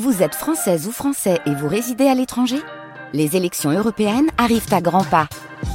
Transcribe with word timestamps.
Vous 0.00 0.22
êtes 0.22 0.34
française 0.34 0.86
ou 0.86 0.90
français 0.90 1.38
et 1.44 1.54
vous 1.54 1.68
résidez 1.68 2.06
à 2.06 2.14
l'étranger? 2.14 2.56
Les 3.12 3.36
élections 3.36 3.70
européennes 3.70 4.30
arrivent 4.38 4.72
à 4.72 4.80
grands 4.80 5.04
pas. 5.04 5.28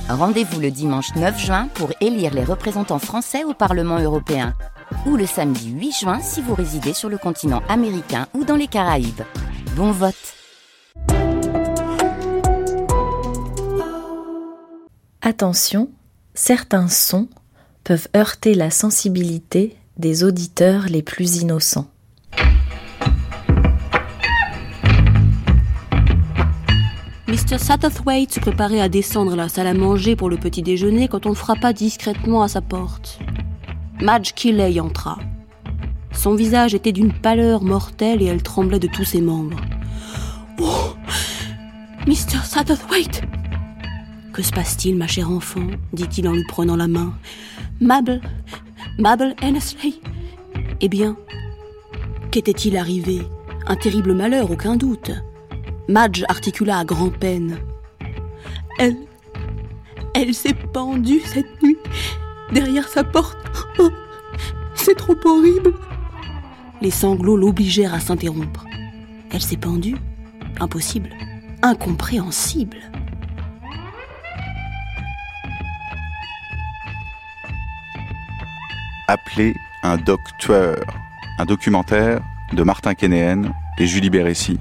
Rendez-vous 0.09 0.59
le 0.59 0.71
dimanche 0.71 1.13
9 1.16 1.40
juin 1.40 1.67
pour 1.75 1.92
élire 2.02 2.34
les 2.34 2.44
représentants 2.44 2.98
français 2.98 3.44
au 3.44 3.54
Parlement 3.54 4.00
européen. 4.00 4.56
Ou 5.06 5.18
le 5.18 5.28
samedi 5.28 5.70
8 5.70 5.92
juin 5.92 6.20
si 6.20 6.42
vous 6.42 6.56
résidez 6.56 6.94
sur 6.94 7.10
le 7.10 7.20
continent 7.20 7.62
américain 7.70 8.26
ou 8.34 8.44
dans 8.44 8.56
les 8.56 8.66
Caraïbes. 8.66 9.22
Bon 9.76 9.92
vote 9.92 10.15
Attention, 15.22 15.92
certains 16.34 16.88
sons 16.88 17.30
peuvent 17.84 18.08
heurter 18.16 18.55
la 18.55 18.72
sensibilité 18.72 19.77
des 19.98 20.23
auditeurs 20.23 20.86
les 20.90 21.04
plus 21.04 21.38
innocents. 21.38 21.86
Mr. 27.50 27.60
Satterthwaite 27.60 28.34
se 28.34 28.40
préparait 28.42 28.82
à 28.82 28.90
descendre 28.90 29.32
à 29.32 29.36
la 29.38 29.48
salle 29.48 29.68
à 29.68 29.74
manger 29.74 30.18
pour 30.18 30.30
le 30.30 30.36
petit 30.36 30.62
déjeuner 30.62 31.08
quand 31.08 31.26
on 31.26 31.34
frappa 31.34 31.72
discrètement 31.72 32.42
à 32.42 32.50
sa 32.50 32.60
porte. 32.60 33.20
Madge 34.02 34.34
Keeley 34.34 34.82
entra. 34.82 35.18
Son 36.12 36.36
visage 36.36 36.74
était 36.74 36.91
d'une 36.91 37.14
pâleur 37.14 37.64
mortelle 37.64 38.22
et 38.22 38.26
elle 38.26 38.44
tremblait 38.44 38.80
de 38.80 38.90
tous 38.90 39.05
ses 39.05 39.22
membres. 39.22 39.62
Oh 40.60 40.90
Mr. 42.05 42.44
Satterthwaite 42.44 43.22
Que 44.34 44.41
se 44.41 44.52
passe-t-il, 44.52 44.98
ma 44.98 45.08
chère 45.08 45.32
enfant? 45.32 45.68
dit-il 45.94 46.27
en 46.27 46.34
lui 46.34 46.46
prenant 46.50 46.76
la 46.76 46.90
main. 46.90 47.14
Mabel 47.80 48.20
Mabel 49.00 49.38
Hennesley 49.41 49.94
Eh 50.82 50.90
bien, 50.90 51.16
qu'était-il 52.30 52.76
arrivé? 52.76 53.22
Un 53.68 53.77
terrible 53.77 54.14
malheur, 54.16 54.52
aucun 54.52 54.76
doute. 54.76 55.12
Madge 55.90 56.26
articula 56.27 56.80
à 56.80 56.86
grand-peine. 56.86 57.59
Elle. 58.77 58.98
Elle 60.13 60.34
s'est 60.34 60.54
pendue 60.54 61.21
cette 61.21 61.62
nuit 61.63 61.77
derrière 62.52 62.88
sa 62.88 63.04
porte. 63.04 63.38
Oh, 63.80 63.90
c'est 64.75 64.97
trop 64.97 65.15
horrible. 65.23 65.73
Les 66.81 66.91
sanglots 66.91 67.38
l'obligèrent 67.38 67.93
à 67.93 67.99
s'interrompre. 67.99 68.65
Elle 69.31 69.41
s'est 69.41 69.58
pendue 69.58 69.95
Impossible. 70.59 71.09
Incompréhensible. 71.61 72.77
Appelé 79.08 79.55
un 79.83 79.97
docteur, 79.97 80.77
un 81.38 81.45
documentaire 81.45 82.21
de 82.53 82.63
Martin 82.63 82.93
Kénéen 82.93 83.53
et 83.77 83.85
Julie 83.85 84.09
Bérécy, 84.09 84.59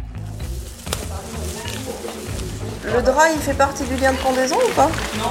le 2.93 3.03
drap, 3.03 3.31
il 3.35 3.41
fait 3.41 3.55
partie 3.55 3.85
du 3.85 3.97
lien 3.97 4.13
de 4.13 4.19
pendaison 4.19 4.57
ou 4.57 4.73
pas? 4.75 4.89
Non. 5.19 5.31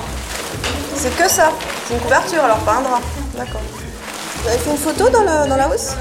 C'est 0.96 1.16
que 1.16 1.30
ça 1.30 1.52
C'est 1.88 1.94
une 1.94 2.00
couverture 2.02 2.44
alors, 2.44 2.58
pas 2.60 2.76
un 2.76 2.82
drap. 2.82 3.02
D'accord. 3.36 3.62
Vous 4.42 4.48
avez 4.48 4.58
fait 4.58 4.72
une 4.72 4.78
photo 4.78 5.10
dans, 5.10 5.24
la 5.24 5.70
hausse 5.70 5.96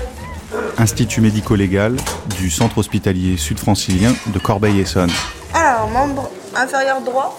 Institut 0.78 1.20
médico-légal 1.20 1.96
du 2.38 2.50
centre 2.50 2.78
hospitalier 2.78 3.36
sud-francilien 3.36 4.14
de 4.26 4.38
Corbeil-Essonne. 4.38 5.10
Alors, 5.52 5.88
membre 5.88 6.30
inférieur 6.54 7.00
droit, 7.00 7.38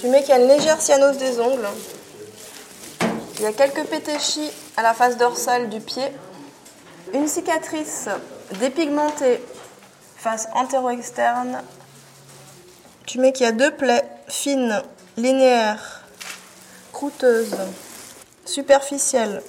tu 0.00 0.08
mets 0.08 0.20
qu'il 0.22 0.30
y 0.30 0.32
a 0.32 0.40
une 0.40 0.48
légère 0.48 0.80
cyanose 0.80 1.18
des 1.18 1.40
ongles. 1.40 1.68
Il 3.38 3.42
y 3.42 3.46
a 3.46 3.52
quelques 3.52 3.84
pétéchis 3.84 4.50
à 4.76 4.82
la 4.82 4.94
face 4.94 5.16
dorsale 5.16 5.68
du 5.68 5.80
pied. 5.80 6.04
Une 7.12 7.28
cicatrice 7.28 8.08
dépigmentée 8.60 9.42
face 10.16 10.48
antéro-externe 10.54 11.58
tu 13.06 13.18
mets 13.18 13.32
qu'il 13.32 13.44
y 13.46 13.48
a 13.48 13.52
deux 13.52 13.70
plaies 13.70 14.04
fines, 14.28 14.82
linéaires, 15.16 16.02
croûteuses, 16.92 17.56
superficielles, 18.44 19.42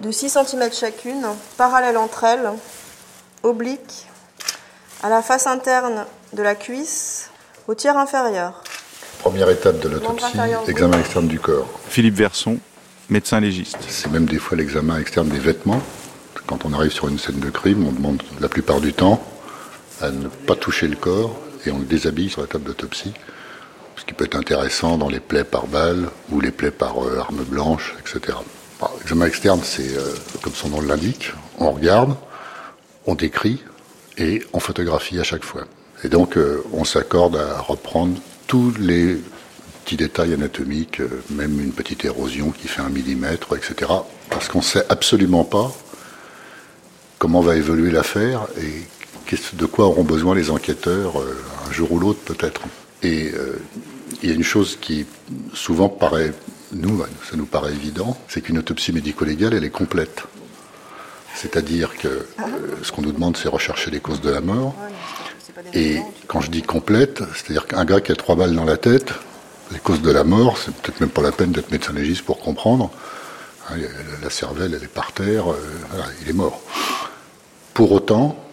de 0.00 0.10
6 0.10 0.30
cm 0.30 0.72
chacune, 0.72 1.26
parallèles 1.56 1.96
entre 1.96 2.24
elles, 2.24 2.50
obliques, 3.42 4.06
à 5.02 5.08
la 5.08 5.22
face 5.22 5.46
interne 5.46 6.06
de 6.32 6.42
la 6.42 6.54
cuisse, 6.54 7.30
au 7.66 7.74
tiers 7.74 7.96
inférieur. 7.96 8.62
Première 9.20 9.50
étape 9.50 9.80
de 9.80 9.88
l'autopsie, 9.88 10.38
examen 10.68 10.98
externe 11.00 11.26
du 11.26 11.40
corps. 11.40 11.68
Philippe 11.88 12.14
Verson, 12.14 12.58
médecin 13.10 13.40
légiste. 13.40 13.78
C'est 13.88 14.10
même 14.10 14.26
des 14.26 14.38
fois 14.38 14.56
l'examen 14.56 14.98
externe 14.98 15.28
des 15.28 15.38
vêtements. 15.38 15.82
Quand 16.46 16.64
on 16.64 16.72
arrive 16.72 16.92
sur 16.92 17.08
une 17.08 17.18
scène 17.18 17.40
de 17.40 17.50
crime, 17.50 17.86
on 17.86 17.92
demande 17.92 18.22
la 18.40 18.48
plupart 18.48 18.80
du 18.80 18.94
temps 18.94 19.20
à 20.00 20.10
ne 20.10 20.28
pas 20.28 20.54
toucher 20.54 20.86
le 20.86 20.96
corps 20.96 21.36
et 21.66 21.70
on 21.70 21.78
le 21.78 21.84
déshabille 21.84 22.30
sur 22.30 22.40
la 22.40 22.46
table 22.46 22.64
d'autopsie, 22.64 23.12
ce 23.96 24.04
qui 24.04 24.14
peut 24.14 24.24
être 24.24 24.36
intéressant 24.36 24.98
dans 24.98 25.08
les 25.08 25.20
plaies 25.20 25.44
par 25.44 25.66
balle 25.66 26.10
ou 26.30 26.40
les 26.40 26.50
plaies 26.50 26.70
par 26.70 27.04
euh, 27.04 27.18
arme 27.18 27.44
blanche, 27.44 27.94
etc. 28.00 28.38
L'examen 29.00 29.26
externe, 29.26 29.60
c'est 29.64 29.96
euh, 29.96 30.14
comme 30.42 30.54
son 30.54 30.68
nom 30.68 30.80
l'indique, 30.80 31.32
on 31.58 31.72
regarde, 31.72 32.14
on 33.06 33.14
décrit 33.14 33.62
et 34.16 34.42
on 34.52 34.60
photographie 34.60 35.18
à 35.18 35.24
chaque 35.24 35.44
fois. 35.44 35.64
Et 36.04 36.08
donc 36.08 36.36
euh, 36.36 36.62
on 36.72 36.84
s'accorde 36.84 37.36
à 37.36 37.60
reprendre 37.60 38.18
tous 38.46 38.72
les 38.78 39.18
petits 39.84 39.96
détails 39.96 40.34
anatomiques, 40.34 41.00
même 41.30 41.60
une 41.60 41.72
petite 41.72 42.04
érosion 42.04 42.50
qui 42.50 42.68
fait 42.68 42.82
un 42.82 42.90
millimètre, 42.90 43.56
etc. 43.56 43.90
Parce 44.30 44.48
qu'on 44.48 44.58
ne 44.58 44.64
sait 44.64 44.84
absolument 44.90 45.44
pas 45.44 45.72
comment 47.18 47.40
va 47.40 47.56
évoluer 47.56 47.90
l'affaire 47.90 48.46
et 48.60 48.82
de 49.54 49.66
quoi 49.66 49.86
auront 49.86 50.04
besoin 50.04 50.34
les 50.34 50.50
enquêteurs 50.50 51.20
euh, 51.20 51.36
un 51.68 51.72
jour 51.72 51.92
ou 51.92 51.98
l'autre 51.98 52.20
peut-être. 52.20 52.62
Et 53.02 53.30
euh, 53.34 53.60
il 54.22 54.28
y 54.28 54.32
a 54.32 54.34
une 54.34 54.42
chose 54.42 54.78
qui 54.80 55.06
souvent 55.52 55.88
paraît, 55.88 56.32
nous, 56.72 57.02
ça 57.30 57.36
nous 57.36 57.46
paraît 57.46 57.72
évident, 57.72 58.16
c'est 58.28 58.40
qu'une 58.40 58.58
autopsie 58.58 58.92
médico-légale, 58.92 59.54
elle 59.54 59.64
est 59.64 59.70
complète. 59.70 60.24
C'est-à-dire 61.34 61.96
que 61.96 62.08
euh, 62.08 62.26
ce 62.82 62.90
qu'on 62.90 63.02
nous 63.02 63.12
demande, 63.12 63.36
c'est 63.36 63.48
rechercher 63.48 63.90
les 63.90 64.00
causes 64.00 64.20
de 64.20 64.30
la 64.30 64.40
mort. 64.40 64.74
Et 65.74 65.98
quand 66.26 66.40
je 66.40 66.50
dis 66.50 66.62
complète, 66.62 67.22
c'est-à-dire 67.34 67.66
qu'un 67.66 67.84
gars 67.84 68.00
qui 68.00 68.12
a 68.12 68.16
trois 68.16 68.36
balles 68.36 68.54
dans 68.54 68.64
la 68.64 68.76
tête, 68.76 69.12
les 69.72 69.78
causes 69.78 70.00
de 70.00 70.10
la 70.10 70.24
mort, 70.24 70.56
c'est 70.56 70.74
peut-être 70.74 71.00
même 71.00 71.10
pas 71.10 71.22
la 71.22 71.32
peine 71.32 71.52
d'être 71.52 71.70
médecin 71.70 71.92
légiste 71.92 72.22
pour 72.22 72.38
comprendre. 72.40 72.90
Hein, 73.68 73.74
la 74.22 74.30
cervelle, 74.30 74.74
elle 74.74 74.84
est 74.84 74.88
par 74.88 75.12
terre, 75.12 75.44
il 76.22 76.30
est 76.30 76.32
mort. 76.32 76.62
Pour 77.74 77.92
autant, 77.92 78.47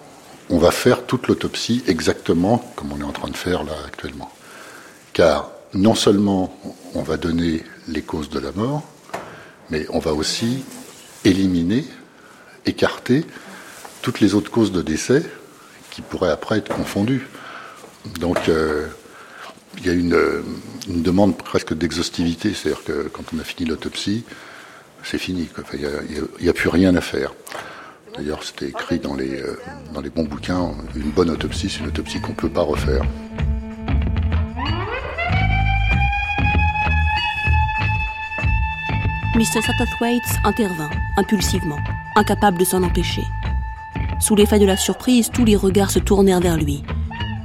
on 0.50 0.57
va 0.57 0.72
faire 0.72 1.06
toute 1.06 1.28
l'autopsie 1.28 1.83
exactement 1.88 2.72
comme 2.75 2.91
on 2.91 3.00
est 3.00 3.03
en 3.03 3.11
train 3.11 3.29
de 3.29 3.38
faire 3.38 3.63
là 3.63 3.73
actuellement. 3.85 4.31
Car 5.13 5.51
non 5.73 5.95
seulement 5.95 6.57
on 6.94 7.01
va 7.01 7.17
donner 7.17 7.63
les 7.88 8.01
causes 8.01 8.29
de 8.29 8.39
la 8.39 8.51
mort, 8.51 8.84
mais 9.69 9.85
on 9.89 10.00
va 10.00 10.13
aussi 10.13 10.63
éliminer, 11.23 11.85
écarter 12.66 13.25
toutes 14.01 14.19
les 14.19 14.35
autres 14.35 14.51
causes 14.51 14.72
de 14.72 14.81
décès 14.81 15.23
qui 15.91 16.01
pourraient 16.01 16.31
après 16.31 16.57
être 16.59 16.73
confondues. 16.73 17.28
Donc 18.19 18.50
euh, 18.50 18.88
il 19.78 19.85
y 19.85 19.89
a 19.89 19.94
une, 19.94 20.44
demande 20.88 21.38
presque 21.38 21.73
d'exhaustivité, 21.73 22.53
c'est-à-dire 22.53 22.84
que 22.84 23.09
quand 23.11 23.23
on 23.35 23.39
a 23.39 23.44
fini 23.44 23.67
l'autopsie, 23.67 24.23
c'est 25.03 25.17
fini, 25.17 25.50
il 25.73 26.28
n'y 26.41 26.50
a, 26.50 26.53
plus 26.53 26.69
rien 26.69 26.95
à 26.95 27.01
faire. 27.01 27.34
D'ailleurs, 28.18 28.44
c'était 28.44 28.70
écrit 28.70 29.00
dans 29.00 29.16
les, 29.16 29.42
euh, 29.42 29.59
dans 29.94 30.00
les 30.00 30.09
bons 30.09 30.24
bouquins, 30.24 30.72
une 30.96 31.12
bonne 31.12 31.30
autopsie, 31.30 31.70
c'est 31.70 31.81
une 31.81 31.88
autopsie 31.88 32.22
qu'on 32.22 32.30
ne 32.30 32.36
peut 32.36 32.50
pas 32.50 32.62
refaire. 32.62 33.03
Mr. 39.36 39.62
Satterthwaite 39.62 40.24
intervint, 40.46 40.90
impulsivement, 41.18 41.80
incapable 42.16 42.58
de 42.58 42.64
s'en 42.64 42.84
empêcher. 42.84 43.24
Sous 44.22 44.36
l'effet 44.36 44.59
de 44.59 44.66
la 44.66 44.78
surprise, 44.78 45.30
tous 45.30 45.44
les 45.44 45.58
regards 45.58 45.92
se 45.92 46.00
tournèrent 46.00 46.40
vers 46.40 46.56
lui. 46.56 46.84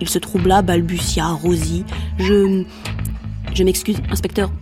Il 0.00 0.08
se 0.08 0.20
troubla, 0.20 0.62
balbutia, 0.62 1.26
Rosie. 1.30 1.84
Je. 2.18 2.64
Je 3.52 3.64
m'excuse, 3.64 3.96
inspecteur, 4.12 4.52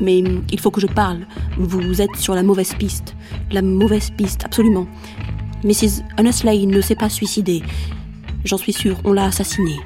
mais 0.00 0.18
il 0.18 0.60
faut 0.60 0.70
que 0.70 0.80
je 0.80 0.86
parle. 0.86 1.26
Vous 1.56 2.02
êtes 2.02 2.14
sur 2.16 2.34
la 2.34 2.42
mauvaise 2.42 2.74
piste. 2.74 3.16
La 3.50 3.62
mauvaise 3.62 4.10
piste, 4.10 4.44
absolument. 4.44 4.86
Mrs. 5.64 6.02
Honestly 6.18 6.66
ne 6.66 6.80
s'est 6.82 6.94
pas 6.94 7.08
suicidée. 7.08 7.62
J'en 8.44 8.58
suis 8.58 8.74
sûre, 8.74 8.98
on 9.04 9.14
l'a 9.14 9.24
assassinée. 9.24 9.80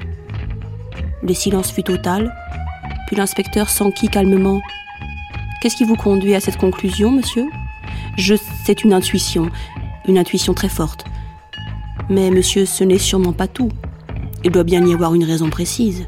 Le 1.23 1.33
silence 1.33 1.71
fut 1.71 1.83
total, 1.83 2.35
puis 3.07 3.15
l'inspecteur 3.15 3.69
s'enquit 3.69 4.09
calmement. 4.09 4.59
Qu'est-ce 5.61 5.77
qui 5.77 5.85
vous 5.85 5.95
conduit 5.95 6.35
à 6.35 6.41
cette 6.41 6.57
conclusion, 6.57 7.11
monsieur? 7.11 7.47
Je. 8.17 8.35
C'est 8.65 8.83
une 8.83 8.93
intuition, 8.93 9.49
une 10.05 10.17
intuition 10.17 10.53
très 10.53 10.67
forte. 10.67 11.05
Mais, 12.09 12.29
monsieur, 12.29 12.65
ce 12.65 12.83
n'est 12.83 12.97
sûrement 12.97 13.33
pas 13.33 13.47
tout. 13.47 13.69
Il 14.43 14.51
doit 14.51 14.63
bien 14.65 14.85
y 14.85 14.93
avoir 14.93 15.15
une 15.15 15.23
raison 15.23 15.49
précise. 15.49 16.07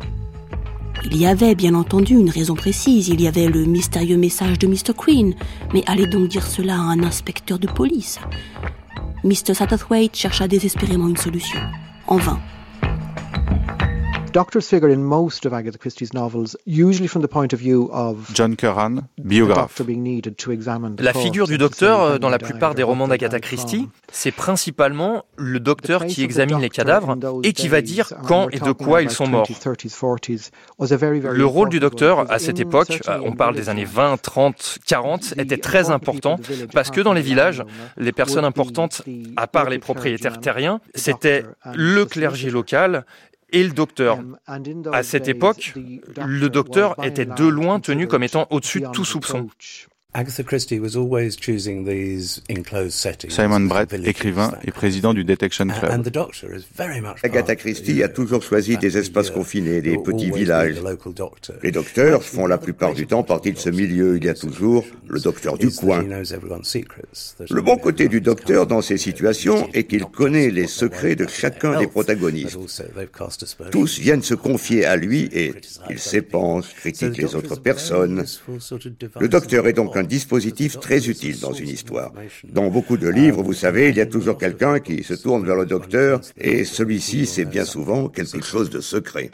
Il 1.05 1.17
y 1.17 1.25
avait, 1.25 1.55
bien 1.55 1.75
entendu, 1.75 2.15
une 2.15 2.29
raison 2.29 2.55
précise. 2.55 3.07
Il 3.07 3.21
y 3.21 3.27
avait 3.27 3.47
le 3.47 3.63
mystérieux 3.65 4.17
message 4.17 4.59
de 4.59 4.67
Mr. 4.67 4.93
Queen. 4.97 5.33
Mais 5.73 5.83
allez 5.87 6.07
donc 6.07 6.27
dire 6.27 6.45
cela 6.45 6.75
à 6.75 6.79
un 6.79 7.03
inspecteur 7.03 7.57
de 7.57 7.67
police. 7.67 8.19
Mr. 9.23 9.53
Satterthwaite 9.53 10.15
chercha 10.15 10.47
désespérément 10.47 11.07
une 11.07 11.17
solution. 11.17 11.59
en 12.07 12.17
vain. 12.17 12.39
Doctors 14.33 14.61
figure 14.61 14.89
in 14.89 15.03
most 15.03 15.45
of 15.45 15.51
Agatha 15.51 15.77
Christie's 15.77 16.13
novels, 16.13 16.55
usually 16.65 17.07
from 17.09 17.21
the 17.21 17.27
point 17.27 17.51
of 17.51 17.59
view 17.59 17.89
of 17.91 18.33
John 18.33 18.55
Curran, 18.55 19.01
biographe. 19.17 19.81
La 20.99 21.13
figure 21.13 21.47
du 21.47 21.57
docteur 21.57 22.01
euh, 22.01 22.17
dans 22.17 22.29
la 22.29 22.37
plupart 22.39 22.73
des 22.73 22.83
romans 22.83 23.09
d'Agatha 23.09 23.41
Christie, 23.41 23.89
c'est 24.09 24.31
principalement 24.31 25.25
le 25.35 25.59
docteur 25.59 26.05
qui 26.05 26.23
examine 26.23 26.59
les 26.59 26.69
cadavres 26.69 27.17
et 27.43 27.51
qui 27.51 27.67
va 27.67 27.81
dire 27.81 28.13
quand 28.25 28.47
et 28.51 28.59
de 28.59 28.71
quoi 28.71 29.01
ils 29.01 29.09
sont 29.09 29.27
morts. 29.27 29.47
Le 30.79 31.45
rôle 31.45 31.69
du 31.69 31.81
docteur 31.81 32.31
à 32.31 32.39
cette 32.39 32.59
époque, 32.61 33.01
euh, 33.09 33.19
on 33.25 33.33
parle 33.33 33.55
des 33.55 33.67
années 33.67 33.85
20, 33.85 34.21
30, 34.21 34.79
40, 34.87 35.33
était 35.39 35.57
très 35.57 35.89
important 35.89 36.39
parce 36.73 36.89
que 36.89 37.01
dans 37.01 37.13
les 37.13 37.21
villages, 37.21 37.65
les 37.97 38.13
personnes 38.13 38.45
importantes, 38.45 39.01
à 39.35 39.47
part 39.47 39.69
les 39.69 39.79
propriétaires 39.79 40.39
terriens, 40.39 40.79
c'était 40.95 41.43
le 41.73 42.05
clergé 42.05 42.49
local 42.49 43.05
et 43.51 43.63
le 43.63 43.71
docteur. 43.71 44.19
À 44.91 45.03
cette 45.03 45.27
époque, 45.27 45.73
le 45.75 46.47
docteur 46.49 46.95
était 47.03 47.25
de 47.25 47.45
loin 47.45 47.79
tenu 47.79 48.07
comme 48.07 48.23
étant 48.23 48.47
au-dessus 48.49 48.81
de 48.81 48.87
tout 48.87 49.05
soupçon. 49.05 49.47
Agatha 50.13 50.43
Christie 50.43 50.81
was 50.81 50.97
always 50.97 51.37
choosing 51.37 51.85
these 51.85 52.41
enclosed 52.49 52.91
settings. 52.91 53.33
Simon 53.33 53.61
Brett, 53.61 53.93
écrivain 53.93 54.51
et 54.65 54.71
président 54.71 55.13
du 55.13 55.23
Detection 55.23 55.67
Club. 55.67 55.89
Agatha 57.23 57.55
Christie 57.55 58.03
a 58.03 58.09
toujours 58.09 58.43
choisi 58.43 58.77
des 58.77 58.97
espaces 58.97 59.29
confinés, 59.29 59.81
des 59.81 59.97
petits 59.97 60.29
villages. 60.29 60.81
Les 61.63 61.71
docteurs 61.71 62.23
font 62.23 62.45
la 62.45 62.57
plupart 62.57 62.93
du 62.93 63.07
temps 63.07 63.23
partie 63.23 63.53
de 63.53 63.57
ce 63.57 63.69
milieu. 63.69 64.17
Il 64.17 64.25
y 64.25 64.29
a 64.29 64.33
toujours 64.33 64.83
le 65.07 65.21
docteur 65.21 65.57
du 65.57 65.69
coin. 65.71 66.03
Le 66.03 67.61
bon 67.61 67.77
côté 67.77 68.09
du 68.09 68.19
docteur 68.19 68.67
dans 68.67 68.81
ces 68.81 68.97
situations 68.97 69.69
est 69.73 69.85
qu'il 69.85 70.03
connaît 70.03 70.49
les 70.49 70.67
secrets 70.67 71.15
de 71.15 71.25
chacun 71.25 71.79
des 71.79 71.87
protagonistes. 71.87 72.59
Tous 73.71 73.99
viennent 73.99 74.23
se 74.23 74.35
confier 74.35 74.83
à 74.83 74.97
lui 74.97 75.29
et 75.31 75.53
il 75.89 75.99
s'épanche, 75.99 76.65
critique 76.75 77.15
les 77.15 77.33
autres 77.33 77.55
personnes. 77.55 78.25
Le 79.17 79.29
docteur 79.29 79.67
est 79.67 79.73
donc 79.73 79.95
un 79.95 80.00
dispositif 80.03 80.79
très 80.79 81.07
utile 81.07 81.39
dans 81.39 81.53
une 81.53 81.69
histoire. 81.69 82.11
Dans 82.43 82.69
beaucoup 82.69 82.97
de 82.97 83.07
livres, 83.07 83.43
vous 83.43 83.53
savez, 83.53 83.89
il 83.89 83.97
y 83.97 84.01
a 84.01 84.05
toujours 84.05 84.37
quelqu'un 84.37 84.79
qui 84.79 85.03
se 85.03 85.13
tourne 85.13 85.45
vers 85.45 85.55
le 85.55 85.65
docteur 85.65 86.21
et 86.37 86.63
celui-ci, 86.65 87.25
c'est 87.25 87.45
bien 87.45 87.65
souvent 87.65 88.07
quelque 88.07 88.41
chose 88.41 88.69
de 88.69 88.81
secret. 88.81 89.31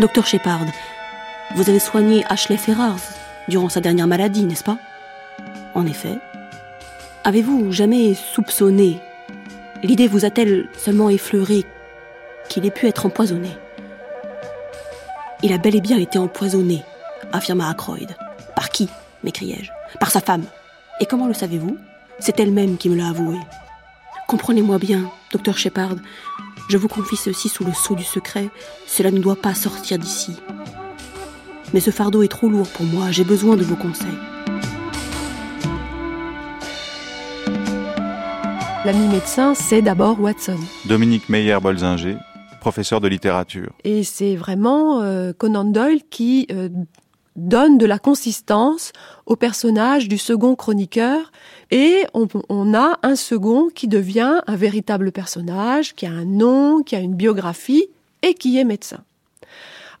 Docteur 0.00 0.26
Shepard, 0.26 0.66
vous 1.54 1.68
avez 1.68 1.78
soigné 1.78 2.24
Ashley 2.28 2.56
Ferrars 2.56 3.00
durant 3.48 3.68
sa 3.68 3.80
dernière 3.80 4.06
maladie, 4.06 4.44
n'est-ce 4.44 4.64
pas? 4.64 4.78
En 5.74 5.86
effet. 5.86 6.18
Avez-vous 7.24 7.70
jamais 7.70 8.14
soupçonné? 8.14 8.98
L'idée 9.82 10.08
vous 10.08 10.24
a-t-elle 10.24 10.68
seulement 10.76 11.08
effleuré 11.08 11.64
qu'il 12.48 12.66
ait 12.66 12.70
pu 12.70 12.86
être 12.86 13.06
empoisonné? 13.06 13.50
Il 15.42 15.52
a 15.52 15.58
bel 15.58 15.74
et 15.74 15.80
bien 15.80 15.98
été 15.98 16.18
empoisonné, 16.18 16.82
affirma 17.32 17.68
Ackroyd. 17.68 18.16
Par 18.54 18.70
qui 18.70 18.88
m'écriai-je? 19.24 19.70
Par 19.98 20.10
sa 20.10 20.20
femme. 20.20 20.44
Et 21.00 21.06
comment 21.06 21.26
le 21.26 21.34
savez-vous? 21.34 21.76
C'est 22.18 22.38
elle-même 22.38 22.76
qui 22.76 22.88
me 22.88 22.96
l'a 22.96 23.08
avoué. 23.08 23.36
Comprenez-moi 24.28 24.78
bien, 24.78 25.10
docteur 25.32 25.58
Shepard. 25.58 25.96
Je 26.68 26.76
vous 26.76 26.88
confie 26.88 27.16
ceci 27.16 27.48
sous 27.48 27.64
le 27.64 27.72
sceau 27.72 27.94
du 27.94 28.04
secret. 28.04 28.48
Cela 28.86 29.10
ne 29.10 29.18
doit 29.18 29.36
pas 29.36 29.54
sortir 29.54 29.98
d'ici. 29.98 30.36
Mais 31.74 31.80
ce 31.80 31.90
fardeau 31.90 32.22
est 32.22 32.28
trop 32.28 32.48
lourd 32.48 32.68
pour 32.68 32.86
moi. 32.86 33.10
J'ai 33.10 33.24
besoin 33.24 33.56
de 33.56 33.64
vos 33.64 33.76
conseils. 33.76 34.08
L'ami 38.84 39.06
médecin, 39.08 39.54
c'est 39.54 39.82
d'abord 39.82 40.20
Watson. 40.20 40.58
Dominique 40.86 41.28
Meyer-Bolzinger, 41.28 42.16
professeur 42.62 43.00
de 43.00 43.08
littérature. 43.08 43.72
Et 43.82 44.04
c'est 44.04 44.36
vraiment 44.36 45.02
euh, 45.02 45.32
Conan 45.36 45.64
Doyle 45.64 46.00
qui 46.08 46.46
euh, 46.52 46.68
donne 47.34 47.76
de 47.76 47.86
la 47.86 47.98
consistance 47.98 48.92
au 49.26 49.34
personnage 49.34 50.08
du 50.08 50.16
second 50.16 50.54
chroniqueur 50.54 51.32
et 51.72 52.04
on, 52.14 52.28
on, 52.48 52.72
a 52.72 53.00
un 53.02 53.16
second 53.16 53.68
qui 53.74 53.88
devient 53.88 54.40
un 54.46 54.56
véritable 54.56 55.10
personnage, 55.10 55.94
qui 55.94 56.06
a 56.06 56.12
un 56.12 56.24
nom, 56.24 56.82
qui 56.82 56.94
a 56.94 57.00
une 57.00 57.16
biographie 57.16 57.88
et 58.22 58.34
qui 58.34 58.58
est 58.58 58.64
médecin. 58.64 59.00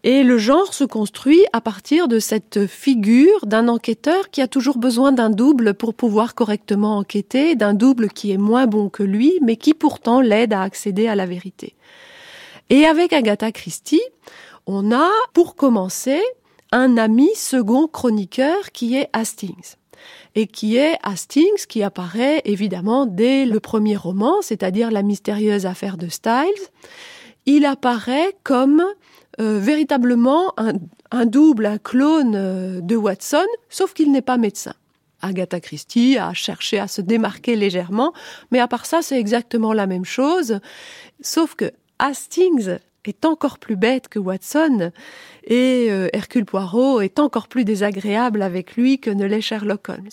Et 0.04 0.24
le 0.24 0.36
genre 0.36 0.74
se 0.74 0.84
construit 0.84 1.44
à 1.52 1.60
partir 1.60 2.08
de 2.08 2.18
cette 2.18 2.66
figure 2.66 3.46
d'un 3.46 3.68
enquêteur 3.68 4.30
qui 4.30 4.40
a 4.40 4.48
toujours 4.48 4.78
besoin 4.78 5.12
d'un 5.12 5.30
double 5.30 5.74
pour 5.74 5.94
pouvoir 5.94 6.34
correctement 6.34 6.98
enquêter, 6.98 7.54
d'un 7.54 7.72
double 7.72 8.08
qui 8.08 8.32
est 8.32 8.36
moins 8.36 8.66
bon 8.66 8.88
que 8.88 9.04
lui, 9.04 9.38
mais 9.42 9.56
qui 9.56 9.74
pourtant 9.74 10.20
l'aide 10.20 10.52
à 10.52 10.62
accéder 10.62 11.06
à 11.06 11.14
la 11.14 11.26
vérité. 11.26 11.74
Et 12.72 12.86
avec 12.86 13.12
Agatha 13.12 13.52
Christie, 13.52 14.00
on 14.64 14.92
a, 14.92 15.10
pour 15.34 15.56
commencer, 15.56 16.22
un 16.70 16.96
ami 16.96 17.28
second 17.34 17.86
chroniqueur 17.86 18.70
qui 18.72 18.96
est 18.96 19.10
Hastings. 19.12 19.74
Et 20.36 20.46
qui 20.46 20.78
est 20.78 20.96
Hastings, 21.02 21.66
qui 21.68 21.82
apparaît 21.82 22.40
évidemment 22.46 23.04
dès 23.04 23.44
le 23.44 23.60
premier 23.60 23.94
roman, 23.94 24.40
c'est-à-dire 24.40 24.90
La 24.90 25.02
mystérieuse 25.02 25.66
affaire 25.66 25.98
de 25.98 26.08
Styles. 26.08 26.48
Il 27.44 27.66
apparaît 27.66 28.34
comme 28.42 28.82
euh, 29.38 29.58
véritablement 29.58 30.54
un, 30.56 31.26
double, 31.26 31.66
un 31.66 31.76
clone 31.76 32.34
euh, 32.34 32.80
de 32.80 32.96
Watson, 32.96 33.44
sauf 33.68 33.92
qu'il 33.92 34.10
n'est 34.12 34.22
pas 34.22 34.38
médecin. 34.38 34.72
Agatha 35.20 35.60
Christie 35.60 36.16
a 36.16 36.32
cherché 36.32 36.78
à 36.78 36.88
se 36.88 37.02
démarquer 37.02 37.54
légèrement, 37.54 38.14
mais 38.50 38.60
à 38.60 38.66
part 38.66 38.86
ça, 38.86 39.02
c'est 39.02 39.20
exactement 39.20 39.74
la 39.74 39.86
même 39.86 40.06
chose, 40.06 40.58
sauf 41.20 41.54
que 41.54 41.70
Hastings 41.98 42.78
est 43.04 43.24
encore 43.24 43.58
plus 43.58 43.76
bête 43.76 44.08
que 44.08 44.18
Watson 44.18 44.92
et 45.44 45.88
euh, 45.90 46.08
Hercule 46.12 46.44
Poirot 46.44 47.00
est 47.00 47.18
encore 47.18 47.48
plus 47.48 47.64
désagréable 47.64 48.42
avec 48.42 48.76
lui 48.76 48.98
que 48.98 49.10
ne 49.10 49.24
l'est 49.24 49.40
Sherlock 49.40 49.88
Holmes. 49.88 50.08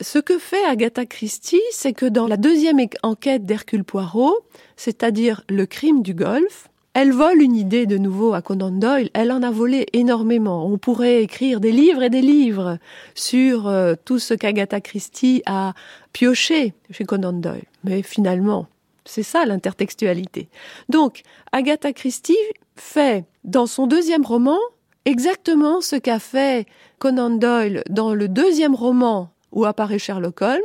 Ce 0.00 0.18
que 0.18 0.38
fait 0.38 0.64
Agatha 0.64 1.06
Christie, 1.06 1.62
c'est 1.70 1.92
que 1.92 2.06
dans 2.06 2.26
la 2.26 2.36
deuxième 2.36 2.80
enquête 3.02 3.44
d'Hercule 3.44 3.84
Poirot, 3.84 4.36
c'est-à-dire 4.76 5.42
le 5.48 5.66
crime 5.66 6.02
du 6.02 6.14
golf, 6.14 6.68
elle 6.94 7.12
vole 7.12 7.40
une 7.40 7.56
idée 7.56 7.86
de 7.86 7.96
nouveau 7.96 8.34
à 8.34 8.42
Conan 8.42 8.70
Doyle, 8.70 9.08
elle 9.14 9.32
en 9.32 9.42
a 9.42 9.50
volé 9.50 9.86
énormément. 9.94 10.66
On 10.66 10.76
pourrait 10.76 11.22
écrire 11.22 11.58
des 11.58 11.72
livres 11.72 12.02
et 12.02 12.10
des 12.10 12.20
livres 12.20 12.78
sur 13.14 13.66
euh, 13.66 13.94
tout 14.04 14.18
ce 14.18 14.34
qu'Agatha 14.34 14.80
Christie 14.80 15.42
a 15.46 15.72
pioché 16.12 16.74
chez 16.90 17.04
Conan 17.04 17.32
Doyle. 17.32 17.64
Mais 17.84 18.02
finalement, 18.02 18.66
c'est 19.04 19.22
ça 19.22 19.44
l'intertextualité. 19.44 20.48
Donc, 20.88 21.22
Agatha 21.52 21.92
Christie 21.92 22.36
fait 22.76 23.24
dans 23.44 23.66
son 23.66 23.86
deuxième 23.86 24.24
roman 24.24 24.58
exactement 25.04 25.80
ce 25.80 25.96
qu'a 25.96 26.18
fait 26.18 26.66
Conan 26.98 27.30
Doyle 27.30 27.82
dans 27.90 28.14
le 28.14 28.28
deuxième 28.28 28.74
roman 28.74 29.30
où 29.50 29.64
apparaît 29.64 29.98
Sherlock 29.98 30.42
Holmes. 30.42 30.60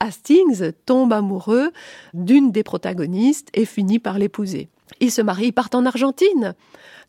Hastings 0.00 0.72
tombe 0.84 1.12
amoureux 1.12 1.70
d'une 2.12 2.52
des 2.52 2.62
protagonistes 2.62 3.48
et 3.54 3.64
finit 3.64 3.98
par 3.98 4.18
l'épouser. 4.18 4.68
Ils 5.00 5.10
se 5.10 5.22
marient, 5.22 5.46
ils 5.46 5.52
partent 5.52 5.74
en 5.74 5.86
Argentine. 5.86 6.54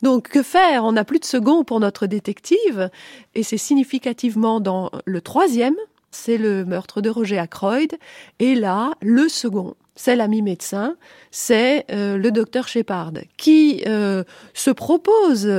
Donc 0.01 0.29
que 0.29 0.43
faire? 0.43 0.83
On 0.83 0.93
n'a 0.93 1.03
plus 1.03 1.19
de 1.19 1.25
second 1.25 1.63
pour 1.63 1.79
notre 1.79 2.07
détective 2.07 2.89
et 3.35 3.43
c'est 3.43 3.57
significativement 3.57 4.59
dans 4.59 4.91
le 5.05 5.21
troisième, 5.21 5.75
c'est 6.11 6.37
le 6.37 6.65
meurtre 6.65 7.01
de 7.01 7.09
Roger 7.09 7.39
Ackroyd 7.39 7.97
et 8.39 8.55
là 8.55 8.91
le 9.01 9.27
second 9.27 9.75
c'est 9.97 10.15
l'ami 10.15 10.41
médecin, 10.41 10.95
c'est 11.31 11.85
euh, 11.91 12.17
le 12.17 12.31
docteur 12.31 12.67
Shepard, 12.67 13.11
qui 13.35 13.83
euh, 13.87 14.23
se 14.53 14.69
propose 14.69 15.51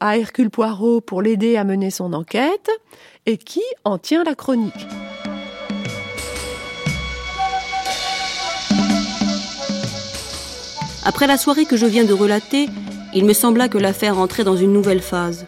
à 0.00 0.18
Hercule 0.18 0.50
Poirot 0.50 1.00
pour 1.00 1.22
l'aider 1.22 1.56
à 1.56 1.64
mener 1.64 1.90
son 1.90 2.12
enquête 2.12 2.68
et 3.24 3.38
qui 3.38 3.62
en 3.84 3.96
tient 3.96 4.24
la 4.24 4.34
chronique. 4.34 4.86
Après 11.06 11.26
la 11.26 11.38
soirée 11.38 11.64
que 11.64 11.76
je 11.76 11.86
viens 11.86 12.04
de 12.04 12.12
relater, 12.12 12.68
il 13.14 13.24
me 13.24 13.32
sembla 13.32 13.68
que 13.68 13.78
l'affaire 13.78 14.18
entrait 14.18 14.44
dans 14.44 14.56
une 14.56 14.72
nouvelle 14.72 15.02
phase. 15.02 15.46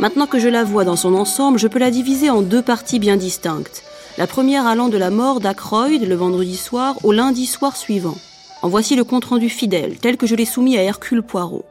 Maintenant 0.00 0.26
que 0.26 0.40
je 0.40 0.48
la 0.48 0.64
vois 0.64 0.84
dans 0.84 0.96
son 0.96 1.14
ensemble, 1.14 1.58
je 1.58 1.68
peux 1.68 1.78
la 1.78 1.92
diviser 1.92 2.28
en 2.28 2.42
deux 2.42 2.62
parties 2.62 2.98
bien 2.98 3.16
distinctes 3.16 3.84
la 4.16 4.26
première 4.28 4.66
allant 4.66 4.88
de 4.88 4.96
la 4.96 5.10
mort 5.10 5.40
d'Ackroyd 5.40 6.06
le 6.06 6.14
vendredi 6.14 6.56
soir 6.56 6.96
au 7.02 7.10
lundi 7.10 7.46
soir 7.46 7.76
suivant. 7.76 8.16
En 8.62 8.68
voici 8.68 8.94
le 8.94 9.02
compte-rendu 9.02 9.48
fidèle, 9.48 9.98
tel 9.98 10.16
que 10.16 10.26
je 10.26 10.36
l'ai 10.36 10.44
soumis 10.44 10.78
à 10.78 10.82
Hercule 10.82 11.22
Poirot. 11.22 11.64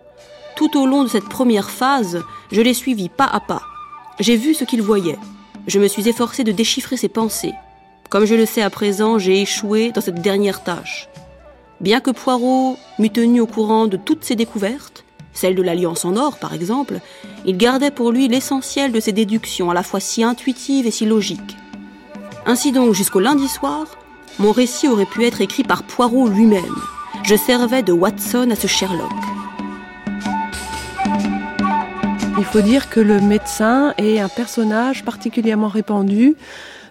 Tout 0.55 0.77
au 0.77 0.85
long 0.85 1.03
de 1.03 1.07
cette 1.09 1.29
première 1.29 1.69
phase, 1.69 2.21
je 2.51 2.62
l'ai 2.62 2.73
suivi 2.73 3.07
pas 3.07 3.25
à 3.25 3.39
pas. 3.39 3.62
J'ai 4.19 4.35
vu 4.35 4.53
ce 4.53 4.65
qu'il 4.65 4.81
voyait. 4.81 5.17
Je 5.67 5.79
me 5.79 5.88
suis 5.88 6.09
efforcé 6.09 6.43
de 6.43 6.51
déchiffrer 6.51 6.97
ses 6.97 7.07
pensées. 7.07 7.53
Comme 8.09 8.25
je 8.25 8.35
le 8.35 8.45
sais 8.45 8.62
à 8.62 8.69
présent, 8.69 9.17
j'ai 9.17 9.41
échoué 9.41 9.91
dans 9.91 10.01
cette 10.01 10.21
dernière 10.21 10.63
tâche. 10.63 11.07
Bien 11.79 12.01
que 12.01 12.12
Poirot 12.12 12.77
m'eût 13.00 13.09
tenu 13.09 13.39
au 13.39 13.47
courant 13.47 13.88
de 13.88 13.97
toutes 13.97 14.25
ses 14.25 14.35
découvertes, 14.35 15.05
celle 15.33 15.55
de 15.55 15.63
l'alliance 15.63 16.05
en 16.05 16.15
or 16.17 16.38
par 16.38 16.53
exemple, 16.53 17.00
il 17.45 17.57
gardait 17.57 17.89
pour 17.89 18.12
lui 18.12 18.27
l'essentiel 18.27 18.91
de 18.91 19.00
ses 19.00 19.13
déductions 19.13 19.71
à 19.71 19.73
la 19.73 19.81
fois 19.81 20.00
si 20.00 20.23
intuitives 20.23 20.85
et 20.85 20.91
si 20.91 21.05
logiques. 21.05 21.57
Ainsi 22.45 22.73
donc, 22.73 22.93
jusqu'au 22.93 23.19
lundi 23.19 23.47
soir, 23.47 23.85
Mon 24.39 24.51
récit 24.51 24.88
aurait 24.88 25.05
pu 25.05 25.25
être 25.25 25.41
écrit 25.41 25.63
par 25.63 25.83
Poirot 25.83 26.27
lui-même. 26.27 26.75
Je 27.21 27.35
servais 27.35 27.83
de 27.83 27.93
Watson 27.93 28.50
à 28.50 28.55
ce 28.55 28.65
Sherlock. 28.65 29.12
Il 32.39 32.43
faut 32.43 32.62
dire 32.62 32.89
que 32.89 33.00
le 33.00 33.21
médecin 33.21 33.93
est 34.00 34.19
un 34.19 34.29
personnage 34.29 35.05
particulièrement 35.05 35.67
répandu 35.67 36.35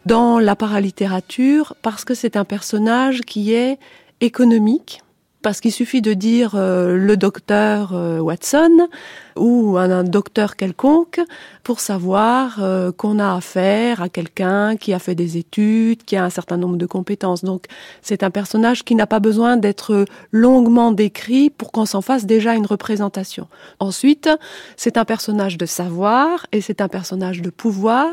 dans 0.06 0.38
la 0.38 0.54
paralittérature 0.54 1.75
parce 1.82 2.04
que 2.04 2.14
c'est 2.14 2.37
un 2.37 2.44
personnage 2.44 3.23
qui 3.23 3.52
est 3.52 3.78
économique, 4.21 5.02
parce 5.42 5.61
qu'il 5.61 5.73
suffit 5.73 6.00
de 6.00 6.14
dire 6.14 6.52
euh, 6.54 6.97
le 6.97 7.16
docteur 7.16 7.90
euh, 7.92 8.21
Watson 8.21 8.88
ou 9.37 9.77
un, 9.79 10.05
docteur 10.05 10.57
quelconque 10.57 11.21
pour 11.62 11.81
savoir 11.81 12.59
euh, 12.61 12.93
qu'on 12.93 13.19
a 13.19 13.37
affaire 13.37 14.03
à 14.03 14.09
quelqu'un 14.09 14.77
qui 14.77 14.93
a 14.93 14.99
fait 14.99 15.15
des 15.15 15.37
études, 15.37 16.05
qui 16.05 16.17
a 16.17 16.25
un 16.25 16.31
certain 16.31 16.57
nombre 16.57 16.77
de 16.77 16.87
compétences. 16.87 17.45
Donc 17.45 17.67
c'est 18.01 18.23
un 18.23 18.31
personnage 18.31 18.85
qui 18.85 18.95
n'a 18.95 19.07
pas 19.07 19.21
besoin 19.21 19.57
d'être 19.57 20.05
longuement 20.33 20.93
décrit 20.93 21.51
pour 21.51 21.73
qu'on 21.73 21.87
s'en 21.87 22.01
fasse 22.01 22.27
déjà 22.27 22.55
une 22.55 22.67
représentation. 22.67 23.49
Ensuite, 23.81 24.29
c'est 24.77 24.97
un 24.97 25.05
personnage 25.05 25.59
de 25.59 25.67
savoir 25.67 26.47
et 26.53 26.61
c'est 26.61 26.81
un 26.81 26.89
personnage 26.89 27.43
de 27.43 27.51
pouvoir 27.51 28.09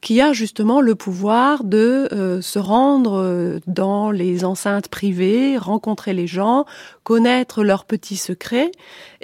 qui 0.00 0.20
a 0.20 0.32
justement 0.32 0.80
le 0.80 0.94
pouvoir 0.94 1.64
de 1.64 2.38
se 2.42 2.58
rendre 2.58 3.60
dans 3.66 4.10
les 4.10 4.44
enceintes 4.44 4.88
privées, 4.88 5.56
rencontrer 5.56 6.12
les 6.12 6.26
gens, 6.26 6.66
connaître 7.02 7.64
leurs 7.64 7.84
petits 7.84 8.16
secrets 8.16 8.70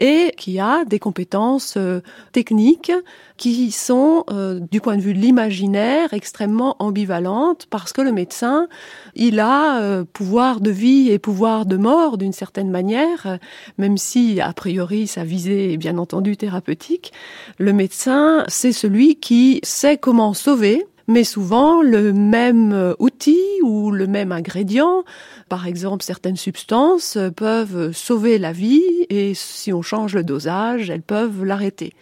et 0.00 0.33
qui 0.37 0.59
a 0.59 0.85
des 0.87 0.99
compétences 0.99 1.75
euh, 1.76 2.00
techniques 2.33 2.92
qui 3.37 3.71
sont, 3.71 4.25
euh, 4.30 4.59
du 4.71 4.80
point 4.80 4.97
de 4.97 5.02
vue 5.02 5.14
de 5.14 5.19
l'imaginaire, 5.19 6.12
extrêmement 6.12 6.76
ambivalentes 6.78 7.66
parce 7.71 7.92
que 7.92 8.00
le 8.00 8.11
médecin, 8.11 8.66
il 9.14 9.40
a 9.40 9.80
euh, 9.80 10.04
pouvoir 10.11 10.61
de 10.61 10.71
vie 10.71 11.11
et 11.11 11.19
pouvoir 11.19 11.66
de 11.66 11.76
mort 11.76 12.19
d'une 12.19 12.33
certaine 12.33 12.71
manière, 12.71 13.38
même 13.78 13.99
si 13.99 14.40
a 14.40 14.52
priori 14.52 15.07
sa 15.07 15.25
visée 15.25 15.75
est 15.75 15.76
bien 15.76 15.99
entendu 15.99 16.37
thérapeutique. 16.37 17.12
Le 17.59 17.73
médecin, 17.73 18.45
c'est 18.49 18.73
celui 18.73 19.16
qui 19.16 19.61
sait 19.62 19.99
comment 19.99 20.35
sauver 20.35 20.87
mais 21.09 21.25
souvent 21.25 21.83
le 21.83 22.12
même 22.12 22.95
outil 23.00 23.42
ou 23.64 23.90
le 23.90 24.07
même 24.07 24.30
ingrédient 24.30 25.02
par 25.50 25.66
exemple, 25.66 26.04
certaines 26.04 26.37
substances 26.37 27.19
peuvent 27.37 27.90
sauver 27.90 28.38
la 28.38 28.52
vie 28.52 28.80
et 29.11 29.35
si 29.35 29.73
on 29.73 29.83
change 29.83 30.14
le 30.14 30.23
dosage, 30.23 30.88
elles 30.90 31.02
peuvent 31.02 31.45
l'arrêter. 31.45 31.92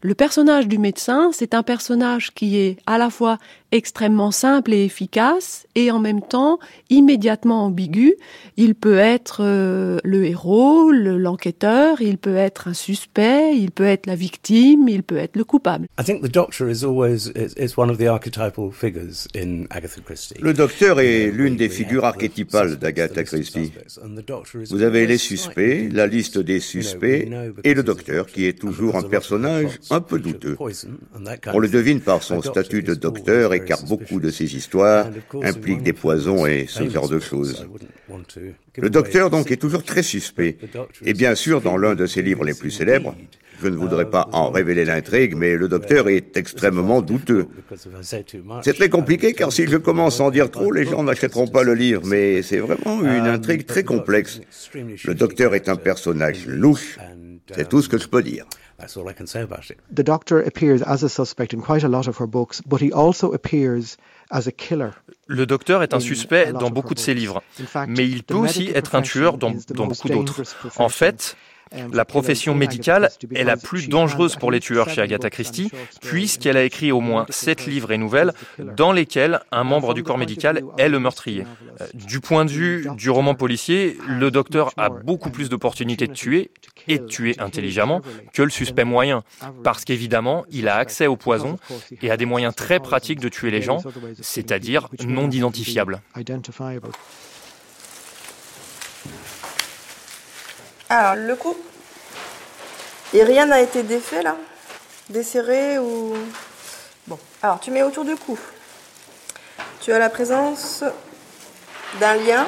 Le 0.00 0.14
personnage 0.14 0.68
du 0.68 0.78
médecin, 0.78 1.30
c'est 1.32 1.54
un 1.54 1.62
personnage 1.62 2.32
qui 2.32 2.58
est 2.58 2.78
à 2.86 2.98
la 2.98 3.10
fois 3.10 3.38
extrêmement 3.72 4.30
simple 4.30 4.72
et 4.72 4.84
efficace 4.84 5.66
et 5.74 5.90
en 5.90 5.98
même 5.98 6.22
temps 6.22 6.58
immédiatement 6.90 7.64
ambigu. 7.64 8.14
Il 8.56 8.74
peut 8.74 8.98
être 8.98 9.38
euh, 9.40 9.98
le 10.04 10.24
héros, 10.26 10.92
l'enquêteur, 10.92 12.00
il 12.00 12.18
peut 12.18 12.36
être 12.36 12.68
un 12.68 12.74
suspect, 12.74 13.56
il 13.56 13.70
peut 13.70 13.86
être 13.86 14.06
la 14.06 14.14
victime, 14.14 14.88
il 14.88 15.02
peut 15.02 15.16
être 15.16 15.36
le 15.36 15.44
coupable. 15.44 15.88
Le 20.40 20.52
docteur 20.54 21.00
est 21.00 21.30
l'une 21.30 21.56
des 21.56 21.68
figures 21.68 22.04
archétypales 22.04 22.76
d'Agatha 22.76 22.93
Christie. 23.24 23.72
Vous 24.70 24.82
avez 24.82 25.06
les 25.06 25.18
suspects, 25.18 25.88
la 25.92 26.06
liste 26.06 26.38
des 26.38 26.60
suspects 26.60 27.28
et 27.64 27.74
le 27.74 27.82
docteur 27.82 28.26
qui 28.26 28.46
est 28.46 28.58
toujours 28.58 28.96
un 28.96 29.02
personnage 29.02 29.78
un 29.90 30.00
peu 30.00 30.18
douteux. 30.18 30.56
On 31.52 31.58
le 31.58 31.68
devine 31.68 32.00
par 32.00 32.22
son 32.22 32.42
statut 32.42 32.82
de 32.82 32.94
docteur 32.94 33.54
et 33.54 33.64
car 33.64 33.82
beaucoup 33.84 34.20
de 34.20 34.30
ces 34.30 34.56
histoires 34.56 35.10
impliquent 35.42 35.82
des 35.82 35.92
poisons 35.92 36.46
et 36.46 36.66
ce 36.68 36.88
genre 36.88 37.08
de 37.08 37.20
choses. 37.20 37.66
Le 38.76 38.90
docteur 38.90 39.30
donc 39.30 39.50
est 39.50 39.56
toujours 39.56 39.84
très 39.84 40.02
suspect. 40.02 40.58
Et 41.04 41.12
bien 41.12 41.34
sûr, 41.34 41.60
dans 41.60 41.76
l'un 41.76 41.94
de 41.94 42.06
ses 42.06 42.22
livres 42.22 42.44
les 42.44 42.54
plus 42.54 42.70
célèbres, 42.70 43.14
je 43.62 43.68
ne 43.68 43.76
voudrais 43.76 44.10
pas 44.10 44.28
en 44.32 44.50
révéler 44.50 44.84
l'intrigue, 44.84 45.34
mais 45.36 45.56
le 45.56 45.68
docteur 45.68 46.08
est 46.08 46.36
extrêmement 46.36 47.02
douteux. 47.02 47.46
C'est 48.62 48.74
très 48.74 48.88
compliqué 48.88 49.32
car 49.32 49.52
si 49.52 49.66
je 49.66 49.76
commence 49.76 50.20
à 50.20 50.24
en 50.24 50.30
dire 50.30 50.50
trop, 50.50 50.72
les 50.72 50.84
gens 50.84 51.02
n'achèteront 51.02 51.46
pas 51.46 51.62
le 51.62 51.74
livre, 51.74 52.02
mais 52.04 52.42
c'est 52.42 52.58
vraiment 52.58 53.00
une 53.02 53.26
intrigue 53.26 53.64
très 53.64 53.84
complexe. 53.84 54.40
Le 55.04 55.14
docteur 55.14 55.54
est 55.54 55.68
un 55.68 55.76
personnage 55.76 56.46
louche, 56.46 56.98
c'est 57.54 57.68
tout 57.68 57.82
ce 57.82 57.88
que 57.88 57.98
je 57.98 58.08
peux 58.08 58.22
dire. 58.22 58.44
That's 58.76 58.96
all 58.96 59.08
I 59.08 59.14
can 59.14 59.26
say 59.26 59.40
about 59.40 59.70
it. 59.70 59.78
The 59.88 60.02
Doctor 60.02 60.40
appears 60.40 60.82
as 60.82 61.04
a 61.04 61.08
suspect 61.08 61.54
in 61.54 61.60
quite 61.60 61.84
a 61.84 61.88
lot 61.88 62.08
of 62.08 62.18
her 62.18 62.26
books, 62.26 62.60
but 62.66 62.80
he 62.80 62.92
also 62.92 63.32
appears. 63.32 63.96
Le 65.26 65.46
docteur 65.46 65.82
est 65.82 65.94
un 65.94 66.00
suspect 66.00 66.52
dans 66.52 66.70
beaucoup 66.70 66.94
de 66.94 66.98
ses 66.98 67.14
livres, 67.14 67.42
mais 67.88 68.08
il 68.08 68.22
peut 68.22 68.34
aussi 68.34 68.70
être 68.74 68.94
un 68.94 69.02
tueur 69.02 69.38
dans, 69.38 69.54
dans 69.70 69.86
beaucoup 69.86 70.08
d'autres. 70.08 70.42
En 70.76 70.88
fait, 70.88 71.36
la 71.92 72.04
profession 72.04 72.54
médicale 72.54 73.10
est 73.34 73.44
la 73.44 73.56
plus 73.56 73.88
dangereuse 73.88 74.36
pour 74.36 74.50
les 74.50 74.60
tueurs 74.60 74.88
chez 74.88 75.00
Agatha 75.00 75.30
Christie, 75.30 75.70
puisqu'elle 76.00 76.56
a 76.56 76.64
écrit 76.64 76.92
au 76.92 77.00
moins 77.00 77.26
sept 77.30 77.66
livres 77.66 77.92
et 77.92 77.98
nouvelles 77.98 78.32
dans 78.58 78.92
lesquels 78.92 79.40
un 79.50 79.64
membre 79.64 79.94
du 79.94 80.02
corps 80.02 80.18
médical 80.18 80.62
est 80.78 80.88
le 80.88 80.98
meurtrier. 80.98 81.44
Euh, 81.80 81.86
du 81.94 82.20
point 82.20 82.44
de 82.44 82.50
vue 82.50 82.86
du 82.96 83.10
roman 83.10 83.34
policier, 83.34 83.96
le 84.08 84.30
docteur 84.30 84.72
a 84.76 84.88
beaucoup 84.88 85.30
plus 85.30 85.48
d'opportunités 85.48 86.06
de 86.06 86.12
tuer, 86.12 86.50
et 86.88 86.98
de 86.98 87.06
tuer 87.06 87.34
intelligemment, 87.38 88.02
que 88.32 88.42
le 88.42 88.50
suspect 88.50 88.84
moyen, 88.84 89.22
parce 89.62 89.84
qu'évidemment, 89.84 90.44
il 90.50 90.68
a 90.68 90.76
accès 90.76 91.06
au 91.06 91.16
poison 91.16 91.56
et 92.02 92.10
a 92.10 92.16
des 92.16 92.26
moyens 92.26 92.54
très 92.54 92.80
pratiques 92.80 93.20
de 93.20 93.28
tuer 93.28 93.50
les 93.50 93.62
gens, 93.62 93.78
c'est-à-dire 94.20 94.88
non 95.06 95.30
identifiables. 95.30 96.00
Alors, 100.96 101.16
le 101.16 101.34
coup. 101.34 101.56
Et 103.14 103.24
rien 103.24 103.46
n'a 103.46 103.60
été 103.60 103.82
défait 103.82 104.22
là? 104.22 104.36
Desserré 105.10 105.76
ou. 105.76 106.14
Bon, 107.08 107.18
alors 107.42 107.58
tu 107.58 107.72
mets 107.72 107.82
autour 107.82 108.04
du 108.04 108.14
cou. 108.14 108.38
Tu 109.80 109.92
as 109.92 109.98
la 109.98 110.08
présence 110.08 110.84
d'un 111.98 112.14
lien 112.14 112.46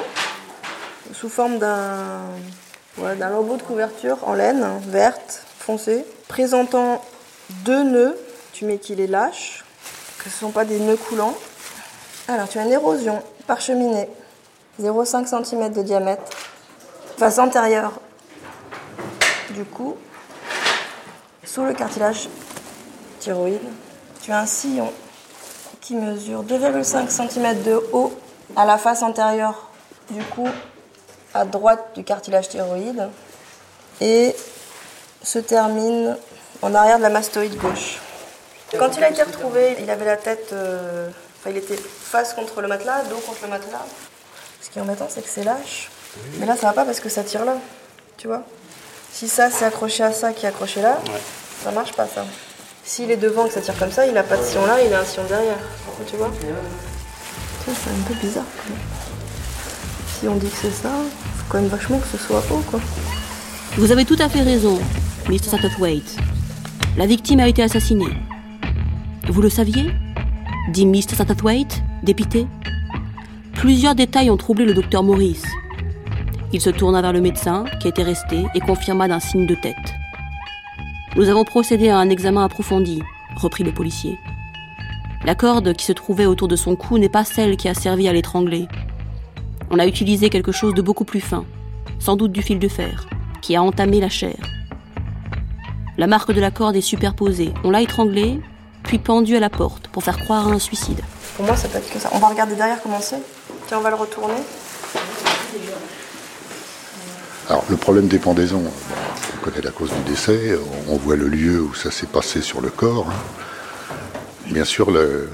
sous 1.11 1.27
forme 1.27 1.59
d'un 1.59 2.21
d'un 2.97 3.29
lambeau 3.29 3.57
de 3.57 3.63
couverture 3.63 4.17
en 4.25 4.33
laine 4.33 4.65
verte 4.87 5.43
foncée 5.59 6.05
présentant 6.29 7.03
deux 7.49 7.83
nœuds. 7.83 8.17
Tu 8.53 8.63
mets 8.63 8.77
qu'il 8.77 9.01
est 9.01 9.07
lâche, 9.07 9.65
que 10.19 10.29
ce 10.29 10.35
ne 10.35 10.39
sont 10.39 10.51
pas 10.51 10.63
des 10.63 10.79
nœuds 10.79 10.95
coulants. 10.95 11.35
Alors 12.29 12.47
tu 12.47 12.59
as 12.59 12.63
une 12.63 12.71
érosion 12.71 13.21
par 13.45 13.59
cheminée, 13.59 14.07
0,5 14.81 15.43
cm 15.43 15.73
de 15.73 15.81
diamètre, 15.81 16.23
face 17.17 17.39
antérieure 17.39 17.99
du 19.57 19.65
cou, 19.65 19.97
sous 21.43 21.63
le 21.63 21.73
cartilage 21.73 22.29
thyroïde. 23.19 23.67
Tu 24.21 24.31
as 24.31 24.39
un 24.39 24.45
sillon 24.45 24.91
qui 25.81 25.95
mesure 25.95 26.43
2,5 26.43 27.09
cm 27.09 27.63
de 27.63 27.81
haut 27.91 28.13
à 28.55 28.65
la 28.65 28.77
face 28.77 29.01
antérieure 29.01 29.71
du 30.11 30.21
cou, 30.25 30.47
à 31.33 31.43
droite 31.43 31.83
du 31.95 32.03
cartilage 32.03 32.49
thyroïde, 32.49 33.09
et 33.99 34.35
se 35.23 35.39
termine 35.39 36.15
en 36.61 36.75
arrière 36.75 36.97
de 36.97 37.03
la 37.03 37.09
mastoïde 37.09 37.57
gauche. 37.57 37.99
Quand 38.77 38.95
il 38.95 39.03
a 39.03 39.09
été 39.09 39.23
retrouvé, 39.23 39.77
il 39.79 39.89
avait 39.89 40.05
la 40.05 40.17
tête, 40.17 40.49
euh, 40.53 41.09
enfin 41.39 41.49
il 41.49 41.57
était 41.57 41.77
face 41.77 42.33
contre 42.35 42.61
le 42.61 42.67
matelas, 42.67 43.03
dos 43.09 43.17
contre 43.17 43.39
le 43.43 43.49
matelas. 43.49 43.85
Ce 44.61 44.69
qui 44.69 44.77
est 44.77 44.81
embêtant, 44.81 45.07
c'est 45.09 45.23
que 45.23 45.29
c'est 45.29 45.43
lâche. 45.43 45.89
Mais 46.37 46.45
là, 46.45 46.55
ça 46.55 46.67
va 46.67 46.73
pas 46.73 46.85
parce 46.85 46.99
que 46.99 47.09
ça 47.09 47.23
tire 47.23 47.45
là, 47.45 47.57
tu 48.17 48.27
vois. 48.27 48.43
Si 49.19 49.27
ça, 49.27 49.49
c'est 49.49 49.65
accroché 49.65 50.03
à 50.03 50.11
ça 50.11 50.31
qui 50.31 50.45
est 50.45 50.49
accroché 50.49 50.79
là, 50.79 50.99
ça 51.63 51.71
marche 51.71 51.91
pas 51.93 52.05
ça. 52.05 52.23
S'il 52.83 53.09
est 53.09 53.17
devant 53.17 53.47
que 53.47 53.53
ça 53.53 53.61
tire 53.61 53.75
comme 53.79 53.89
ça, 53.89 54.05
il 54.05 54.15
a 54.15 54.21
pas 54.21 54.37
de 54.37 54.43
sillon 54.43 54.67
là, 54.67 54.75
il 54.85 54.93
a 54.93 54.99
un 54.99 55.03
sillon 55.03 55.25
derrière. 55.27 55.57
Tu 56.07 56.17
vois? 56.17 56.29
C'est 57.65 57.71
un 57.71 58.07
peu 58.07 58.13
bizarre. 58.21 58.43
Si 60.19 60.27
on 60.27 60.35
dit 60.35 60.47
que 60.47 60.57
c'est 60.61 60.69
ça, 60.69 60.89
faut 61.35 61.45
quand 61.49 61.59
même 61.59 61.67
vachement 61.67 61.97
que 61.97 62.05
ce 62.05 62.23
soit 62.23 62.43
haut 62.51 62.61
quoi. 62.69 62.79
Vous 63.77 63.91
avez 63.91 64.05
tout 64.05 64.17
à 64.19 64.29
fait 64.29 64.43
raison, 64.43 64.77
Mr. 65.27 65.49
Satterthwaite. 65.49 66.15
La 66.95 67.07
victime 67.07 67.39
a 67.39 67.47
été 67.47 67.63
assassinée. 67.63 68.13
Vous 69.29 69.41
le 69.41 69.49
saviez? 69.49 69.89
Dit 70.69 70.85
Mr. 70.85 71.15
Satterthwaite, 71.17 71.81
dépité. 72.03 72.45
Plusieurs 73.55 73.95
détails 73.95 74.29
ont 74.29 74.37
troublé 74.37 74.65
le 74.65 74.75
docteur 74.75 75.01
Maurice. 75.01 75.45
Il 76.53 76.61
se 76.61 76.69
tourna 76.69 77.01
vers 77.01 77.11
le 77.13 77.19
médecin, 77.19 77.65
qui 77.81 77.89
était 77.89 78.03
resté, 78.03 78.45
et 78.55 78.59
confirma 78.61 79.07
d'un 79.07 79.19
signe 79.19 79.45
de 79.45 79.55
tête. 79.55 79.75
Nous 81.17 81.29
avons 81.29 81.43
procédé 81.43 81.89
à 81.89 81.97
un 81.97 82.09
examen 82.09 82.45
approfondi, 82.45 83.03
reprit 83.35 83.63
le 83.63 83.73
policier. 83.73 84.17
La 85.25 85.35
corde 85.35 85.73
qui 85.73 85.85
se 85.85 85.91
trouvait 85.91 86.25
autour 86.25 86.47
de 86.47 86.55
son 86.55 86.75
cou 86.75 86.97
n'est 86.97 87.09
pas 87.09 87.25
celle 87.25 87.57
qui 87.57 87.67
a 87.67 87.73
servi 87.73 88.07
à 88.07 88.13
l'étrangler. 88.13 88.67
On 89.69 89.79
a 89.79 89.87
utilisé 89.87 90.29
quelque 90.29 90.53
chose 90.53 90.73
de 90.73 90.81
beaucoup 90.81 91.03
plus 91.03 91.19
fin, 91.19 91.43
sans 91.99 92.15
doute 92.15 92.31
du 92.31 92.41
fil 92.41 92.59
de 92.59 92.67
fer, 92.69 93.07
qui 93.41 93.55
a 93.55 93.61
entamé 93.61 93.99
la 93.99 94.09
chair. 94.09 94.37
La 95.97 96.07
marque 96.07 96.31
de 96.31 96.39
la 96.39 96.51
corde 96.51 96.75
est 96.75 96.81
superposée. 96.81 97.51
On 97.63 97.71
l'a 97.71 97.81
étranglé, 97.81 98.39
puis 98.83 98.99
pendu 98.99 99.35
à 99.35 99.41
la 99.41 99.49
porte 99.49 99.87
pour 99.89 100.03
faire 100.03 100.17
croire 100.17 100.47
à 100.47 100.51
un 100.51 100.59
suicide. 100.59 101.01
Pour 101.35 101.45
moi, 101.45 101.57
ça 101.57 101.67
peut 101.67 101.79
être 101.79 101.91
que 101.91 101.99
ça. 101.99 102.09
On 102.13 102.19
va 102.19 102.27
regarder 102.27 102.55
derrière 102.55 102.81
comment 102.81 103.01
c'est. 103.01 103.21
Tiens, 103.67 103.79
on 103.79 103.81
va 103.81 103.89
le 103.89 103.95
retourner. 103.95 104.35
Alors, 107.49 107.63
le 107.69 107.77
problème 107.77 108.09
des 108.09 108.19
pendaisons, 108.19 108.61
on 108.65 109.41
connaît 109.41 109.61
la 109.61 109.71
cause 109.71 109.89
du 109.89 110.11
décès, 110.11 110.59
on 110.89 110.97
voit 110.97 111.15
le 111.15 111.29
lieu 111.29 111.61
où 111.61 111.73
ça 111.73 111.91
s'est 111.91 112.05
passé 112.05 112.41
sur 112.41 112.59
le 112.59 112.69
corps. 112.69 113.07
Hein. 113.09 113.93
Bien 114.51 114.65
sûr, 114.65 114.91
le, 114.91 115.29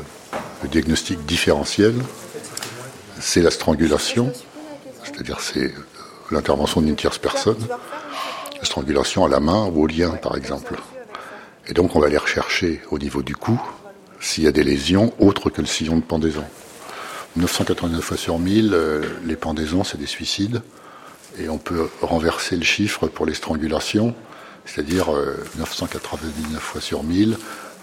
diagnostic 0.69 1.25
différentiel, 1.25 1.95
c'est 3.19 3.41
la 3.41 3.49
strangulation, 3.49 4.31
c'est-à-dire 5.03 5.39
c'est 5.39 5.73
l'intervention 6.29 6.81
d'une 6.81 6.95
tierce 6.95 7.17
personne, 7.17 7.65
la 8.59 8.65
strangulation 8.65 9.25
à 9.25 9.29
la 9.29 9.39
main 9.39 9.65
ou 9.65 9.81
au 9.81 9.87
lien, 9.87 10.11
par 10.11 10.37
exemple. 10.37 10.75
Et 11.67 11.73
donc, 11.73 11.95
on 11.95 11.99
va 11.99 12.07
aller 12.07 12.17
rechercher 12.17 12.81
au 12.91 12.99
niveau 12.99 13.23
du 13.23 13.35
cou 13.35 13.59
s'il 14.19 14.43
y 14.43 14.47
a 14.47 14.51
des 14.51 14.63
lésions 14.63 15.11
autres 15.17 15.49
que 15.49 15.61
le 15.61 15.67
sillon 15.67 15.95
de 15.95 16.03
pendaison. 16.03 16.43
989 17.37 18.03
fois 18.03 18.17
sur 18.17 18.37
1000, 18.37 18.71
euh, 18.73 19.01
les 19.25 19.35
pendaisons, 19.35 19.83
c'est 19.83 19.97
des 19.97 20.05
suicides 20.05 20.61
et 21.37 21.49
on 21.49 21.57
peut 21.57 21.89
renverser 22.01 22.55
le 22.55 22.63
chiffre 22.63 23.07
pour 23.07 23.25
les 23.25 23.33
strangulations, 23.33 24.15
c'est-à-dire 24.65 25.07
999 25.57 26.55
euh, 26.55 26.59
fois 26.59 26.81
sur 26.81 27.03
1000, 27.03 27.37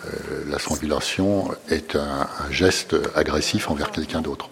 euh, 0.07 0.11
la 0.49 0.59
strangulation 0.59 1.51
est 1.69 1.97
un, 1.97 2.29
geste 2.51 2.97
agressif 3.15 3.71
envers 3.71 3.91
quelqu'un 3.91 4.21
d'autre. 4.21 4.49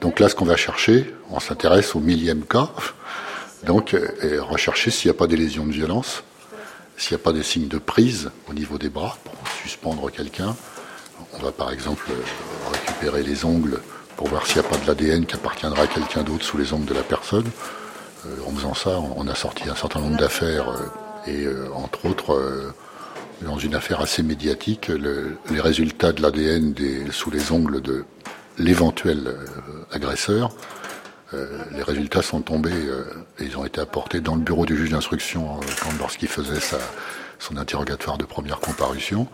Donc 0.00 0.18
là, 0.18 0.28
ce 0.28 0.34
qu'on 0.34 0.44
va 0.44 0.56
chercher, 0.56 1.14
on 1.30 1.38
s'intéresse 1.38 1.94
au 1.94 2.00
millième 2.00 2.42
cas, 2.42 2.70
donc 3.64 3.94
et 3.94 4.38
rechercher 4.38 4.90
s'il 4.90 5.10
n'y 5.10 5.16
a 5.16 5.18
pas 5.18 5.28
des 5.28 5.36
lésions 5.36 5.64
de 5.64 5.72
violence, 5.72 6.24
s'il 6.96 7.16
n'y 7.16 7.22
a 7.22 7.24
pas 7.24 7.32
des 7.32 7.44
signes 7.44 7.68
de 7.68 7.78
prise 7.78 8.30
au 8.48 8.54
niveau 8.54 8.78
des 8.78 8.88
bras 8.88 9.16
pour 9.24 9.34
suspendre 9.62 10.10
quelqu'un. 10.10 10.56
On 11.34 11.38
va 11.38 11.52
par 11.52 11.70
exemple 11.72 12.06
récupérer 12.72 13.22
les 13.22 13.44
ongles 13.44 13.80
pour 14.16 14.28
voir 14.28 14.46
s'il 14.46 14.60
n'y 14.60 14.66
a 14.66 14.68
pas 14.68 14.76
de 14.76 14.86
l'ADN 14.86 15.24
qui 15.24 15.36
appartiendra 15.36 15.82
à 15.82 15.86
quelqu'un 15.86 16.22
d'autre 16.22 16.44
sous 16.44 16.58
les 16.58 16.72
ongles 16.72 16.86
de 16.86 16.94
la 16.94 17.02
personne. 17.02 17.48
Euh, 18.26 18.36
en 18.46 18.52
faisant 18.52 18.74
ça, 18.74 19.00
on 19.16 19.26
a 19.26 19.34
sorti 19.34 19.68
un 19.68 19.74
certain 19.74 20.00
nombre 20.00 20.16
d'affaires 20.16 20.68
euh, 20.68 21.30
et 21.30 21.44
euh, 21.44 21.68
entre 21.74 22.06
autres, 22.06 22.72
dans 23.42 23.58
une 23.58 23.74
affaire 23.74 24.00
assez 24.00 24.22
médiatique, 24.22 24.88
les 24.88 25.60
résultats 25.60 26.12
de 26.12 26.22
l'ADN 26.22 26.74
sous 27.10 27.30
les 27.30 27.52
ongles 27.52 27.80
de 27.80 28.04
l'éventuel 28.58 29.36
agresseur, 29.92 30.50
les 31.32 31.82
résultats 31.82 32.22
sont 32.22 32.40
tombés 32.40 32.88
et 33.38 33.44
ils 33.44 33.56
ont 33.56 33.64
été 33.64 33.80
apportés 33.80 34.20
dans 34.20 34.34
le 34.34 34.42
bureau 34.42 34.66
du 34.66 34.76
juge 34.76 34.90
d'instruction 34.90 35.60
lorsqu'il 35.98 36.28
faisait 36.28 36.60
son 37.38 37.56
interrogatoire 37.56 38.18
de 38.18 38.24
première 38.24 38.60
comparution. 38.60 39.28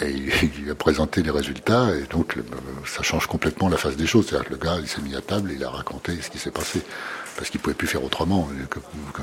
Et 0.00 0.10
il, 0.10 0.70
a 0.70 0.74
présenté 0.74 1.22
les 1.22 1.30
résultats, 1.30 1.94
et 1.94 2.04
donc 2.10 2.36
ça 2.86 3.02
change 3.02 3.26
complètement 3.26 3.68
la 3.68 3.78
face 3.78 3.96
des 3.96 4.06
choses. 4.06 4.28
C'est-à-dire 4.28 4.48
que 4.48 4.52
le 4.52 4.58
gars, 4.58 4.76
il 4.80 4.88
s'est 4.88 5.00
mis 5.00 5.16
à 5.16 5.22
table 5.22 5.50
et 5.50 5.54
il 5.54 5.64
a 5.64 5.70
raconté 5.70 6.20
ce 6.20 6.30
qui 6.30 6.38
s'est 6.38 6.50
passé 6.50 6.82
parce 7.38 7.50
qu'il 7.50 7.60
pouvait 7.60 7.74
plus 7.74 7.86
faire 7.86 8.02
autrement. 8.02 8.48
Que, 8.68 8.80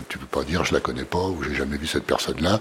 tu 0.08 0.18
peux 0.18 0.26
pas 0.26 0.44
dire 0.44 0.64
je 0.64 0.74
la 0.74 0.80
connais 0.80 1.04
pas 1.04 1.28
ou 1.28 1.44
j'ai 1.44 1.54
jamais 1.54 1.78
vu 1.78 1.86
cette 1.86 2.06
personne-là, 2.06 2.60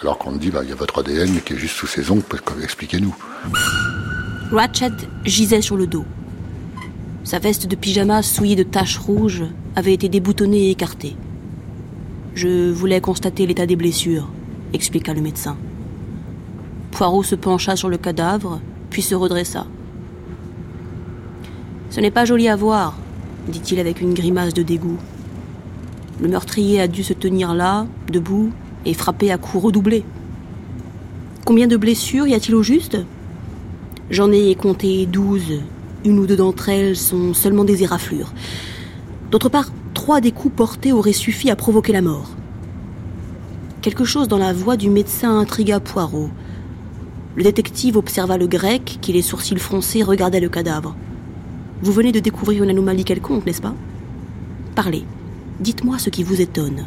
alors 0.00 0.16
qu'on 0.16 0.32
te 0.32 0.38
dit 0.38 0.50
bah 0.50 0.60
il 0.62 0.70
y 0.70 0.72
a 0.72 0.76
votre 0.76 1.00
ADN 1.00 1.40
qui 1.44 1.54
est 1.54 1.58
juste 1.58 1.74
sous 1.74 1.88
ses 1.88 2.10
ongles, 2.10 2.22
expliquez-nous. 2.62 3.14
Ratchet 4.52 4.92
gisait 5.24 5.60
sur 5.60 5.76
le 5.76 5.86
dos. 5.86 6.04
Sa 7.24 7.40
veste 7.40 7.66
de 7.66 7.76
pyjama 7.76 8.22
souillée 8.22 8.56
de 8.56 8.62
taches 8.62 8.98
rouges 8.98 9.44
avait 9.74 9.92
été 9.92 10.08
déboutonnée 10.08 10.66
et 10.66 10.70
écartée. 10.70 11.16
Je 12.34 12.70
voulais 12.70 13.00
constater 13.00 13.46
l'état 13.46 13.66
des 13.66 13.76
blessures, 13.76 14.28
expliqua 14.72 15.14
le 15.14 15.20
médecin. 15.20 15.56
Poirot 16.92 17.22
se 17.22 17.34
pencha 17.34 17.74
sur 17.74 17.88
le 17.88 17.98
cadavre, 17.98 18.60
puis 18.90 19.02
se 19.02 19.14
redressa. 19.14 19.66
Ce 21.90 22.00
n'est 22.00 22.10
pas 22.10 22.24
joli 22.24 22.48
à 22.48 22.56
voir, 22.56 22.94
dit-il 23.48 23.80
avec 23.80 24.00
une 24.00 24.14
grimace 24.14 24.54
de 24.54 24.62
dégoût. 24.62 24.98
Le 26.20 26.28
meurtrier 26.28 26.80
a 26.80 26.88
dû 26.88 27.02
se 27.02 27.12
tenir 27.12 27.54
là, 27.54 27.86
debout, 28.10 28.52
et 28.84 28.94
frapper 28.94 29.30
à 29.30 29.38
coups 29.38 29.64
redoublés. 29.64 30.04
Combien 31.44 31.66
de 31.66 31.76
blessures 31.76 32.26
y 32.26 32.34
a-t-il 32.34 32.54
au 32.54 32.62
juste? 32.62 32.98
J'en 34.10 34.30
ai 34.30 34.54
compté 34.54 35.06
douze. 35.06 35.60
Une 36.04 36.18
ou 36.18 36.26
deux 36.26 36.36
d'entre 36.36 36.68
elles 36.68 36.96
sont 36.96 37.34
seulement 37.34 37.64
des 37.64 37.82
éraflures. 37.82 38.32
D'autre 39.30 39.48
part, 39.48 39.70
trois 39.94 40.20
des 40.20 40.32
coups 40.32 40.54
portés 40.54 40.92
auraient 40.92 41.12
suffi 41.12 41.50
à 41.50 41.56
provoquer 41.56 41.92
la 41.92 42.02
mort. 42.02 42.30
Quelque 43.80 44.04
chose 44.04 44.28
dans 44.28 44.38
la 44.38 44.52
voix 44.52 44.76
du 44.76 44.90
médecin 44.90 45.38
intrigua 45.38 45.80
Poirot. 45.80 46.30
Le 47.34 47.42
détective 47.42 47.96
observa 47.96 48.36
le 48.36 48.46
grec 48.46 48.98
qui, 49.00 49.12
les 49.12 49.22
sourcils 49.22 49.58
froncés, 49.58 50.02
regardait 50.02 50.40
le 50.40 50.48
cadavre. 50.48 50.94
Vous 51.82 51.90
venez 51.90 52.12
de 52.12 52.20
découvrir 52.20 52.62
une 52.62 52.70
anomalie 52.70 53.02
quelconque, 53.02 53.44
n'est-ce 53.44 53.60
pas? 53.60 53.74
Parlez. 54.76 55.04
Dites-moi 55.58 55.98
ce 55.98 56.10
qui 56.10 56.22
vous 56.22 56.40
étonne. 56.40 56.86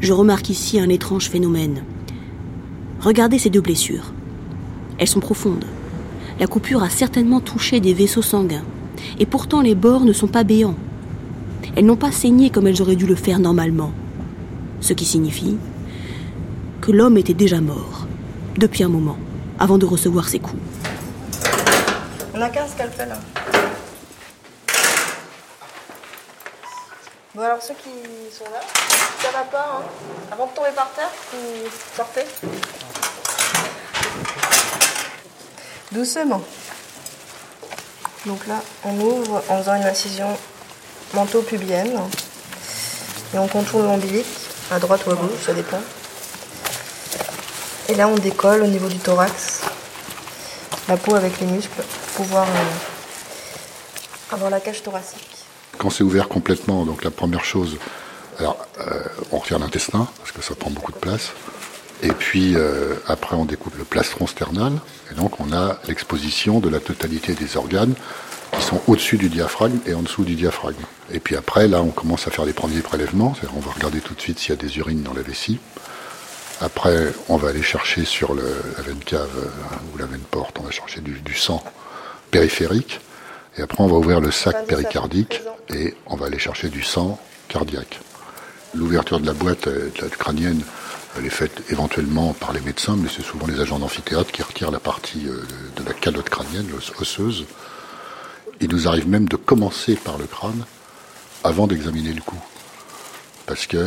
Je 0.00 0.14
remarque 0.14 0.48
ici 0.48 0.80
un 0.80 0.88
étrange 0.88 1.28
phénomène. 1.28 1.82
Regardez 3.00 3.38
ces 3.38 3.50
deux 3.50 3.60
blessures. 3.60 4.14
Elles 4.96 5.08
sont 5.08 5.20
profondes. 5.20 5.66
La 6.40 6.46
coupure 6.46 6.82
a 6.82 6.88
certainement 6.88 7.40
touché 7.40 7.80
des 7.80 7.92
vaisseaux 7.92 8.22
sanguins. 8.22 8.64
Et 9.18 9.26
pourtant 9.26 9.60
les 9.60 9.74
bords 9.74 10.06
ne 10.06 10.14
sont 10.14 10.26
pas 10.26 10.42
béants. 10.42 10.76
Elles 11.74 11.84
n'ont 11.84 11.96
pas 11.96 12.12
saigné 12.12 12.48
comme 12.48 12.66
elles 12.66 12.80
auraient 12.80 12.96
dû 12.96 13.06
le 13.06 13.14
faire 13.14 13.38
normalement. 13.38 13.92
Ce 14.80 14.94
qui 14.94 15.04
signifie 15.04 15.56
que 16.80 16.92
l'homme 16.92 17.18
était 17.18 17.34
déjà 17.34 17.60
mort, 17.60 18.06
depuis 18.56 18.84
un 18.84 18.88
moment, 18.88 19.18
avant 19.58 19.76
de 19.76 19.84
recevoir 19.84 20.28
ses 20.28 20.38
coups. 20.38 20.62
On 22.38 22.42
a 22.42 22.50
qu'un 22.50 22.68
scalpel. 22.68 23.16
Bon 27.34 27.42
alors 27.42 27.62
ceux 27.62 27.72
qui 27.72 27.88
sont 28.30 28.44
là, 28.44 28.60
ça 29.22 29.30
va 29.30 29.44
pas, 29.44 29.78
hein. 29.78 29.82
Avant 30.30 30.44
de 30.44 30.52
tomber 30.52 30.68
par 30.76 30.90
terre, 30.90 31.08
vous 31.32 31.70
sortez. 31.96 32.26
Doucement. 35.92 36.42
Donc 38.26 38.46
là, 38.46 38.60
on 38.84 39.00
ouvre 39.00 39.42
en 39.48 39.56
faisant 39.56 39.76
une 39.76 39.84
incision 39.84 40.36
manteau-pubienne. 41.14 41.98
Et 43.32 43.38
on 43.38 43.48
contourne 43.48 43.86
l'ombilic, 43.86 44.26
à 44.70 44.78
droite 44.78 45.06
ou 45.06 45.10
à 45.12 45.14
gauche, 45.14 45.40
ça 45.46 45.54
dépend. 45.54 45.80
Et 47.88 47.94
là, 47.94 48.08
on 48.08 48.16
décolle 48.16 48.62
au 48.62 48.66
niveau 48.66 48.88
du 48.88 48.98
thorax, 48.98 49.62
la 50.86 50.98
peau 50.98 51.14
avec 51.14 51.40
les 51.40 51.46
muscles, 51.46 51.82
pouvoir 52.16 52.46
euh, 52.48 54.34
avoir 54.34 54.50
la 54.50 54.58
cage 54.58 54.82
thoracique. 54.82 55.28
Quand 55.76 55.90
c'est 55.90 56.02
ouvert 56.02 56.28
complètement, 56.28 56.86
donc 56.86 57.04
la 57.04 57.10
première 57.10 57.44
chose, 57.44 57.76
euh, 58.40 58.46
on 59.32 59.38
retire 59.38 59.58
l'intestin 59.58 60.08
parce 60.18 60.32
que 60.32 60.42
ça 60.42 60.54
prend 60.54 60.70
beaucoup 60.70 60.92
de 60.92 60.96
place. 60.96 61.32
Et 62.02 62.12
puis 62.12 62.54
euh, 62.56 62.94
après 63.06 63.36
on 63.36 63.44
découpe 63.44 63.76
le 63.76 63.84
plastron 63.84 64.26
sternal 64.26 64.72
et 65.10 65.14
donc 65.14 65.40
on 65.40 65.52
a 65.52 65.78
l'exposition 65.88 66.60
de 66.60 66.70
la 66.70 66.80
totalité 66.80 67.34
des 67.34 67.56
organes 67.56 67.94
qui 68.52 68.62
sont 68.62 68.80
au-dessus 68.86 69.18
du 69.18 69.28
diaphragme 69.28 69.78
et 69.86 69.92
en 69.92 70.02
dessous 70.02 70.24
du 70.24 70.34
diaphragme. 70.34 70.82
Et 71.12 71.20
puis 71.20 71.36
après 71.36 71.68
là 71.68 71.82
on 71.82 71.90
commence 71.90 72.26
à 72.26 72.30
faire 72.30 72.46
les 72.46 72.52
premiers 72.54 72.80
prélèvements, 72.80 73.34
on 73.54 73.60
va 73.60 73.72
regarder 73.72 74.00
tout 74.00 74.14
de 74.14 74.20
suite 74.20 74.38
s'il 74.38 74.50
y 74.50 74.52
a 74.52 74.56
des 74.56 74.78
urines 74.78 75.02
dans 75.02 75.14
la 75.14 75.22
vessie. 75.22 75.58
Après 76.60 77.12
on 77.28 77.36
va 77.36 77.48
aller 77.50 77.62
chercher 77.62 78.04
sur 78.04 78.34
la 78.34 78.82
veine 78.82 79.02
cave 79.04 79.50
ou 79.92 79.98
la 79.98 80.06
veine 80.06 80.24
porte, 80.30 80.58
on 80.60 80.64
va 80.64 80.70
chercher 80.70 81.00
du 81.00 81.34
sang 81.34 81.62
périphérique. 82.36 83.00
Et 83.56 83.62
après, 83.62 83.82
on 83.82 83.86
va 83.86 83.96
ouvrir 83.96 84.20
le 84.20 84.30
sac 84.30 84.66
péricardique 84.66 85.40
et 85.70 85.94
on 86.04 86.16
va 86.16 86.26
aller 86.26 86.38
chercher 86.38 86.68
du 86.68 86.82
sang 86.82 87.18
cardiaque. 87.48 87.98
L'ouverture 88.74 89.20
de 89.20 89.26
la 89.26 89.32
boîte 89.32 89.68
euh, 89.68 89.88
crânienne, 90.18 90.60
elle 91.16 91.24
est 91.24 91.30
faite 91.30 91.62
éventuellement 91.70 92.34
par 92.34 92.52
les 92.52 92.60
médecins, 92.60 92.96
mais 92.98 93.08
c'est 93.08 93.22
souvent 93.22 93.46
les 93.46 93.58
agents 93.58 93.78
d'amphithéâtre 93.78 94.32
qui 94.32 94.42
retirent 94.42 94.70
la 94.70 94.80
partie 94.80 95.26
euh, 95.26 95.40
de 95.76 95.88
la 95.88 95.94
calotte 95.94 96.28
crânienne, 96.28 96.68
osseuse. 97.00 97.46
Il 98.60 98.68
nous 98.68 98.86
arrive 98.86 99.08
même 99.08 99.28
de 99.28 99.36
commencer 99.36 99.94
par 99.94 100.18
le 100.18 100.26
crâne 100.26 100.66
avant 101.42 101.66
d'examiner 101.66 102.12
le 102.12 102.20
cou. 102.20 102.36
Parce 103.46 103.66
que 103.66 103.78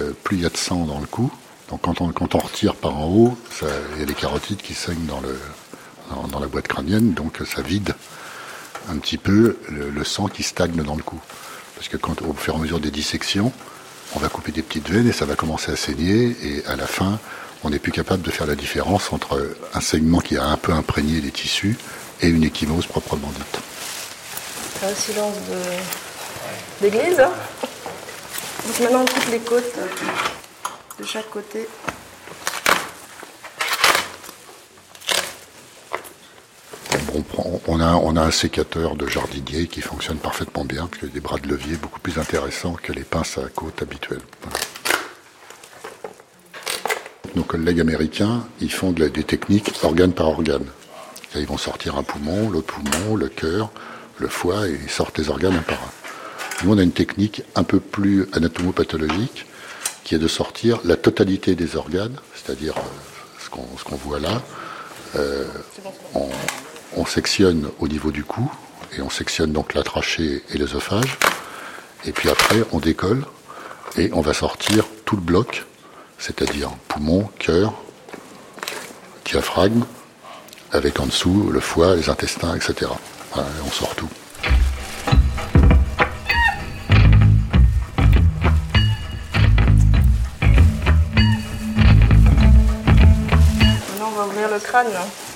euh, 0.00 0.12
plus 0.24 0.38
il 0.38 0.42
y 0.44 0.46
a 0.46 0.50
de 0.50 0.56
sang 0.56 0.86
dans 0.86 1.00
le 1.00 1.06
cou, 1.06 1.30
donc 1.68 1.82
quand 1.82 2.00
on, 2.00 2.10
quand 2.12 2.34
on 2.34 2.38
retire 2.38 2.74
par 2.74 2.96
en 2.96 3.06
haut, 3.08 3.36
il 3.60 4.00
y 4.00 4.02
a 4.02 4.06
les 4.06 4.14
carotides 4.14 4.62
qui 4.62 4.72
saignent 4.72 5.04
dans, 5.06 5.20
le, 5.20 5.36
dans 6.30 6.40
la 6.40 6.46
boîte 6.46 6.68
crânienne, 6.68 7.12
donc 7.12 7.38
ça 7.46 7.62
vide 7.62 7.94
un 8.90 8.96
petit 8.96 9.18
peu 9.18 9.56
le, 9.68 10.04
sang 10.04 10.28
qui 10.28 10.42
stagne 10.42 10.82
dans 10.82 10.96
le 10.96 11.02
cou. 11.02 11.20
Parce 11.76 11.88
que 11.88 11.96
quand 11.96 12.22
au 12.22 12.32
fur 12.32 12.54
et 12.54 12.56
à 12.56 12.60
mesure 12.60 12.80
des 12.80 12.90
dissections, 12.90 13.52
on 14.14 14.18
va 14.18 14.28
couper 14.28 14.52
des 14.52 14.62
petites 14.62 14.88
veines 14.88 15.08
et 15.08 15.12
ça 15.12 15.26
va 15.26 15.34
commencer 15.34 15.70
à 15.70 15.76
saigner 15.76 16.36
et 16.42 16.64
à 16.66 16.76
la 16.76 16.86
fin, 16.86 17.18
on 17.64 17.70
n'est 17.70 17.78
plus 17.78 17.92
capable 17.92 18.22
de 18.22 18.30
faire 18.30 18.46
la 18.46 18.54
différence 18.54 19.12
entre 19.12 19.56
un 19.74 19.80
saignement 19.80 20.20
qui 20.20 20.36
a 20.36 20.44
un 20.44 20.56
peu 20.56 20.72
imprégné 20.72 21.20
les 21.20 21.30
tissus 21.30 21.76
et 22.20 22.28
une 22.28 22.44
échymose 22.44 22.86
proprement 22.86 23.28
dite. 23.28 23.60
Un 24.82 24.94
silence 24.94 25.36
d'église. 26.80 27.20
Hein 27.20 27.32
maintenant 28.80 29.02
on 29.02 29.06
coupe 29.06 29.30
les 29.30 29.40
côtes 29.40 29.78
de 30.98 31.04
chaque 31.04 31.30
côté. 31.30 31.68
On, 37.66 37.80
a, 37.80 38.22
un 38.22 38.30
sécateur 38.30 38.96
de 38.96 39.06
jardinier 39.06 39.66
qui 39.66 39.80
fonctionne 39.80 40.18
parfaitement 40.18 40.64
bien, 40.64 40.86
parce 40.86 41.00
qu'il 41.00 41.08
a 41.08 41.12
des 41.12 41.20
bras 41.20 41.38
de 41.38 41.48
levier 41.48 41.76
beaucoup 41.76 42.00
plus 42.00 42.18
intéressants 42.18 42.74
que 42.82 42.92
les 42.92 43.02
pinces 43.02 43.38
à 43.38 43.48
côte 43.54 43.82
habituelles. 43.82 44.20
Nos 47.34 47.44
collègues 47.44 47.80
américains, 47.80 48.46
ils 48.60 48.72
font 48.72 48.92
des 48.92 49.10
techniques 49.10 49.72
organe 49.82 50.12
par 50.12 50.28
organe. 50.28 50.66
ils 51.34 51.46
vont 51.46 51.58
sortir 51.58 51.96
un 51.96 52.02
poumon, 52.02 52.50
l'autre 52.50 52.74
poumon, 52.74 53.16
le 53.16 53.28
cœur, 53.28 53.70
le 54.18 54.28
foie, 54.28 54.68
et 54.68 54.78
ils 54.82 54.90
sortent 54.90 55.18
les 55.18 55.30
organes 55.30 55.54
un 55.54 55.62
par 55.62 55.78
un. 55.78 56.64
Nous, 56.64 56.74
on 56.74 56.78
a 56.78 56.82
une 56.82 56.92
technique 56.92 57.42
un 57.54 57.62
peu 57.62 57.78
plus 57.78 58.26
anatomopathologique, 58.32 59.46
qui 60.04 60.14
est 60.14 60.18
de 60.18 60.28
sortir 60.28 60.80
la 60.84 60.96
totalité 60.96 61.54
des 61.54 61.76
organes, 61.76 62.16
c'est-à-dire 62.34 62.74
euh, 62.76 62.80
ce 63.38 63.84
qu'on 63.84 63.96
voit 63.96 64.18
là. 64.18 64.42
Euh, 65.16 65.44
sectionne 67.06 67.70
au 67.78 67.88
niveau 67.88 68.10
du 68.10 68.24
cou, 68.24 68.50
et 68.96 69.02
on 69.02 69.10
sectionne 69.10 69.52
donc 69.52 69.74
la 69.74 69.82
trachée 69.82 70.42
et 70.50 70.58
l'œsophage. 70.58 71.18
Et 72.04 72.12
puis 72.12 72.28
après, 72.28 72.62
on 72.72 72.78
décolle, 72.78 73.24
et 73.96 74.10
on 74.12 74.20
va 74.20 74.34
sortir 74.34 74.84
tout 75.04 75.16
le 75.16 75.22
bloc, 75.22 75.64
c'est-à-dire 76.18 76.70
poumon, 76.88 77.28
cœur, 77.38 77.74
diaphragme, 79.24 79.84
avec 80.72 81.00
en 81.00 81.06
dessous 81.06 81.50
le 81.50 81.60
foie, 81.60 81.96
les 81.96 82.10
intestins, 82.10 82.54
etc. 82.54 82.90
on 83.34 83.70
sort 83.70 83.94
tout. 83.94 84.08
le 94.50 94.58
crâne. 94.58 94.86
On 94.88 95.27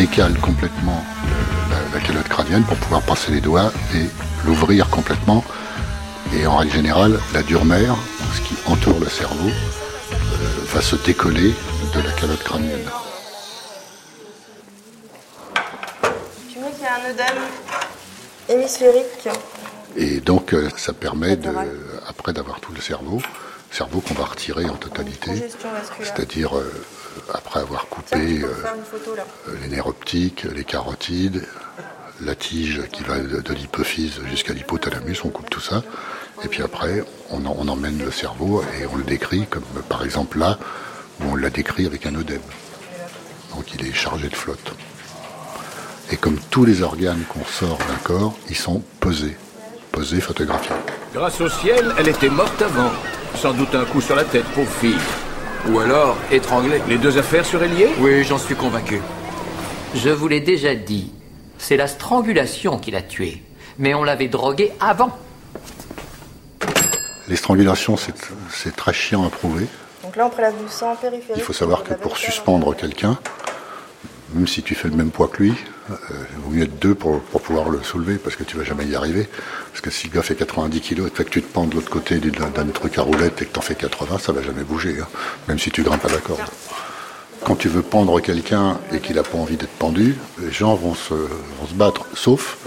décale 0.00 0.32
complètement 0.40 1.04
la, 1.92 2.00
calotte 2.00 2.28
crânienne 2.28 2.64
pour 2.64 2.78
pouvoir 2.78 3.02
passer 3.02 3.32
les 3.32 3.42
doigts 3.42 3.70
et 3.94 4.06
l'ouvrir 4.46 4.88
complètement. 4.88 5.44
Et 6.34 6.46
en 6.46 6.56
règle 6.56 6.72
générale, 6.72 7.20
la 7.34 7.42
dure 7.42 7.66
mère, 7.66 7.96
ce 8.34 8.40
qui 8.40 8.54
entoure 8.66 8.98
le 8.98 9.10
cerveau, 9.10 9.50
euh, 9.50 10.14
va 10.72 10.80
se 10.80 10.96
décoller 10.96 11.52
de 11.94 12.00
la 12.00 12.12
calotte 12.12 12.42
crânienne. 12.42 12.88
Tu 16.50 16.58
mets 16.60 16.70
qu'il 16.70 16.82
y 16.82 16.86
a 16.86 16.94
un 16.94 17.10
œdème 17.10 17.42
hémisphérique 18.48 19.28
et 19.96 20.20
donc, 20.20 20.54
euh, 20.54 20.70
ça 20.76 20.92
permet, 20.92 21.36
de, 21.36 21.50
après 22.06 22.32
d'avoir 22.32 22.60
tout 22.60 22.72
le 22.72 22.80
cerveau, 22.80 23.20
cerveau 23.72 24.00
qu'on 24.00 24.14
va 24.14 24.24
retirer 24.24 24.64
en 24.66 24.76
totalité, 24.76 25.32
c'est-à-dire 26.00 26.56
euh, 26.56 26.72
après 27.32 27.60
avoir 27.60 27.86
coupé 27.86 28.42
euh, 28.42 29.54
les 29.62 29.68
nerfs 29.68 29.86
optiques, 29.86 30.44
les 30.54 30.64
carotides, 30.64 31.46
la 32.20 32.34
tige 32.34 32.82
qui 32.92 33.02
va 33.02 33.18
de, 33.18 33.54
l'hypophyse 33.54 34.20
jusqu'à 34.28 34.52
l'hypothalamus, 34.52 35.24
on 35.24 35.28
coupe 35.28 35.48
tout 35.50 35.60
ça, 35.60 35.82
et 36.44 36.48
puis 36.48 36.62
après 36.62 37.02
on, 37.30 37.44
on, 37.46 37.68
emmène 37.68 37.98
le 37.98 38.10
cerveau 38.10 38.62
et 38.78 38.86
on 38.86 38.96
le 38.96 39.04
décrit, 39.04 39.46
comme 39.46 39.64
par 39.88 40.04
exemple 40.04 40.38
là, 40.38 40.58
où 41.20 41.32
on 41.32 41.36
l'a 41.36 41.50
décrit 41.50 41.86
avec 41.86 42.06
un 42.06 42.14
œdème. 42.14 42.42
Donc 43.54 43.74
il 43.74 43.86
est 43.86 43.92
chargé 43.92 44.28
de 44.28 44.36
flotte. 44.36 44.72
Et 46.12 46.16
comme 46.16 46.38
tous 46.50 46.64
les 46.64 46.82
organes 46.82 47.22
qu'on 47.28 47.44
sort 47.44 47.78
d'un 47.78 47.98
corps, 48.02 48.36
ils 48.48 48.56
sont 48.56 48.82
pesés 49.00 49.36
posée, 49.90 50.20
photographiée. 50.20 50.74
Grâce 51.12 51.40
au 51.40 51.48
ciel, 51.48 51.92
elle 51.98 52.08
était 52.08 52.28
morte 52.28 52.60
avant. 52.62 52.90
Sans 53.36 53.52
doute 53.52 53.74
un 53.74 53.84
coup 53.84 54.00
sur 54.00 54.16
la 54.16 54.24
tête, 54.24 54.44
pauvre 54.54 54.70
fille. 54.80 54.98
Ou 55.68 55.78
alors 55.78 56.16
étranglée. 56.30 56.80
Les 56.88 56.98
deux 56.98 57.18
affaires 57.18 57.44
seraient 57.44 57.68
liées? 57.68 57.90
Oui, 57.98 58.24
j'en 58.24 58.38
suis 58.38 58.54
convaincu. 58.54 59.00
Je 59.94 60.08
vous 60.08 60.26
l'ai 60.26 60.40
déjà 60.40 60.74
dit. 60.74 61.12
C'est 61.58 61.76
la 61.76 61.86
strangulation 61.86 62.78
qui 62.78 62.90
l'a 62.90 63.02
tuée. 63.02 63.42
Mais 63.78 63.94
on 63.94 64.02
l'avait 64.02 64.28
droguée 64.28 64.72
avant. 64.80 65.16
Les 67.28 67.36
strangulations, 67.36 67.96
c'est 67.96 68.74
très 68.74 68.92
chiant 68.92 69.24
à 69.24 69.30
prouver. 69.30 69.66
Donc 70.02 70.16
là, 70.16 70.26
on 70.26 70.30
prélève 70.30 70.54
du 70.60 70.68
sang 70.68 70.96
périphérique. 70.96 71.36
Il 71.36 71.42
faut 71.42 71.52
savoir 71.52 71.84
que 71.84 71.94
pour 71.94 72.16
suspendre 72.16 72.74
quelqu'un, 72.74 73.18
même 74.34 74.46
si 74.46 74.62
tu 74.62 74.74
fais 74.74 74.88
le 74.88 74.94
même 74.94 75.10
poids 75.10 75.28
que 75.28 75.42
lui, 75.42 75.54
il 75.88 75.92
euh, 75.92 76.24
vaut 76.44 76.50
mieux 76.50 76.62
être 76.62 76.78
deux 76.78 76.94
pour, 76.94 77.20
pouvoir 77.20 77.68
le 77.68 77.82
soulever 77.82 78.16
parce 78.16 78.36
que 78.36 78.44
tu 78.44 78.56
vas 78.56 78.64
jamais 78.64 78.86
y 78.86 78.94
arriver. 78.94 79.28
Parce 79.70 79.80
que 79.80 79.90
si 79.90 80.08
le 80.08 80.14
gars 80.14 80.22
fait 80.22 80.34
90 80.34 80.80
kg 80.80 81.06
et 81.06 81.10
que 81.10 81.22
tu 81.22 81.42
te 81.42 81.52
pends 81.52 81.66
de 81.66 81.74
l'autre 81.74 81.90
côté 81.90 82.18
d'un 82.18 82.66
truc 82.72 82.98
à 82.98 83.02
roulette 83.02 83.42
et 83.42 83.46
que 83.46 83.52
tu 83.52 83.58
en 83.58 83.62
fais 83.62 83.74
80, 83.74 84.18
ça 84.18 84.32
va 84.32 84.42
jamais 84.42 84.62
bouger, 84.62 84.96
hein, 85.00 85.08
même 85.48 85.58
si 85.58 85.70
tu 85.70 85.82
grimpes 85.82 86.04
à 86.04 86.12
la 86.12 86.18
corde. 86.18 86.40
Quand 87.44 87.56
tu 87.56 87.68
veux 87.68 87.82
pendre 87.82 88.20
quelqu'un 88.20 88.78
et 88.92 89.00
qu'il 89.00 89.16
n'a 89.16 89.22
pas 89.22 89.38
envie 89.38 89.56
d'être 89.56 89.70
pendu, 89.70 90.16
les 90.40 90.52
gens 90.52 90.74
vont 90.74 90.94
se, 90.94 91.14
vont 91.14 91.66
se 91.68 91.74
battre, 91.74 92.06
sauf 92.14 92.58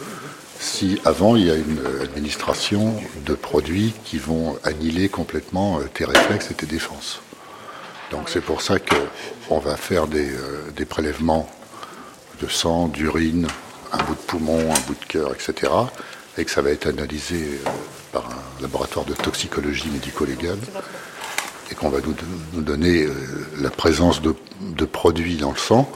si 0.60 1.00
avant 1.06 1.36
il 1.36 1.46
y 1.46 1.52
a 1.52 1.56
une 1.56 1.80
administration 2.02 2.96
de 3.26 3.34
produits 3.34 3.94
qui 4.06 4.18
vont 4.18 4.58
annihiler 4.64 5.10
complètement 5.10 5.80
euh, 5.80 5.84
tes 5.94 6.06
réflexes 6.06 6.50
et 6.52 6.54
tes 6.54 6.66
défenses. 6.66 7.23
Donc 8.12 8.30
c'est 8.30 8.42
pour 8.42 8.62
ça 8.62 8.76
qu'on 8.80 9.60
va 9.60 9.76
faire 9.76 10.08
des, 10.08 10.30
euh, 10.30 10.72
des 10.76 10.86
prélèvements 10.86 11.50
de 12.42 12.48
sang, 12.48 12.88
d'urine, 12.88 13.48
un 13.92 14.04
bout 14.04 14.16
de 14.16 14.20
poumon, 14.20 14.72
un 14.72 14.80
bout 14.88 14.96
de 15.00 15.06
cœur, 15.06 15.34
etc. 15.34 15.72
Et 16.38 16.46
que 16.46 16.52
ça 16.52 16.62
va 16.62 16.72
être 16.72 16.88
analysé 16.88 17.36
euh, 17.36 17.70
par 18.12 18.26
un 18.26 18.62
laboratoire 18.62 19.06
de 19.06 19.14
toxicologie 19.14 19.90
médico-légale. 19.90 20.60
Et 21.72 21.76
qu'on 21.76 21.90
va 21.90 22.00
nous, 22.02 22.62
donner 22.62 23.04
euh, 23.04 23.14
la 23.60 23.70
présence 23.70 24.22
de, 24.22 24.36
produits 24.86 25.38
dans 25.38 25.52
le 25.52 25.58
sang. 25.58 25.90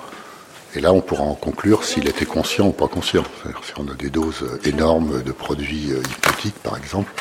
Et 0.76 0.80
là, 0.80 0.94
on 0.94 1.02
pourra 1.02 1.24
en 1.24 1.36
conclure 1.36 1.84
s'il 1.84 2.08
était 2.08 2.26
conscient 2.26 2.68
ou 2.68 2.72
pas 2.72 2.88
conscient. 2.88 3.24
Si 3.64 3.74
on 3.78 3.88
a 3.90 3.94
des 3.94 4.10
doses 4.10 4.46
énormes 4.64 5.24
de 5.24 5.32
produits 5.32 5.90
hypnotiques, 5.90 6.60
par 6.62 6.78
exemple, 6.78 7.12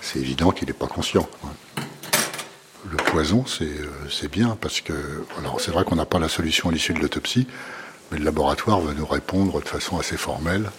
c'est 0.00 0.18
évident 0.18 0.50
qu'il 0.50 0.68
n'est 0.68 0.74
pas 0.74 0.86
conscient. 0.86 1.28
Le 2.90 2.96
poison, 2.96 3.44
c'est 3.46 4.30
bien 4.30 4.58
parce 4.60 4.80
que, 4.80 4.92
alors 5.38 5.60
c'est 5.60 5.70
vrai 5.70 5.84
qu'on 5.84 5.96
n'a 5.96 6.04
pas 6.04 6.18
la 6.18 6.28
solution 6.28 6.68
à 6.68 6.72
l'issue 6.72 6.92
de 6.92 7.00
l'autopsie, 7.00 7.46
mais 8.12 8.18
le 8.18 8.24
laboratoire 8.24 8.80
va 8.80 8.92
nous 8.92 9.06
répondre 9.06 9.60
de 9.60 9.66
façon 9.66 9.98
assez 9.98 10.16
formelle. 10.16 10.70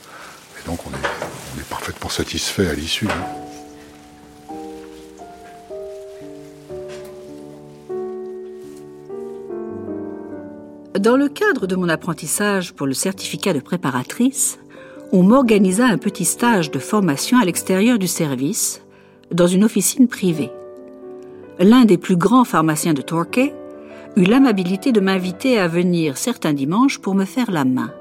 Et 0.61 0.67
donc 0.67 0.79
on 0.85 0.91
est, 0.91 1.63
parfaitement 1.69 2.09
satisfait 2.09 2.69
à 2.69 2.73
l'issue. 2.73 3.07
Hein. 3.07 3.25
Dans 10.99 11.17
le 11.17 11.27
cadre 11.27 11.67
de 11.67 11.75
mon 11.75 11.89
apprentissage 11.89 12.73
pour 12.73 12.87
le 12.87 12.93
certificat 12.93 13.53
de 13.53 13.59
préparatrice, 13.59 14.59
on 15.11 15.23
m'organisa 15.23 15.85
un 15.85 15.97
petit 15.97 16.25
stage 16.25 16.71
de 16.71 16.79
formation 16.79 17.39
à 17.39 17.45
l'extérieur 17.45 17.97
du 17.97 18.07
service, 18.07 18.81
dans 19.31 19.47
une 19.47 19.63
officine 19.63 20.07
privée. 20.07 20.51
L'un 21.59 21.85
des 21.85 21.97
plus 21.97 22.17
grands 22.17 22.43
pharmaciens 22.43 22.93
de 22.93 23.01
Torquay 23.01 23.53
eut 24.17 24.25
l'amabilité 24.25 24.91
de 24.91 24.99
m'inviter 24.99 25.57
à 25.57 25.69
venir 25.69 26.17
certains 26.17 26.51
dimanches 26.51 26.99
pour 26.99 27.15
me 27.15 27.23
faire 27.23 27.49
la 27.49 27.63
main. 27.63 27.91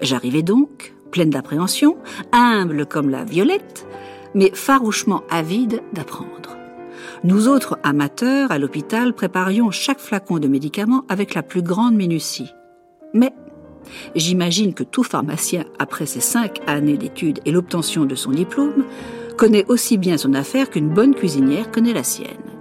J'arrivais 0.00 0.42
donc, 0.42 0.94
pleine 1.10 1.30
d'appréhension, 1.30 1.96
humble 2.32 2.86
comme 2.86 3.10
la 3.10 3.24
violette, 3.24 3.86
mais 4.34 4.50
farouchement 4.54 5.22
avide 5.30 5.82
d'apprendre. 5.92 6.56
Nous 7.22 7.48
autres 7.48 7.78
amateurs 7.82 8.50
à 8.50 8.58
l'hôpital 8.58 9.12
préparions 9.12 9.70
chaque 9.70 10.00
flacon 10.00 10.38
de 10.38 10.48
médicaments 10.48 11.04
avec 11.08 11.34
la 11.34 11.42
plus 11.42 11.62
grande 11.62 11.94
minutie. 11.94 12.50
Mais 13.12 13.32
j'imagine 14.14 14.72
que 14.72 14.84
tout 14.84 15.02
pharmacien, 15.02 15.64
après 15.78 16.06
ses 16.06 16.20
cinq 16.20 16.60
années 16.66 16.96
d'études 16.96 17.40
et 17.44 17.52
l'obtention 17.52 18.06
de 18.06 18.14
son 18.14 18.30
diplôme, 18.30 18.84
connaît 19.36 19.66
aussi 19.68 19.98
bien 19.98 20.16
son 20.16 20.32
affaire 20.32 20.70
qu'une 20.70 20.88
bonne 20.88 21.14
cuisinière 21.14 21.70
connaît 21.70 21.92
la 21.92 22.04
sienne. 22.04 22.53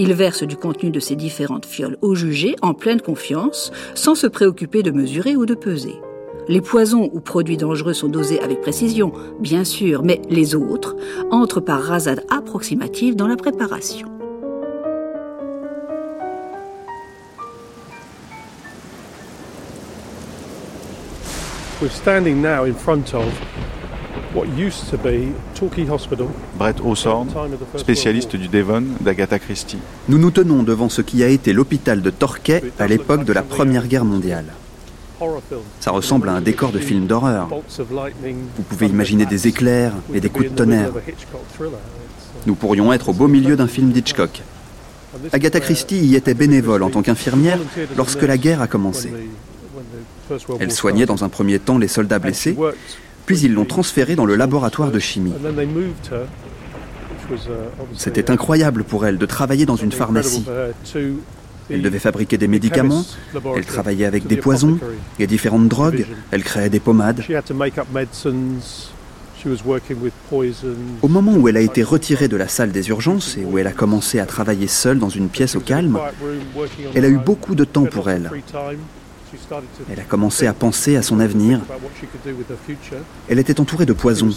Il 0.00 0.14
verse 0.14 0.44
du 0.44 0.56
contenu 0.56 0.90
de 0.90 1.00
ses 1.00 1.16
différentes 1.16 1.66
fioles 1.66 1.98
au 2.02 2.14
jugé 2.14 2.54
en 2.62 2.72
pleine 2.72 3.00
confiance, 3.00 3.72
sans 3.96 4.14
se 4.14 4.28
préoccuper 4.28 4.84
de 4.84 4.92
mesurer 4.92 5.34
ou 5.34 5.44
de 5.44 5.54
peser. 5.54 5.96
Les 6.46 6.60
poisons 6.60 7.10
ou 7.12 7.20
produits 7.20 7.56
dangereux 7.56 7.92
sont 7.92 8.08
dosés 8.08 8.40
avec 8.40 8.60
précision, 8.60 9.12
bien 9.40 9.64
sûr, 9.64 10.04
mais 10.04 10.22
les 10.30 10.54
autres 10.54 10.96
entrent 11.32 11.60
par 11.60 11.82
rasade 11.82 12.24
approximative 12.30 13.16
dans 13.16 13.26
la 13.26 13.36
préparation. 13.36 14.06
Brett 26.58 26.80
Hawthorne, 26.84 27.28
spécialiste 27.76 28.36
du 28.36 28.48
Devon 28.48 28.82
d'Agatha 29.00 29.38
Christie. 29.38 29.78
Nous 30.08 30.18
nous 30.18 30.30
tenons 30.30 30.62
devant 30.62 30.88
ce 30.88 31.00
qui 31.02 31.22
a 31.22 31.28
été 31.28 31.52
l'hôpital 31.52 32.02
de 32.02 32.10
Torquay 32.10 32.62
à 32.78 32.86
l'époque 32.86 33.24
de 33.24 33.32
la 33.32 33.42
Première 33.42 33.86
Guerre 33.86 34.04
mondiale. 34.04 34.46
Ça 35.80 35.90
ressemble 35.90 36.28
à 36.28 36.32
un 36.32 36.40
décor 36.40 36.70
de 36.70 36.78
film 36.78 37.06
d'horreur. 37.06 37.48
Vous 37.48 38.62
pouvez 38.68 38.86
imaginer 38.86 39.26
des 39.26 39.48
éclairs 39.48 39.92
et 40.12 40.20
des 40.20 40.28
coups 40.28 40.50
de 40.50 40.54
tonnerre. 40.54 40.92
Nous 42.46 42.54
pourrions 42.54 42.92
être 42.92 43.08
au 43.08 43.12
beau 43.12 43.28
milieu 43.28 43.56
d'un 43.56 43.66
film 43.66 43.90
d'Hitchcock. 43.90 44.42
Agatha 45.32 45.58
Christie 45.58 45.98
y 45.98 46.16
était 46.16 46.34
bénévole 46.34 46.82
en 46.82 46.90
tant 46.90 47.02
qu'infirmière 47.02 47.58
lorsque 47.96 48.22
la 48.22 48.36
guerre 48.36 48.60
a 48.60 48.66
commencé. 48.66 49.10
Elle 50.60 50.72
soignait 50.72 51.06
dans 51.06 51.24
un 51.24 51.28
premier 51.28 51.58
temps 51.58 51.78
les 51.78 51.88
soldats 51.88 52.18
blessés, 52.18 52.56
puis 53.28 53.40
ils 53.40 53.52
l'ont 53.52 53.66
transférée 53.66 54.16
dans 54.16 54.24
le 54.24 54.36
laboratoire 54.36 54.90
de 54.90 54.98
chimie. 54.98 55.34
C'était 57.94 58.30
incroyable 58.30 58.84
pour 58.84 59.04
elle 59.04 59.18
de 59.18 59.26
travailler 59.26 59.66
dans 59.66 59.76
une 59.76 59.92
pharmacie. 59.92 60.46
Elle 61.68 61.82
devait 61.82 61.98
fabriquer 61.98 62.38
des 62.38 62.48
médicaments, 62.48 63.04
elle 63.54 63.66
travaillait 63.66 64.06
avec 64.06 64.26
des 64.26 64.38
poisons 64.38 64.78
et 65.18 65.26
différentes 65.26 65.68
drogues, 65.68 66.06
elle 66.30 66.42
créait 66.42 66.70
des 66.70 66.80
pommades. 66.80 67.22
Au 71.02 71.08
moment 71.08 71.34
où 71.34 71.48
elle 71.48 71.58
a 71.58 71.60
été 71.60 71.82
retirée 71.82 72.28
de 72.28 72.36
la 72.38 72.48
salle 72.48 72.72
des 72.72 72.88
urgences 72.88 73.36
et 73.36 73.44
où 73.44 73.58
elle 73.58 73.66
a 73.66 73.72
commencé 73.72 74.20
à 74.20 74.24
travailler 74.24 74.68
seule 74.68 74.98
dans 74.98 75.10
une 75.10 75.28
pièce 75.28 75.54
au 75.54 75.60
calme, 75.60 75.98
elle 76.94 77.04
a 77.04 77.08
eu 77.08 77.18
beaucoup 77.18 77.54
de 77.54 77.64
temps 77.64 77.84
pour 77.84 78.08
elle. 78.08 78.30
Elle 79.90 80.00
a 80.00 80.04
commencé 80.04 80.46
à 80.46 80.52
penser 80.52 80.96
à 80.96 81.02
son 81.02 81.20
avenir. 81.20 81.60
Elle 83.28 83.38
était 83.38 83.60
entourée 83.60 83.86
de 83.86 83.92
poisons. 83.92 84.30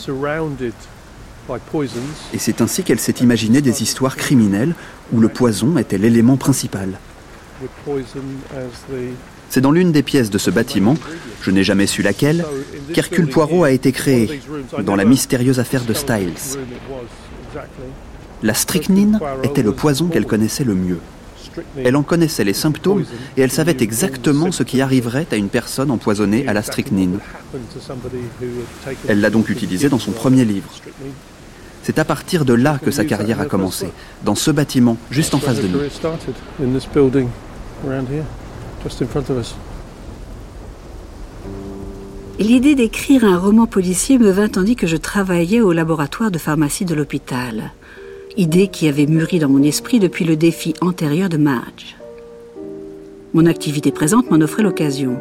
Et 2.34 2.38
c'est 2.38 2.62
ainsi 2.62 2.84
qu'elle 2.84 3.00
s'est 3.00 3.16
imaginé 3.22 3.62
des 3.62 3.84
histoires 3.84 4.16
criminelles 4.16 4.76
où 5.12 5.20
le 5.20 5.28
poison 5.28 5.78
était 5.78 5.98
l'élément 5.98 6.38
principal. 6.38 7.00
C'est 9.50 9.62
dans 9.62 9.72
l'une 9.72 9.92
des 9.92 10.04
pièces 10.04 10.30
de 10.30 10.38
ce 10.38 10.50
bâtiment, 10.50 10.96
je 11.42 11.52
n'ai 11.52 11.64
jamais 11.64 11.88
su 11.88 12.02
laquelle, 12.02 12.46
qu'Hercule 12.94 13.28
Poirot 13.28 13.66
a 13.66 13.72
été 13.72 13.92
créé, 13.92 14.42
dans 14.84 14.96
la 14.96 15.04
mystérieuse 15.04 15.60
affaire 15.60 15.84
de 15.84 15.94
Styles. 15.94 16.34
La 18.44 18.54
strychnine 18.54 19.20
était 19.44 19.62
le 19.62 19.74
poison 19.74 20.08
qu'elle 20.08 20.26
connaissait 20.26 20.64
le 20.64 20.74
mieux. 20.74 21.00
Elle 21.78 21.96
en 21.96 22.04
connaissait 22.04 22.44
les 22.44 22.54
symptômes 22.54 23.06
et 23.38 23.42
elle 23.42 23.52
savait 23.52 23.78
exactement 23.80 24.52
ce 24.52 24.64
qui 24.64 24.82
arriverait 24.82 25.28
à 25.32 25.36
une 25.36 25.50
personne 25.50 25.92
empoisonnée 25.92 26.48
à 26.48 26.54
la 26.54 26.64
strychnine. 26.64 27.20
Elle 29.08 29.22
l'a 29.22 29.30
donc 29.30 29.50
utilisé 29.50 29.90
dans 29.90 30.00
son 30.00 30.12
premier 30.12 30.46
livre. 30.46 30.70
C'est 31.84 31.98
à 31.98 32.06
partir 32.06 32.46
de 32.46 32.54
là 32.54 32.80
que 32.84 32.92
sa 32.92 33.06
carrière 33.06 33.42
a 33.42 33.46
commencé, 33.46 33.88
dans 34.24 34.36
ce 34.36 34.52
bâtiment, 34.52 34.98
juste 35.10 35.34
en 35.34 35.40
face 35.40 35.60
de 35.62 35.68
nous. 35.68 35.80
L'idée 42.40 42.76
d'écrire 42.76 43.24
un 43.24 43.38
roman 43.38 43.68
policier 43.68 44.18
me 44.18 44.32
vint 44.32 44.48
tandis 44.48 44.76
que 44.76 44.88
je 44.88 44.98
travaillais 44.98 45.62
au 45.62 45.74
laboratoire 45.74 46.32
de 46.32 46.40
pharmacie 46.40 46.86
de 46.86 46.96
l'hôpital. 46.96 47.72
Idée 48.38 48.70
qui 48.70 48.88
avait 48.88 49.08
mûri 49.08 49.40
dans 49.40 49.50
mon 49.50 49.62
esprit 49.62 50.00
depuis 50.00 50.24
le 50.24 50.38
défi 50.38 50.74
antérieur 50.80 51.28
de 51.28 51.36
Madge. 51.36 51.98
Mon 53.34 53.46
activité 53.46 53.92
présente 53.92 54.32
m'en 54.32 54.40
offrait 54.40 54.64
l'occasion. 54.64 55.18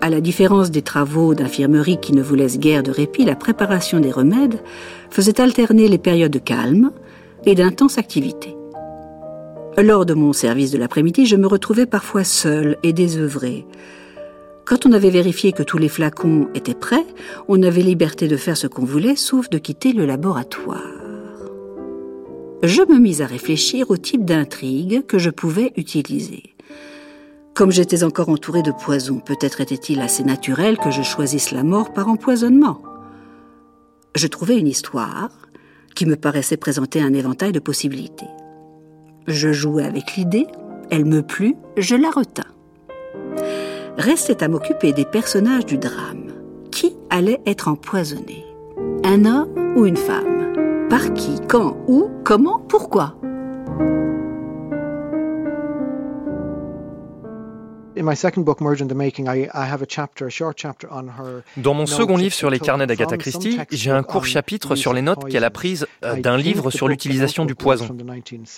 À 0.00 0.08
la 0.08 0.20
différence 0.20 0.70
des 0.70 0.82
travaux 0.82 1.34
d'infirmerie 1.34 1.98
qui 2.00 2.12
ne 2.12 2.22
vous 2.22 2.36
laissent 2.36 2.60
guère 2.60 2.84
de 2.84 2.92
répit, 2.92 3.24
la 3.24 3.34
préparation 3.34 3.98
des 3.98 4.12
remèdes 4.12 4.60
faisait 5.10 5.40
alterner 5.40 5.88
les 5.88 5.98
périodes 5.98 6.30
de 6.30 6.38
calme 6.38 6.92
et 7.44 7.56
d'intense 7.56 7.98
activité. 7.98 8.54
Lors 9.76 10.06
de 10.06 10.14
mon 10.14 10.32
service 10.32 10.70
de 10.70 10.78
l'après-midi, 10.78 11.26
je 11.26 11.36
me 11.36 11.48
retrouvais 11.48 11.86
parfois 11.86 12.22
seule 12.22 12.76
et 12.84 12.92
désœuvrée. 12.92 13.66
Quand 14.64 14.86
on 14.86 14.92
avait 14.92 15.10
vérifié 15.10 15.50
que 15.50 15.64
tous 15.64 15.78
les 15.78 15.88
flacons 15.88 16.48
étaient 16.54 16.74
prêts, 16.74 17.06
on 17.48 17.62
avait 17.64 17.82
liberté 17.82 18.28
de 18.28 18.36
faire 18.36 18.56
ce 18.56 18.68
qu'on 18.68 18.84
voulait, 18.84 19.16
sauf 19.16 19.50
de 19.50 19.58
quitter 19.58 19.92
le 19.92 20.06
laboratoire. 20.06 21.05
Je 22.66 22.82
me 22.82 22.98
mis 22.98 23.22
à 23.22 23.26
réfléchir 23.26 23.92
au 23.92 23.96
type 23.96 24.24
d'intrigue 24.24 25.06
que 25.06 25.20
je 25.20 25.30
pouvais 25.30 25.72
utiliser. 25.76 26.42
Comme 27.54 27.70
j'étais 27.70 28.02
encore 28.02 28.28
entourée 28.28 28.64
de 28.64 28.72
poison, 28.72 29.20
peut-être 29.20 29.60
était-il 29.60 30.00
assez 30.00 30.24
naturel 30.24 30.76
que 30.76 30.90
je 30.90 31.02
choisisse 31.02 31.52
la 31.52 31.62
mort 31.62 31.92
par 31.92 32.08
empoisonnement. 32.08 32.82
Je 34.16 34.26
trouvais 34.26 34.58
une 34.58 34.66
histoire 34.66 35.30
qui 35.94 36.06
me 36.06 36.16
paraissait 36.16 36.56
présenter 36.56 37.00
un 37.00 37.14
éventail 37.14 37.52
de 37.52 37.60
possibilités. 37.60 38.26
Je 39.28 39.52
jouais 39.52 39.84
avec 39.84 40.16
l'idée, 40.16 40.48
elle 40.90 41.04
me 41.04 41.22
plut, 41.22 41.54
je 41.76 41.94
la 41.94 42.10
retins. 42.10 42.50
Restait 43.96 44.42
à 44.42 44.48
m'occuper 44.48 44.92
des 44.92 45.04
personnages 45.04 45.66
du 45.66 45.78
drame. 45.78 46.32
Qui 46.72 46.96
allait 47.10 47.40
être 47.46 47.68
empoisonné? 47.68 48.44
Un 49.04 49.24
homme 49.24 49.76
ou 49.76 49.86
une 49.86 49.96
femme? 49.96 50.35
Par 50.88 51.14
qui 51.14 51.40
Quand 51.48 51.76
Où 51.88 52.10
Comment 52.22 52.60
Pourquoi 52.68 53.14
Dans 61.56 61.74
mon 61.74 61.86
second 61.86 62.16
livre 62.16 62.34
sur 62.34 62.50
les 62.50 62.58
carnets 62.58 62.86
d'Agatha 62.86 63.16
Christie, 63.16 63.58
j'ai 63.70 63.90
un 63.90 64.02
court 64.02 64.26
chapitre 64.26 64.76
sur 64.76 64.92
les 64.92 65.02
notes 65.02 65.28
qu'elle 65.28 65.44
a 65.44 65.50
prises 65.50 65.86
euh, 66.04 66.16
d'un 66.16 66.36
livre 66.36 66.70
sur 66.70 66.88
l'utilisation 66.88 67.44
du 67.46 67.54
poison. 67.54 67.88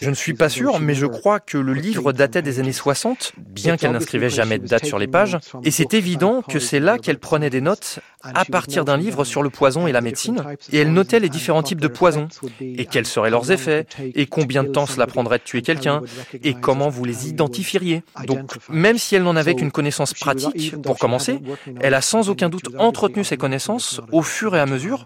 Je 0.01 0.11
ne 0.11 0.15
suis 0.15 0.35
pas 0.35 0.49
sûr, 0.49 0.81
mais 0.81 0.95
je 0.95 1.07
crois 1.07 1.41
que 1.41 1.59
le 1.59 1.73
livre 1.73 2.13
datait 2.13 2.43
des 2.43 2.59
années 2.59 2.73
60, 2.73 3.33
bien 3.39 3.77
qu'elle 3.77 3.93
n'inscrivait 3.93 4.31
jamais 4.31 4.59
de 4.59 4.67
date 4.67 4.85
sur 4.85 4.99
les 4.99 5.07
pages, 5.07 5.39
et 5.65 5.71
c'est 5.71 5.95
évident 5.95 6.43
que 6.43 6.59
c'est 6.59 6.81
là 6.81 6.99
qu'elle 6.99 7.19
prenait 7.19 7.51
des 7.51 7.61
notes 7.61 8.01
à 8.23 8.45
partir 8.45 8.85
d'un 8.85 8.97
livre 8.97 9.25
sur 9.25 9.43
le 9.43 9.51
poison 9.51 9.87
et 9.87 9.93
la 9.93 10.01
médecine, 10.01 10.43
et 10.73 10.79
elle 10.79 10.93
notait 10.93 11.21
les 11.21 11.29
différents 11.29 11.63
types 11.63 11.81
de 11.81 11.89
poisons, 11.89 12.29
et 12.61 12.87
quels 12.87 13.07
seraient 13.07 13.31
leurs 13.31 13.53
effets, 13.53 13.87
et 14.01 14.27
combien 14.27 14.65
de 14.65 14.69
temps 14.69 14.87
cela 14.87 15.07
prendrait 15.07 15.39
de 15.39 15.45
tuer 15.45 15.63
quelqu'un, 15.63 16.03
et 16.43 16.55
comment 16.55 16.89
vous 16.89 17.05
les 17.05 17.29
identifieriez. 17.29 18.03
Donc, 18.27 18.57
même 18.69 18.99
si 18.99 19.15
elle 19.15 19.23
n'en 19.29 19.37
avait 19.37 19.55
qu'une 19.55 19.71
connaissance 19.71 20.15
pratique, 20.15 20.81
pour 20.83 20.99
commencer, 20.99 21.41
elle 21.81 21.95
a 21.95 22.01
sans 22.01 22.29
aucun 22.29 22.49
doute 22.49 22.69
entretenu 22.79 23.25
ses 23.25 23.37
connaissances 23.37 24.01
au 24.13 24.23
fur 24.23 24.57
et 24.57 24.61
à 24.61 24.67
mesure, 24.67 25.05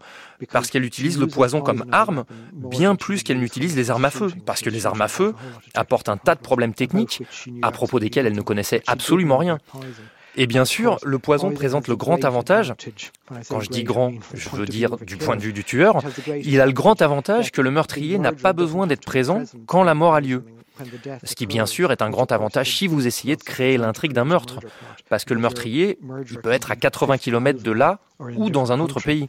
parce 0.50 0.70
qu'elle 0.70 0.84
utilise 0.84 1.18
le 1.18 1.26
poison 1.26 1.60
comme 1.60 1.84
arme, 1.92 2.24
bien 2.52 2.96
plus 2.96 3.22
qu'elle 3.22 3.38
n'utilise 3.38 3.76
les 3.76 3.90
armes 3.90 4.04
à 4.04 4.10
feu, 4.10 4.28
parce 4.46 4.62
que 4.62 4.70
les 4.70 4.86
armes 4.86 5.02
à 5.02 5.08
feu 5.08 5.34
apportent 5.74 6.08
un 6.08 6.16
tas 6.16 6.34
de 6.34 6.40
problèmes 6.40 6.74
techniques 6.74 7.22
à 7.62 7.70
propos 7.70 8.00
desquels 8.00 8.26
elle 8.26 8.36
ne 8.36 8.42
connaissait 8.42 8.82
absolument 8.86 9.38
rien. 9.38 9.58
Et 10.36 10.46
bien 10.46 10.64
sûr, 10.64 10.96
le 11.04 11.18
poison 11.18 11.50
présente 11.52 11.88
le 11.88 11.96
grand 11.96 12.24
avantage, 12.24 12.72
quand 13.48 13.60
je 13.60 13.68
dis 13.68 13.84
grand, 13.84 14.12
je 14.32 14.48
veux 14.50 14.64
dire 14.64 14.96
du 14.96 15.16
point 15.18 15.36
de 15.36 15.42
vue 15.42 15.52
du 15.52 15.62
tueur, 15.62 16.00
il 16.42 16.60
a 16.60 16.66
le 16.66 16.72
grand 16.72 17.02
avantage 17.02 17.52
que 17.52 17.60
le 17.60 17.70
meurtrier 17.70 18.18
n'a 18.18 18.32
pas 18.32 18.54
besoin 18.54 18.86
d'être 18.86 19.04
présent 19.04 19.42
quand 19.66 19.84
la 19.84 19.94
mort 19.94 20.14
a 20.14 20.20
lieu. 20.20 20.44
Ce 21.24 21.34
qui, 21.34 21.46
bien 21.46 21.66
sûr, 21.66 21.92
est 21.92 22.02
un 22.02 22.10
grand 22.10 22.30
avantage 22.32 22.76
si 22.76 22.86
vous 22.86 23.06
essayez 23.06 23.36
de 23.36 23.42
créer 23.42 23.76
l'intrigue 23.76 24.12
d'un 24.12 24.24
meurtre. 24.24 24.60
Parce 25.08 25.24
que 25.24 25.34
le 25.34 25.40
meurtrier, 25.40 25.98
il 26.30 26.38
peut 26.38 26.50
être 26.50 26.70
à 26.70 26.76
80 26.76 27.18
km 27.18 27.62
de 27.62 27.72
là 27.72 28.00
ou 28.20 28.50
dans 28.50 28.72
un 28.72 28.80
autre 28.80 29.00
pays. 29.00 29.28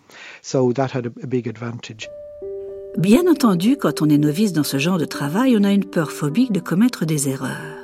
Bien 2.98 3.28
entendu, 3.28 3.78
quand 3.78 4.02
on 4.04 4.10
est 4.10 4.20
novice 4.20 4.54
dans 4.54 4.64
ce 4.64 4.78
genre 4.78 5.00
de 5.00 5.06
travail, 5.06 5.56
on 5.60 5.64
a 5.64 5.72
une 5.72 5.86
peur 5.86 6.12
phobique 6.12 6.52
de 6.52 6.60
commettre 6.60 7.06
des 7.06 7.28
erreurs. 7.28 7.80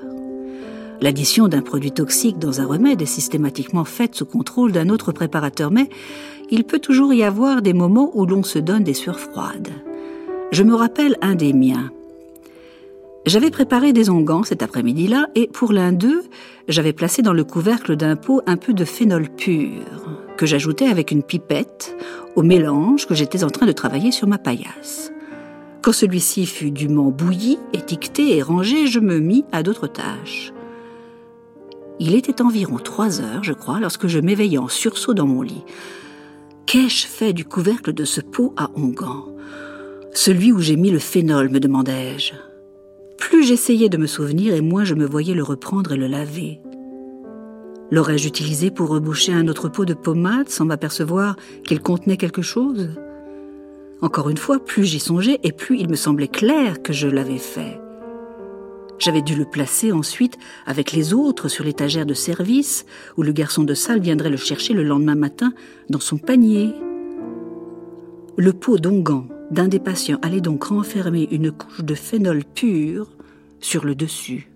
L'addition 1.02 1.48
d'un 1.48 1.62
produit 1.62 1.92
toxique 1.92 2.40
dans 2.40 2.60
un 2.60 2.66
remède 2.66 3.02
est 3.02 3.06
systématiquement 3.06 3.86
faite 3.86 4.16
sous 4.16 4.26
contrôle 4.26 4.72
d'un 4.72 4.90
autre 4.90 5.12
préparateur, 5.12 5.72
mais 5.72 5.90
il 6.52 6.64
peut 6.66 6.80
toujours 6.80 7.14
y 7.14 7.24
avoir 7.24 7.62
des 7.62 7.74
moments 7.74 8.12
où 8.14 8.26
l'on 8.26 8.44
se 8.44 8.60
donne 8.60 8.84
des 8.84 8.94
sueurs 8.94 9.20
froides. 9.20 9.70
Je 10.52 10.64
me 10.64 10.76
rappelle 10.76 11.16
un 11.22 11.36
des 11.36 11.54
miens. 11.54 11.92
J'avais 13.26 13.52
préparé 13.52 13.94
des 13.94 14.10
onguents 14.10 14.44
cet 14.44 14.64
après-midi-là 14.64 15.28
et 15.36 15.48
pour 15.48 15.74
l'un 15.74 15.92
d'eux, 15.92 16.24
j'avais 16.68 16.94
placé 16.94 17.22
dans 17.22 17.34
le 17.34 17.44
couvercle 17.44 17.96
d'un 17.96 18.16
pot 18.16 18.42
un 18.48 18.56
peu 18.58 18.74
de 18.74 18.86
phénol 18.86 19.30
pur 19.30 19.84
que 20.38 20.46
j'ajoutais 20.46 20.88
avec 20.88 21.12
une 21.12 21.22
pipette 21.22 21.98
au 22.36 22.44
mélange 22.44 23.06
que 23.08 23.14
j'étais 23.14 23.44
en 23.44 23.50
train 23.50 23.66
de 23.66 23.74
travailler 23.74 24.12
sur 24.12 24.28
ma 24.28 24.38
paillasse. 24.38 25.12
Quand 25.82 25.92
celui-ci 25.92 26.46
fut 26.46 26.72
dûment 26.72 27.12
bouilli, 27.12 27.60
étiqueté 27.74 28.38
et 28.38 28.42
rangé, 28.42 28.88
je 28.88 29.00
me 29.00 29.20
mis 29.20 29.44
à 29.52 29.64
d'autres 29.64 29.88
tâches. 29.88 30.54
Il 32.00 32.16
était 32.16 32.42
environ 32.42 32.78
trois 32.78 33.20
heures, 33.20 33.44
je 33.44 33.54
crois, 33.54 33.82
lorsque 33.82 34.08
je 34.08 34.20
m'éveillai 34.20 34.58
en 34.58 34.70
sursaut 34.70 35.14
dans 35.14 35.28
mon 35.28 35.42
lit. 35.42 35.64
Qu'ai-je 36.66 37.06
fait 37.06 37.34
du 37.34 37.44
couvercle 37.44 37.94
de 37.94 38.06
ce 38.06 38.22
pot 38.22 38.54
à 38.56 38.72
onguents? 38.76 39.28
Celui 40.14 40.54
où 40.54 40.60
j'ai 40.60 40.78
mis 40.78 40.92
le 40.92 41.00
phénol, 41.00 41.50
me 41.50 41.60
demandai-je. 41.60 42.49
Plus 43.30 43.44
j'essayais 43.44 43.90
de 43.90 43.98
me 43.98 44.08
souvenir 44.08 44.56
et 44.56 44.62
moins 44.62 44.84
je 44.84 44.96
me 44.96 45.06
voyais 45.06 45.36
le 45.36 45.44
reprendre 45.44 45.92
et 45.92 45.98
le 45.98 46.08
laver. 46.08 46.62
L'aurais-je 47.92 48.28
utilisé 48.28 48.72
pour 48.72 48.90
reboucher 48.90 49.34
un 49.34 49.48
autre 49.48 49.70
pot 49.70 49.86
de 49.86 49.94
pommade 49.94 50.50
sans 50.50 50.66
m'apercevoir 50.66 51.36
qu'il 51.64 51.80
contenait 51.80 52.18
quelque 52.18 52.42
chose? 52.42 52.90
Encore 54.02 54.30
une 54.30 54.38
fois, 54.38 54.58
plus 54.58 54.84
j'y 54.84 55.00
songeais 55.00 55.40
et 55.44 55.52
plus 55.52 55.78
il 55.78 55.92
me 55.92 55.96
semblait 55.96 56.28
clair 56.28 56.82
que 56.82 56.92
je 56.92 57.08
l'avais 57.08 57.38
fait. 57.38 57.80
J'avais 58.98 59.22
dû 59.22 59.36
le 59.36 59.46
placer 59.46 59.92
ensuite 59.92 60.40
avec 60.66 60.92
les 60.92 61.14
autres 61.14 61.50
sur 61.50 61.64
l'étagère 61.64 62.08
de 62.08 62.16
service 62.16 62.88
où 63.16 63.22
le 63.22 63.32
garçon 63.32 63.64
de 63.64 63.76
salle 63.76 64.00
viendrait 64.00 64.32
le 64.32 64.38
chercher 64.38 64.74
le 64.74 64.82
lendemain 64.82 65.14
matin 65.14 65.54
dans 65.92 66.00
son 66.00 66.18
panier. 66.18 66.74
Le 68.38 68.54
pot 68.54 68.80
d'onguent 68.80 69.28
d'un 69.52 69.68
des 69.68 69.80
patients 69.80 70.18
allait 70.24 70.42
donc 70.42 70.64
renfermer 70.64 71.28
une 71.30 71.52
couche 71.52 71.84
de 71.84 71.94
phénol 71.94 72.44
pur 72.44 73.08
sur 73.60 73.86
le 73.86 73.96
dessus. 73.96 74.50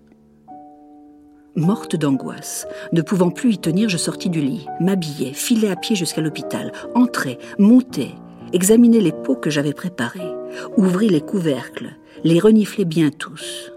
Morte 1.56 1.94
d'angoisse, 1.94 2.66
ne 2.92 3.00
pouvant 3.00 3.30
plus 3.30 3.52
y 3.52 3.58
tenir, 3.58 3.88
je 3.88 3.96
sortis 3.96 4.28
du 4.28 4.40
lit, 4.40 4.66
m'habillai, 4.80 5.32
filai 5.32 5.70
à 5.70 5.76
pied 5.76 5.94
jusqu'à 5.94 6.20
l'hôpital, 6.20 6.72
entrai, 6.96 7.38
montai, 7.58 8.10
examinai 8.52 9.00
les 9.00 9.12
pots 9.12 9.36
que 9.36 9.50
j'avais 9.50 9.72
préparés, 9.72 10.34
ouvris 10.76 11.08
les 11.08 11.20
couvercles, 11.20 11.96
les 12.24 12.40
reniflai 12.40 12.84
bien 12.84 13.10
tous. 13.10 13.72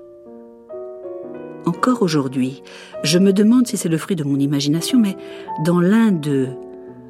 Encore 1.67 2.01
aujourd'hui, 2.01 2.63
je 3.03 3.19
me 3.19 3.31
demande 3.31 3.67
si 3.67 3.77
c'est 3.77 3.89
le 3.89 3.97
fruit 3.97 4.15
de 4.15 4.23
mon 4.23 4.39
imagination, 4.39 4.99
mais 4.99 5.15
dans 5.63 5.79
l'un 5.79 6.11
d'eux, 6.11 6.49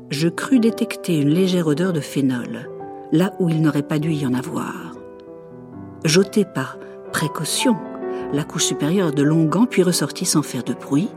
je 0.09 0.27
crus 0.27 0.59
détecter 0.59 1.17
une 1.17 1.29
légère 1.29 1.67
odeur 1.67 1.93
de 1.93 1.99
phénol, 2.01 2.69
là 3.13 3.33
où 3.39 3.47
il 3.47 3.61
n'aurait 3.61 3.83
pas 3.83 3.99
dû 3.99 4.11
y 4.11 4.25
en 4.25 4.33
avoir. 4.33 4.95
J'ôtai 6.03 6.43
par 6.43 6.77
précaution 7.13 7.77
la 8.33 8.43
couche 8.43 8.65
supérieure 8.65 9.13
de 9.13 9.23
l'onguent, 9.23 9.67
puis 9.69 9.83
ressortit 9.83 10.25
sans 10.25 10.41
faire 10.41 10.63
de 10.63 10.73
bruit 10.73 11.09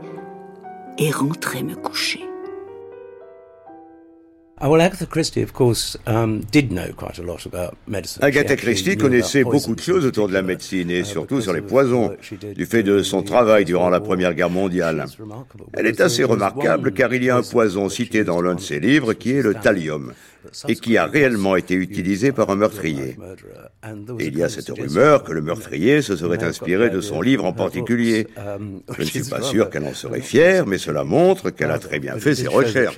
et 0.97 1.11
rentrai 1.11 1.63
me 1.63 1.75
coucher. 1.75 2.21
Agatha 8.21 8.55
Christie 8.55 8.95
connaissait 8.95 9.43
beaucoup 9.43 9.73
de 9.73 9.81
choses 9.81 10.05
autour 10.05 10.27
de 10.27 10.33
la 10.33 10.43
médecine 10.43 10.91
et 10.91 11.03
surtout 11.03 11.41
sur 11.41 11.51
les 11.51 11.61
poisons, 11.61 12.15
du 12.55 12.67
fait 12.67 12.83
de 12.83 13.01
son 13.01 13.23
travail 13.23 13.65
durant 13.65 13.89
la 13.89 13.99
Première 13.99 14.35
Guerre 14.35 14.51
mondiale. 14.51 15.07
Elle 15.73 15.87
est 15.87 15.99
assez 15.99 16.23
remarquable 16.23 16.91
car 16.91 17.11
il 17.11 17.23
y 17.23 17.31
a 17.31 17.37
un 17.37 17.41
poison 17.41 17.89
cité 17.89 18.23
dans 18.23 18.39
l'un 18.39 18.53
de 18.53 18.61
ses 18.61 18.79
livres 18.79 19.13
qui 19.13 19.31
est 19.31 19.41
le 19.41 19.55
thallium 19.55 20.13
et 20.67 20.75
qui 20.75 20.97
a 20.97 21.05
réellement 21.05 21.55
été 21.55 21.73
utilisé 21.73 22.31
par 22.31 22.49
un 22.49 22.55
meurtrier. 22.55 23.17
Et 24.19 24.25
il 24.27 24.37
y 24.37 24.43
a 24.43 24.49
cette 24.49 24.69
rumeur 24.69 25.23
que 25.23 25.31
le 25.31 25.41
meurtrier 25.41 26.01
se 26.01 26.15
serait 26.15 26.43
inspiré 26.43 26.89
de 26.89 27.01
son 27.01 27.21
livre 27.21 27.45
en 27.45 27.53
particulier. 27.53 28.27
Je 28.97 29.01
ne 29.01 29.07
suis 29.07 29.23
pas 29.23 29.41
sûr 29.41 29.69
qu'elle 29.69 29.85
en 29.85 29.93
serait 29.93 30.21
fière, 30.21 30.65
mais 30.67 30.77
cela 30.77 31.03
montre 31.03 31.49
qu'elle 31.49 31.71
a 31.71 31.79
très 31.79 31.99
bien 31.99 32.17
fait 32.17 32.35
ses 32.35 32.47
recherches. 32.47 32.95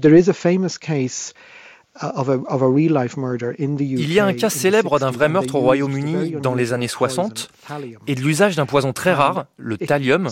There 0.00 0.18
is 0.18 0.28
a 0.28 0.34
famous 0.34 0.78
case 0.78 1.32
Il 3.80 4.12
y 4.12 4.18
a 4.18 4.26
un 4.26 4.32
cas 4.32 4.50
célèbre 4.50 4.98
d'un 4.98 5.10
vrai 5.10 5.28
meurtre 5.28 5.54
au 5.54 5.60
Royaume-Uni 5.60 6.36
dans 6.42 6.54
les 6.54 6.72
années 6.72 6.88
60 6.88 7.50
et 8.06 8.14
de 8.14 8.20
l'usage 8.20 8.56
d'un 8.56 8.66
poison 8.66 8.92
très 8.92 9.12
rare, 9.12 9.46
le 9.56 9.78
thallium. 9.78 10.28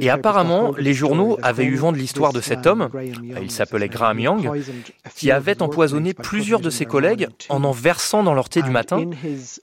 Et 0.00 0.10
apparemment, 0.10 0.72
les 0.76 0.94
journaux 0.94 1.38
avaient 1.42 1.64
eu 1.64 1.76
vent 1.76 1.92
de 1.92 1.98
l'histoire 1.98 2.32
de 2.32 2.40
cet 2.40 2.66
homme, 2.66 2.88
il 3.40 3.50
s'appelait 3.50 3.88
Graham 3.88 4.18
Young, 4.18 4.50
qui 5.14 5.30
avait 5.30 5.62
empoisonné 5.62 6.14
plusieurs 6.14 6.60
de 6.60 6.70
ses 6.70 6.84
collègues 6.84 7.28
en 7.48 7.62
en 7.64 7.72
versant 7.72 8.22
dans 8.22 8.34
leur 8.34 8.48
thé 8.48 8.62
du 8.62 8.70
matin. 8.70 9.04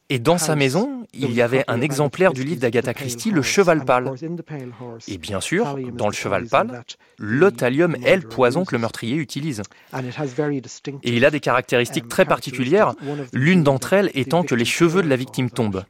Et 0.10 0.20
dans 0.20 0.38
sa 0.38 0.56
maison, 0.56 1.06
il 1.14 1.34
y 1.34 1.42
avait 1.42 1.64
un 1.68 1.82
exemplaire 1.82 2.34
du 2.34 2.44
livre 2.44 2.62
d'Agatha 2.62 2.94
Christie, 2.94 3.32
Le 3.32 3.42
Cheval 3.42 3.84
Pâle. 3.84 4.14
Et 5.08 5.18
bien 5.18 5.42
sûr, 5.42 5.78
dans 5.94 6.08
le 6.08 6.14
Cheval 6.14 6.46
Pâle, 6.46 6.84
le 7.18 7.52
thallium 7.52 7.96
est 8.06 8.16
le 8.16 8.28
poison 8.28 8.64
que 8.64 8.74
le 8.76 8.80
meurtrier 8.80 9.16
utilise. 9.18 9.64
Et 11.04 11.09
il 11.14 11.26
a 11.26 11.32
des 11.32 11.40
caractéristiques 11.40 12.08
très 12.08 12.26
particulières, 12.26 12.94
l'une 13.34 13.64
d'entre 13.64 13.94
elles 13.94 14.12
étant 14.14 14.44
que 14.44 14.56
les 14.56 14.66
cheveux 14.66 15.02
de 15.02 15.08
la 15.08 15.16
victime 15.16 15.50
tombent. 15.50 15.84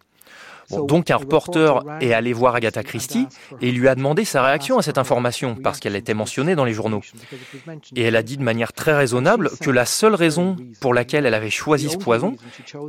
donc 0.87 1.09
un 1.09 1.15
reporter 1.15 1.83
est 1.99 2.13
allé 2.13 2.31
voir 2.31 2.55
Agatha 2.55 2.83
Christie 2.83 3.27
et 3.59 3.71
lui 3.71 3.87
a 3.87 3.95
demandé 3.95 4.23
sa 4.23 4.43
réaction 4.43 4.77
à 4.77 4.81
cette 4.83 4.97
information 4.97 5.55
parce 5.55 5.79
qu'elle 5.79 5.95
était 5.95 6.13
mentionnée 6.13 6.55
dans 6.55 6.65
les 6.65 6.73
journaux. 6.73 7.01
Et 7.95 8.03
elle 8.03 8.15
a 8.15 8.23
dit 8.23 8.37
de 8.37 8.43
manière 8.43 8.71
très 8.71 8.95
raisonnable 8.95 9.49
que 9.61 9.71
la 9.71 9.85
seule 9.85 10.15
raison 10.15 10.55
pour 10.79 10.93
laquelle 10.93 11.25
elle 11.25 11.33
avait 11.33 11.49
choisi 11.49 11.89
ce 11.89 11.97
poison 11.97 12.35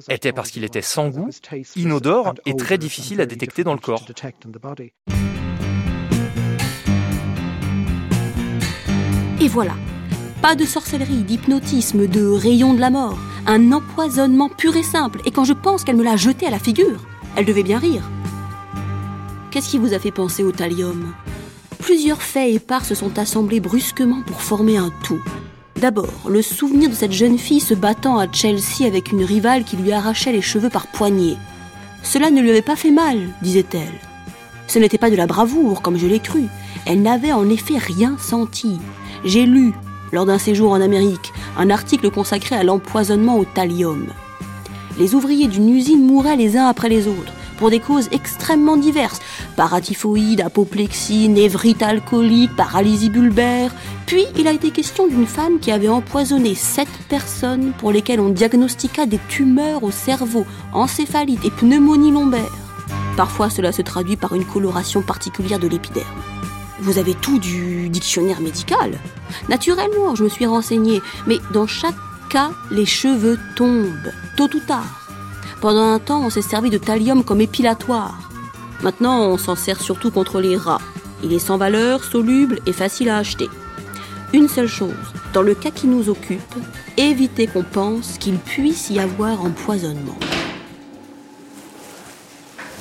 était 0.09 0.33
parce 0.33 0.51
qu'il 0.51 0.65
était 0.65 0.83
sans 0.83 1.09
goût, 1.09 1.31
inodore 1.77 2.35
et 2.47 2.55
très 2.55 2.77
difficile 2.77 3.21
à 3.21 3.27
détecter 3.27 3.65
dans 3.65 3.75
le 3.75 3.81
corps. 3.81 4.05
Et 9.43 9.49
voilà, 9.49 9.73
pas 10.41 10.55
de 10.55 10.65
sorcellerie, 10.65 11.23
d'hypnotisme, 11.23 12.07
de 12.07 12.27
rayon 12.27 12.75
de 12.75 12.81
la 12.81 12.91
mort. 12.91 13.19
Un 13.47 13.73
empoisonnement 13.73 14.49
pur 14.49 14.77
et 14.77 14.83
simple. 14.83 15.21
Et 15.25 15.31
quand 15.31 15.45
je 15.45 15.53
pense 15.53 15.85
qu'elle 15.85 15.97
me 15.97 16.05
l'a 16.05 16.17
jeté 16.17 16.47
à 16.47 16.51
la 16.51 16.59
figure, 16.59 17.01
elle 17.37 17.45
devait 17.45 17.63
bien 17.63 17.79
rire. 17.79 18.03
Qu'est-ce 19.51 19.69
qui 19.69 19.79
vous 19.79 19.93
a 19.93 19.99
fait 19.99 20.11
penser 20.11 20.43
au 20.43 20.53
thallium 20.53 21.13
Plusieurs 21.79 22.23
faits 22.23 22.55
épars 22.55 22.85
se 22.85 22.95
sont 22.95 23.19
assemblés 23.19 23.61
brusquement 23.61 24.23
pour 24.27 24.41
former 24.41 24.77
un 24.77 24.91
tout. 25.05 25.21
D'abord, 25.77 26.29
le 26.29 26.43
souvenir 26.43 26.89
de 26.91 26.95
cette 26.95 27.13
jeune 27.13 27.39
fille 27.39 27.61
se 27.61 27.75
battant 27.75 28.19
à 28.19 28.31
Chelsea 28.31 28.87
avec 28.87 29.13
une 29.13 29.25
rivale 29.25 29.65
qui 29.65 29.77
lui 29.77 29.93
arrachait 29.93 30.33
les 30.33 30.43
cheveux 30.43 30.69
par 30.69 30.87
poignées. 30.87 31.37
Cela 32.03 32.31
ne 32.31 32.41
lui 32.41 32.51
avait 32.51 32.63
pas 32.63 32.77
fait 32.77 32.91
mal, 32.91 33.29
disait-elle. 33.43 34.01
Ce 34.67 34.79
n'était 34.79 34.99
pas 34.99 35.11
de 35.11 35.17
la 35.17 35.27
bravoure, 35.27 35.83
comme 35.83 35.99
je 35.99 36.07
l'ai 36.07 36.21
cru. 36.21 36.45
Elle 36.87 37.03
n'avait 37.03 37.33
en 37.33 37.49
effet 37.49 37.77
rien 37.77 38.17
senti. 38.19 38.79
J'ai 39.25 39.45
lu, 39.45 39.73
lors 40.13 40.27
d'un 40.27 40.39
séjour 40.39 40.73
en 40.73 40.81
Amérique, 40.81 41.33
un 41.59 41.71
article 41.71 42.11
consacré 42.11 42.57
à 42.57 42.63
l'empoisonnement 42.63 43.39
au 43.39 43.45
thallium. 43.45 44.07
Les 44.99 45.15
ouvriers 45.15 45.49
d'une 45.49 45.75
usine 45.75 46.07
mouraient 46.07 46.37
les 46.37 46.57
uns 46.57 46.67
après 46.67 46.89
les 46.89 47.07
autres, 47.07 47.33
pour 47.59 47.71
des 47.71 47.81
causes 47.81 48.09
extrêmement 48.11 48.77
diverses 48.77 49.21
paratyphoïde, 49.55 50.41
apoplexie, 50.41 51.29
névrite 51.29 51.83
alcoolique, 51.83 52.57
paralysie 52.57 53.11
bulbaire. 53.11 53.75
Puis 54.07 54.25
il 54.39 54.49
a 54.49 54.53
été 54.53 54.71
question 54.71 55.07
d'une 55.07 55.27
femme 55.27 55.61
qui 55.61 55.71
avait 55.71 55.89
empoisonné 55.89 56.55
sept 56.55 56.89
personnes 57.11 57.73
pour 57.77 57.93
lesquelles 57.93 58.21
on 58.21 58.31
diagnostiqua 58.31 59.05
des 59.05 59.21
tumeurs 59.29 59.85
au 59.85 59.91
cerveau, 59.91 60.47
encéphalite 60.73 61.45
et 61.45 61.51
pneumonie 61.51 62.11
lombaire. 62.11 62.57
Parfois 63.17 63.51
cela 63.51 63.71
se 63.71 63.83
traduit 63.83 64.17
par 64.17 64.35
une 64.35 64.47
coloration 64.47 65.03
particulière 65.03 65.59
de 65.59 65.69
l'épiderme. 65.69 66.07
Vous 66.81 66.99
avez 66.99 67.15
tout 67.15 67.39
du 67.39 67.89
dictionnaire 67.89 68.41
médical. 68.41 68.99
Naturellement, 69.49 70.15
je 70.15 70.25
me 70.25 70.29
suis 70.29 70.47
renseignée, 70.47 71.03
mais 71.27 71.39
dans 71.53 71.67
chaque 71.67 71.95
cas, 72.31 72.51
les 72.71 72.87
cheveux 72.87 73.39
tombent, 73.57 74.13
tôt 74.37 74.49
ou 74.55 74.61
tard. 74.61 75.09
Pendant 75.61 75.93
un 75.93 75.99
temps, 75.99 76.23
on 76.25 76.31
s'est 76.31 76.41
servi 76.41 76.71
de 76.71 76.79
thallium 76.79 77.23
comme 77.23 77.43
épilatoire. 77.43 78.31
Maintenant, 78.83 79.21
on 79.27 79.37
s'en 79.37 79.57
sert 79.57 79.81
surtout 79.81 80.11
contre 80.11 80.41
les 80.41 80.57
rats. 80.57 80.81
Il 81.23 81.35
est 81.35 81.39
sans 81.39 81.59
valeur, 81.59 82.03
soluble 82.03 82.61
et 82.65 82.73
facile 82.73 83.11
à 83.11 83.19
acheter. 83.19 83.49
Une 84.33 84.49
seule 84.49 84.69
chose, 84.69 84.95
dans 85.35 85.43
le 85.43 85.55
cas 85.55 85.71
qui 85.71 85.87
nous 85.87 86.09
occupe, 86.09 86.55
évitez 86.97 87.47
qu'on 87.47 87.63
pense 87.63 88.17
qu'il 88.19 88.39
puisse 88.39 88.89
y 88.89 88.99
avoir 88.99 89.45
empoisonnement. 89.45 90.19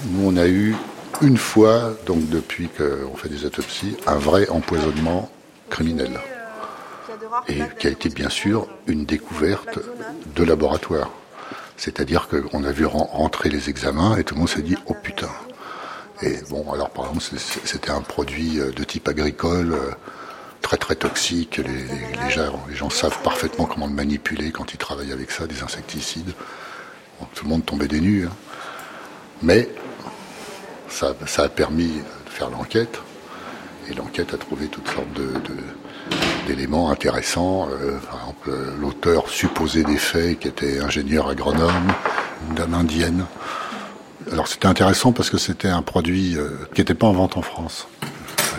Nous, 0.06 0.26
on 0.26 0.38
a 0.38 0.48
eu 0.48 0.76
une 1.22 1.38
fois, 1.38 1.94
donc 2.06 2.30
depuis 2.30 2.70
qu'on 2.70 3.16
fait 3.16 3.30
des 3.30 3.46
autopsies, 3.46 3.98
un 4.08 4.16
vrai 4.16 4.48
empoisonnement 4.50 5.30
criminel. 5.70 6.20
Et 7.48 7.62
qui 7.78 7.88
a 7.88 7.90
été 7.90 8.10
bien 8.10 8.30
sûr 8.30 8.68
une 8.88 9.06
découverte 9.06 9.80
de 10.36 10.44
laboratoire. 10.44 11.12
C'est-à-dire 11.78 12.28
qu'on 12.28 12.64
a 12.64 12.72
vu 12.72 12.86
rentrer 12.86 13.50
les 13.50 13.70
examens 13.70 14.18
et 14.18 14.24
tout 14.24 14.36
le 14.36 14.40
monde 14.40 14.50
s'est 14.50 14.62
dit 14.62 14.78
oh 14.88 14.96
putain. 15.02 15.30
Et 16.22 16.38
bon, 16.50 16.72
alors 16.74 16.90
par 16.90 17.06
exemple, 17.06 17.40
c'était 17.64 17.92
un 17.92 18.02
produit 18.02 18.60
euh, 18.60 18.72
de 18.72 18.84
type 18.84 19.08
agricole, 19.08 19.72
euh, 19.72 19.92
très 20.62 20.76
très 20.76 20.96
toxique. 20.96 21.62
Les, 21.66 22.30
gens, 22.76 22.90
savent 22.90 23.22
parfaitement 23.22 23.66
comment 23.66 23.88
le 23.88 23.94
manipuler 23.94 24.52
quand 24.52 24.74
ils 24.74 24.78
travaillent 24.78 25.14
avec 25.14 25.32
ça, 25.32 25.48
des 25.48 25.64
insecticides. 25.64 26.34
tout 27.34 27.46
le 27.46 27.50
monde 27.50 27.66
tombait 27.66 27.88
des 27.88 28.02
nues. 28.02 28.26
Hein. 28.26 28.36
Mais 29.42 29.70
ça, 30.90 31.44
a 31.44 31.50
permis 31.50 31.88
de 31.88 32.30
faire 32.30 32.50
l'enquête. 32.50 33.00
Et 33.90 33.94
l'enquête 33.94 34.34
a 34.34 34.38
trouvé 34.38 34.68
toutes 34.68 34.88
sortes 34.88 35.08
d'éléments 36.48 36.92
intéressants. 36.92 37.68
Euh, 37.70 37.98
par 38.00 38.20
exemple, 38.20 38.52
l'auteur 38.80 39.30
supposé 39.30 39.84
des 39.84 39.98
faits, 39.98 40.40
qui 40.40 40.48
était 40.48 40.80
ingénieur 40.80 41.28
agronome, 41.28 41.94
une 42.48 42.56
dame 42.56 42.74
indienne. 42.74 43.26
Alors 44.32 44.48
c'était 44.48 44.68
intéressant 44.68 45.12
parce 45.12 45.30
que 45.30 45.38
c'était 45.38 45.70
un 45.70 45.82
produit 45.82 46.38
euh, 46.38 46.50
qui 46.74 46.82
n'était 46.82 46.94
pas 46.94 47.08
en 47.08 47.14
vente 47.14 47.38
en 47.38 47.42
France. 47.42 47.88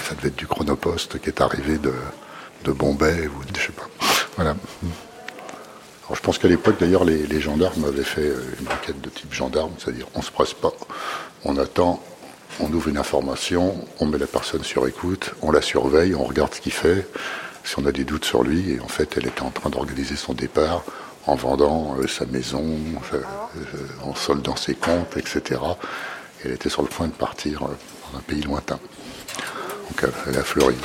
Ça 0.09 0.15
devait 0.17 0.29
être 0.29 0.37
du 0.37 0.47
chronopost 0.47 1.21
qui 1.21 1.29
est 1.29 1.41
arrivé 1.41 1.79
de, 1.79 1.93
Bombay 2.73 3.27
ou 3.29 3.33
je 3.55 3.61
sais 3.61 3.73
pas. 3.73 3.89
Voilà. 4.37 4.51
Alors 4.51 6.17
je 6.17 6.21
pense 6.21 6.39
qu'à 6.39 6.49
l'époque 6.49 6.77
d'ailleurs 6.81 7.05
les, 7.05 7.27
les, 7.27 7.41
gendarmes 7.41 7.85
avaient 7.85 8.03
fait 8.03 8.27
euh, 8.27 8.57
une 8.61 8.67
enquête 8.69 9.01
de 9.01 9.09
type 9.09 9.33
gendarme, 9.33 9.73
c'est-à-dire 9.79 10.07
on 10.15 10.23
se 10.23 10.31
presse 10.31 10.55
pas, 10.55 10.73
on 11.45 11.57
attend, 11.57 12.03
on 12.61 12.73
ouvre 12.73 12.89
une 12.89 12.99
information, 12.99 13.75
on 13.99 14.07
met 14.07 14.19
la 14.19 14.27
personne 14.27 14.63
sur 14.63 14.87
écoute, 14.87 15.35
on 15.43 15.51
la 15.51 15.63
surveille, 15.63 16.15
on 16.15 16.25
regarde 16.25 16.55
ce 16.55 16.61
qu'il 16.61 16.73
fait, 16.73 17.07
si 17.65 17.79
on 17.79 17.87
a 17.87 17.93
des 17.93 18.05
doutes 18.05 18.25
sur 18.25 18.43
lui, 18.43 18.73
et 18.73 18.81
en 18.81 18.89
fait 18.89 19.15
elle 19.17 19.27
était 19.27 19.43
en 19.43 19.51
train 19.51 19.71
d'organiser 19.71 20.17
son 20.17 20.35
départ 20.35 20.85
en 21.27 21.35
vendant 21.35 21.97
euh, 21.99 22.07
sa 22.07 22.27
maison, 22.27 22.65
euh, 23.13 23.23
en 24.03 24.15
soldant 24.15 24.57
ses 24.57 24.75
comptes, 24.75 25.17
etc. 25.17 25.61
Elle 26.45 26.53
était 26.53 26.71
sur 26.71 26.83
le 26.83 26.89
point 26.89 27.09
de 27.09 27.13
partir 27.13 27.61
dans 27.61 28.19
un 28.19 28.23
pays 28.23 28.43
lointain. 28.43 28.79
Donc 29.89 30.13
elle 30.27 30.39
à 30.39 30.43
Floride. 30.43 30.79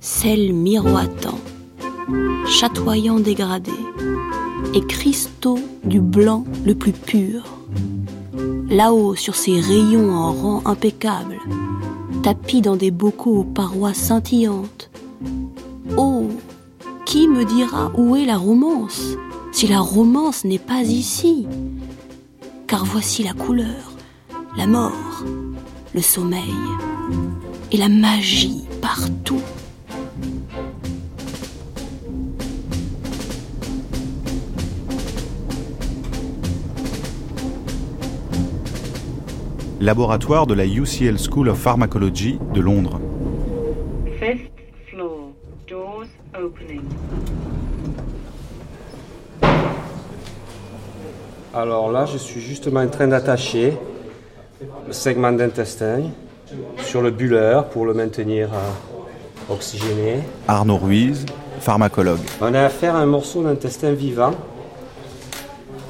Sel 0.00 0.52
miroitant, 0.52 1.38
chatoyant 2.52 3.18
dégradé, 3.18 3.72
et 4.74 4.86
cristaux 4.86 5.58
du 5.84 6.00
blanc 6.00 6.44
le 6.66 6.74
plus 6.74 6.92
pur. 6.92 7.44
Là-haut, 8.68 9.14
sur 9.14 9.34
ces 9.34 9.58
rayons 9.58 10.12
en 10.12 10.32
rang 10.32 10.62
impeccable, 10.66 11.38
tapis 12.22 12.60
dans 12.60 12.76
des 12.76 12.90
bocaux 12.90 13.38
aux 13.38 13.44
parois 13.44 13.94
scintillantes. 13.94 14.90
Oh, 15.96 16.28
qui 17.06 17.26
me 17.26 17.44
dira 17.44 17.90
où 17.96 18.16
est 18.16 18.26
la 18.26 18.36
romance, 18.36 19.16
si 19.50 19.66
la 19.66 19.80
romance 19.80 20.44
n'est 20.44 20.58
pas 20.58 20.82
ici? 20.82 21.46
Car 22.66 22.84
voici 22.84 23.22
la 23.22 23.32
couleur, 23.32 23.92
la 24.58 24.66
mort, 24.66 25.24
le 25.94 26.02
sommeil 26.02 26.54
et 27.72 27.78
la 27.78 27.88
magie 27.88 28.64
partout. 28.82 29.40
Laboratoire 39.82 40.46
de 40.46 40.54
la 40.54 40.64
UCL 40.64 41.18
School 41.18 41.48
of 41.48 41.58
Pharmacology 41.58 42.38
de 42.54 42.60
Londres. 42.60 43.00
Alors 51.52 51.90
là, 51.90 52.06
je 52.06 52.16
suis 52.16 52.40
justement 52.40 52.80
en 52.80 52.86
train 52.86 53.08
d'attacher 53.08 53.76
le 54.86 54.92
segment 54.92 55.32
d'intestin 55.32 56.02
sur 56.78 57.02
le 57.02 57.10
bulleur 57.10 57.68
pour 57.68 57.84
le 57.84 57.92
maintenir 57.92 58.50
euh, 58.52 59.52
oxygéné. 59.52 60.20
Arnaud 60.46 60.78
Ruiz, 60.78 61.26
pharmacologue. 61.58 62.20
On 62.40 62.54
a 62.54 62.62
affaire 62.62 62.94
à 62.94 63.00
un 63.00 63.06
morceau 63.06 63.42
d'intestin 63.42 63.92
vivant 63.92 64.32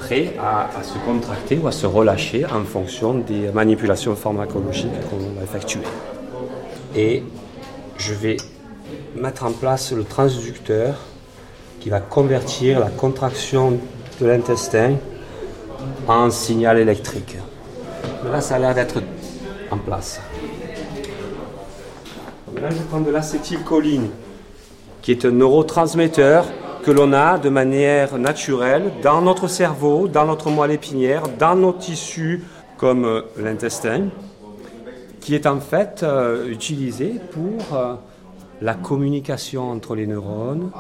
prêt 0.03 0.35
à, 0.41 0.83
se 0.83 0.99
contracter 1.07 1.59
ou 1.59 1.69
à 1.69 1.73
se 1.73 1.87
relâcher 1.87 2.45
en 2.45 2.65
fonction 2.65 3.15
des 3.15 3.53
manipulations 3.53 4.17
pharmacologiques 4.17 4.91
qu'on 5.09 5.17
va 5.17 5.45
effectuer. 5.45 5.83
Et 6.97 7.23
je 7.99 8.13
vais 8.13 8.37
mettre 9.15 9.45
en 9.45 9.53
place 9.53 9.93
le 9.93 10.03
transducteur 10.03 10.97
qui 11.79 11.89
va 11.89 12.01
convertir 12.01 12.81
la 12.81 12.91
contraction 12.91 13.79
de 14.21 14.27
l'intestin 14.27 14.95
en 16.09 16.31
signal 16.31 16.79
électrique. 16.79 17.37
là, 18.25 18.41
ça 18.41 18.57
a 18.57 18.59
l'air 18.59 18.75
d'être 18.75 19.01
en 19.71 19.79
place. 19.79 20.21
Là, 22.61 22.71
je 22.71 22.83
prends 22.91 23.01
de 23.01 23.11
l'acétylcholine, 23.11 24.09
qui 25.01 25.13
est 25.13 25.25
un 25.25 25.31
neurotransmetteur 25.31 26.45
que 26.83 26.91
l'on 26.91 27.13
a 27.13 27.39
de 27.39 27.49
manière 27.49 28.19
naturelle 28.19 28.91
dans 29.03 29.23
notre 29.23 29.47
cerveau, 29.47 30.09
dans 30.09 30.27
notre 30.27 30.51
moelle 30.51 30.73
épinière, 30.73 31.23
dans 31.39 31.55
nos 31.55 31.73
tissus 31.73 32.43
comme 32.77 33.05
euh, 33.05 33.23
l'intestin, 33.39 34.09
qui 35.21 35.37
est 35.37 35.47
en 35.47 35.61
fait 35.61 36.03
euh, 36.03 36.49
utilisé 36.49 37.21
pour 37.31 37.77
euh, 37.77 37.95
la 38.61 38.75
communication 38.75 39.71
entre 39.71 39.95
les 39.95 40.09
neurones, 40.09 40.73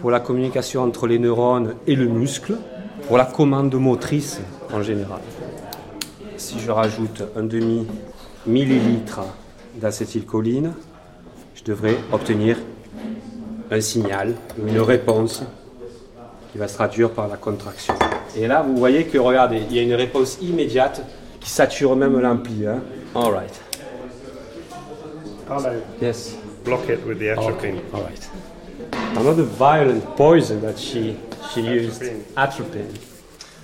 pour 0.00 0.10
la 0.10 0.20
communication 0.20 0.82
entre 0.82 1.06
les 1.06 1.18
neurones 1.18 1.74
et 1.86 1.94
le 1.94 2.06
muscle, 2.06 2.56
pour 3.06 3.18
la 3.18 3.26
commande 3.26 3.74
motrice 3.74 4.40
en 4.72 4.82
général. 4.82 5.20
Si 6.38 6.58
je 6.58 6.70
rajoute 6.70 7.24
un 7.36 7.42
demi 7.42 7.86
millilitre 8.46 9.20
d'acétylcholine, 9.74 10.72
je 11.54 11.64
devrais 11.64 11.96
obtenir 12.12 12.56
un 13.70 13.80
signal, 13.80 14.34
une 14.58 14.80
réponse 14.80 15.42
qui 16.52 16.58
va 16.58 16.66
se 16.66 16.74
traduire 16.74 17.10
par 17.10 17.28
la 17.28 17.36
contraction. 17.36 17.94
Et 18.36 18.46
là, 18.46 18.62
vous 18.62 18.76
voyez 18.76 19.04
que, 19.04 19.18
regardez, 19.18 19.62
il 19.70 19.76
y 19.76 19.78
a 19.78 19.82
une 19.82 19.94
réponse 19.94 20.38
immédiate 20.42 21.02
qui 21.40 21.50
sature 21.50 21.94
même 21.94 22.18
l'ampli. 22.18 22.66
Hein? 22.66 22.80
All 23.14 23.32
right. 23.32 23.60
Hello. 25.48 25.80
Yes. 26.00 26.36
Block 26.64 26.88
it 26.88 27.04
with 27.06 27.18
the 27.18 27.30
atropine? 27.30 27.80
All 27.92 28.02
right. 28.02 28.30
Another 29.16 29.44
violent 29.44 30.16
poison 30.16 30.60
that 30.60 30.76
she, 30.76 31.16
she 31.52 31.60
used, 31.60 32.02
atropine. 32.36 32.86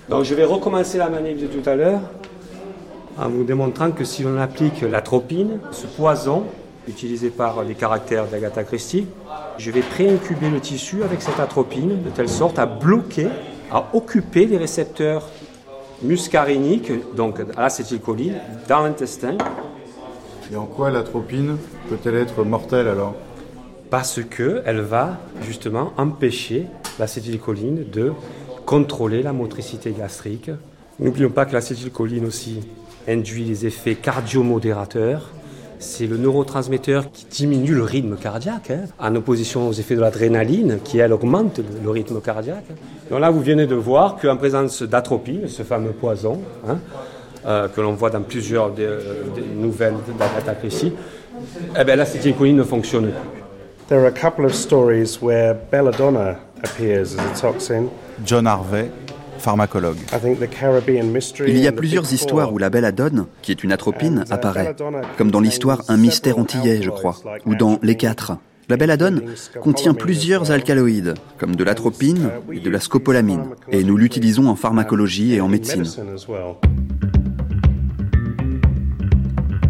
Donc 0.09 0.23
je 0.23 0.33
vais 0.33 0.45
recommencer 0.45 0.97
la 0.97 1.09
manip 1.09 1.37
de 1.37 1.47
tout 1.47 1.69
à 1.69 1.75
l'heure 1.75 1.99
en 3.17 3.29
vous 3.29 3.43
démontrant 3.43 3.91
que 3.91 4.05
si 4.05 4.25
on 4.25 4.37
applique 4.37 4.81
l'atropine, 4.81 5.59
ce 5.71 5.85
poison 5.85 6.43
utilisé 6.87 7.29
par 7.29 7.63
les 7.63 7.75
caractères 7.75 8.27
d'Agatha 8.27 8.63
Christie, 8.63 9.07
je 9.57 9.71
vais 9.71 9.81
préincuber 9.81 10.49
le 10.49 10.59
tissu 10.59 11.03
avec 11.03 11.21
cette 11.21 11.39
atropine 11.39 12.01
de 12.03 12.09
telle 12.09 12.29
sorte 12.29 12.59
à 12.59 12.65
bloquer, 12.65 13.27
à 13.71 13.89
occuper 13.93 14.45
les 14.45 14.57
récepteurs 14.57 15.27
muscariniques, 16.01 16.91
donc 17.15 17.39
à 17.55 17.61
l'acétylcholine, 17.61 18.35
dans 18.67 18.81
l'intestin. 18.81 19.37
Et 20.51 20.55
en 20.55 20.65
quoi 20.65 20.89
l'atropine 20.91 21.57
peut-elle 21.89 22.15
être 22.15 22.43
mortelle 22.43 22.87
alors? 22.87 23.15
Parce 23.89 24.21
qu'elle 24.23 24.81
va 24.81 25.17
justement 25.41 25.93
empêcher 25.97 26.67
l'acétylcholine 26.99 27.85
de 27.89 28.13
contrôler 28.65 29.23
la 29.23 29.33
motricité 29.33 29.91
gastrique. 29.91 30.51
N'oublions 30.99 31.29
pas 31.29 31.45
que 31.45 31.53
l'acétylcholine 31.53 32.25
aussi 32.25 32.59
induit 33.07 33.45
les 33.45 33.65
effets 33.65 33.95
cardiomodérateurs 33.95 35.31
c'est 35.79 36.07
le 36.07 36.17
neurotransmetteur 36.17 37.11
qui 37.11 37.25
diminue 37.25 37.73
le 37.73 37.83
rythme 37.83 38.15
cardiaque, 38.15 38.71
hein, 38.71 38.85
en 38.99 39.15
opposition 39.15 39.67
aux 39.67 39.73
effets 39.73 39.95
de 39.95 40.01
l'adrénaline, 40.01 40.79
qui 40.83 40.99
elle 40.99 41.13
augmente 41.13 41.59
le 41.83 41.89
rythme 41.89 42.19
cardiaque. 42.21 42.65
Donc 43.09 43.19
là, 43.19 43.29
vous 43.29 43.41
venez 43.41 43.67
de 43.67 43.75
voir 43.75 44.17
qu'en 44.17 44.37
présence 44.37 44.83
d'atropine, 44.83 45.47
ce 45.47 45.63
fameux 45.63 45.91
poison, 45.91 46.41
hein, 46.67 46.79
euh, 47.45 47.67
que 47.67 47.81
l'on 47.81 47.93
voit 47.93 48.09
dans 48.09 48.21
plusieurs 48.21 48.71
des, 48.71 48.87
nouvelles 49.55 49.95
d'attaque 50.17 50.63
ici, 50.63 50.93
eh 51.79 51.83
bien, 51.83 51.95
l'acétylcholine 51.95 52.57
ne 52.57 52.63
fonctionne 52.63 53.11
plus. 53.11 53.43
There 53.87 54.01
are 54.01 54.07
a 54.07 54.11
couple 54.11 54.45
of 54.45 54.53
stories 54.53 55.19
where 55.21 55.55
belladonna 55.71 56.37
appears 56.61 57.15
as 57.15 57.19
a 57.19 57.39
toxin. 57.39 57.89
John 58.25 58.45
Harvey, 58.45 58.89
pharmacologue. 59.37 59.97
Il 61.45 61.57
y 61.57 61.67
a 61.67 61.71
plusieurs 61.71 62.13
histoires 62.13 62.53
où 62.53 62.57
la 62.57 62.69
belladone, 62.69 63.25
qui 63.41 63.51
est 63.51 63.63
une 63.63 63.71
atropine, 63.71 64.25
uh, 64.27 64.33
apparaît, 64.33 64.75
comme 65.17 65.31
dans 65.31 65.39
l'histoire 65.39 65.83
Un 65.87 65.97
mystère 65.97 66.37
antillais, 66.37 66.81
je 66.81 66.89
crois, 66.89 67.17
ou 67.45 67.55
dans 67.55 67.79
Les 67.81 67.95
Quatre. 67.95 68.37
La 68.69 68.75
belladone 68.75 69.21
contient 69.61 69.93
plusieurs 69.93 70.51
alcaloïdes, 70.51 71.13
comme 71.37 71.55
de 71.55 71.63
l'atropine 71.63 72.29
uh, 72.49 72.57
et 72.57 72.59
de 72.59 72.69
la 72.69 72.79
scopolamine, 72.79 73.45
et 73.69 73.83
nous 73.83 73.97
l'utilisons 73.97 74.47
en 74.49 74.55
pharmacologie 74.55 75.33
et 75.33 75.41
en 75.41 75.47
médecine. 75.47 75.85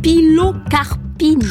Pilocarpine. 0.02 1.44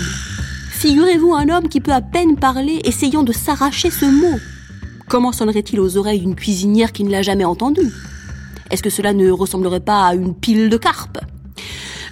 Figurez-vous 0.70 1.34
un 1.34 1.48
homme 1.48 1.68
qui 1.68 1.80
peut 1.80 1.92
à 1.92 2.02
peine 2.02 2.36
parler 2.36 2.80
essayant 2.84 3.22
de 3.22 3.32
s'arracher 3.32 3.90
ce 3.90 4.06
mot. 4.06 4.38
Comment 5.08 5.32
sonnerait-il 5.32 5.78
aux 5.80 5.96
oreilles 5.96 6.20
d'une 6.20 6.34
cuisinière 6.34 6.92
qui 6.92 7.04
ne 7.04 7.10
l'a 7.10 7.22
jamais 7.22 7.44
entendu 7.44 7.92
Est-ce 8.70 8.82
que 8.82 8.90
cela 8.90 9.12
ne 9.12 9.30
ressemblerait 9.30 9.80
pas 9.80 10.06
à 10.06 10.14
une 10.14 10.34
pile 10.34 10.68
de 10.68 10.76
carpe 10.76 11.18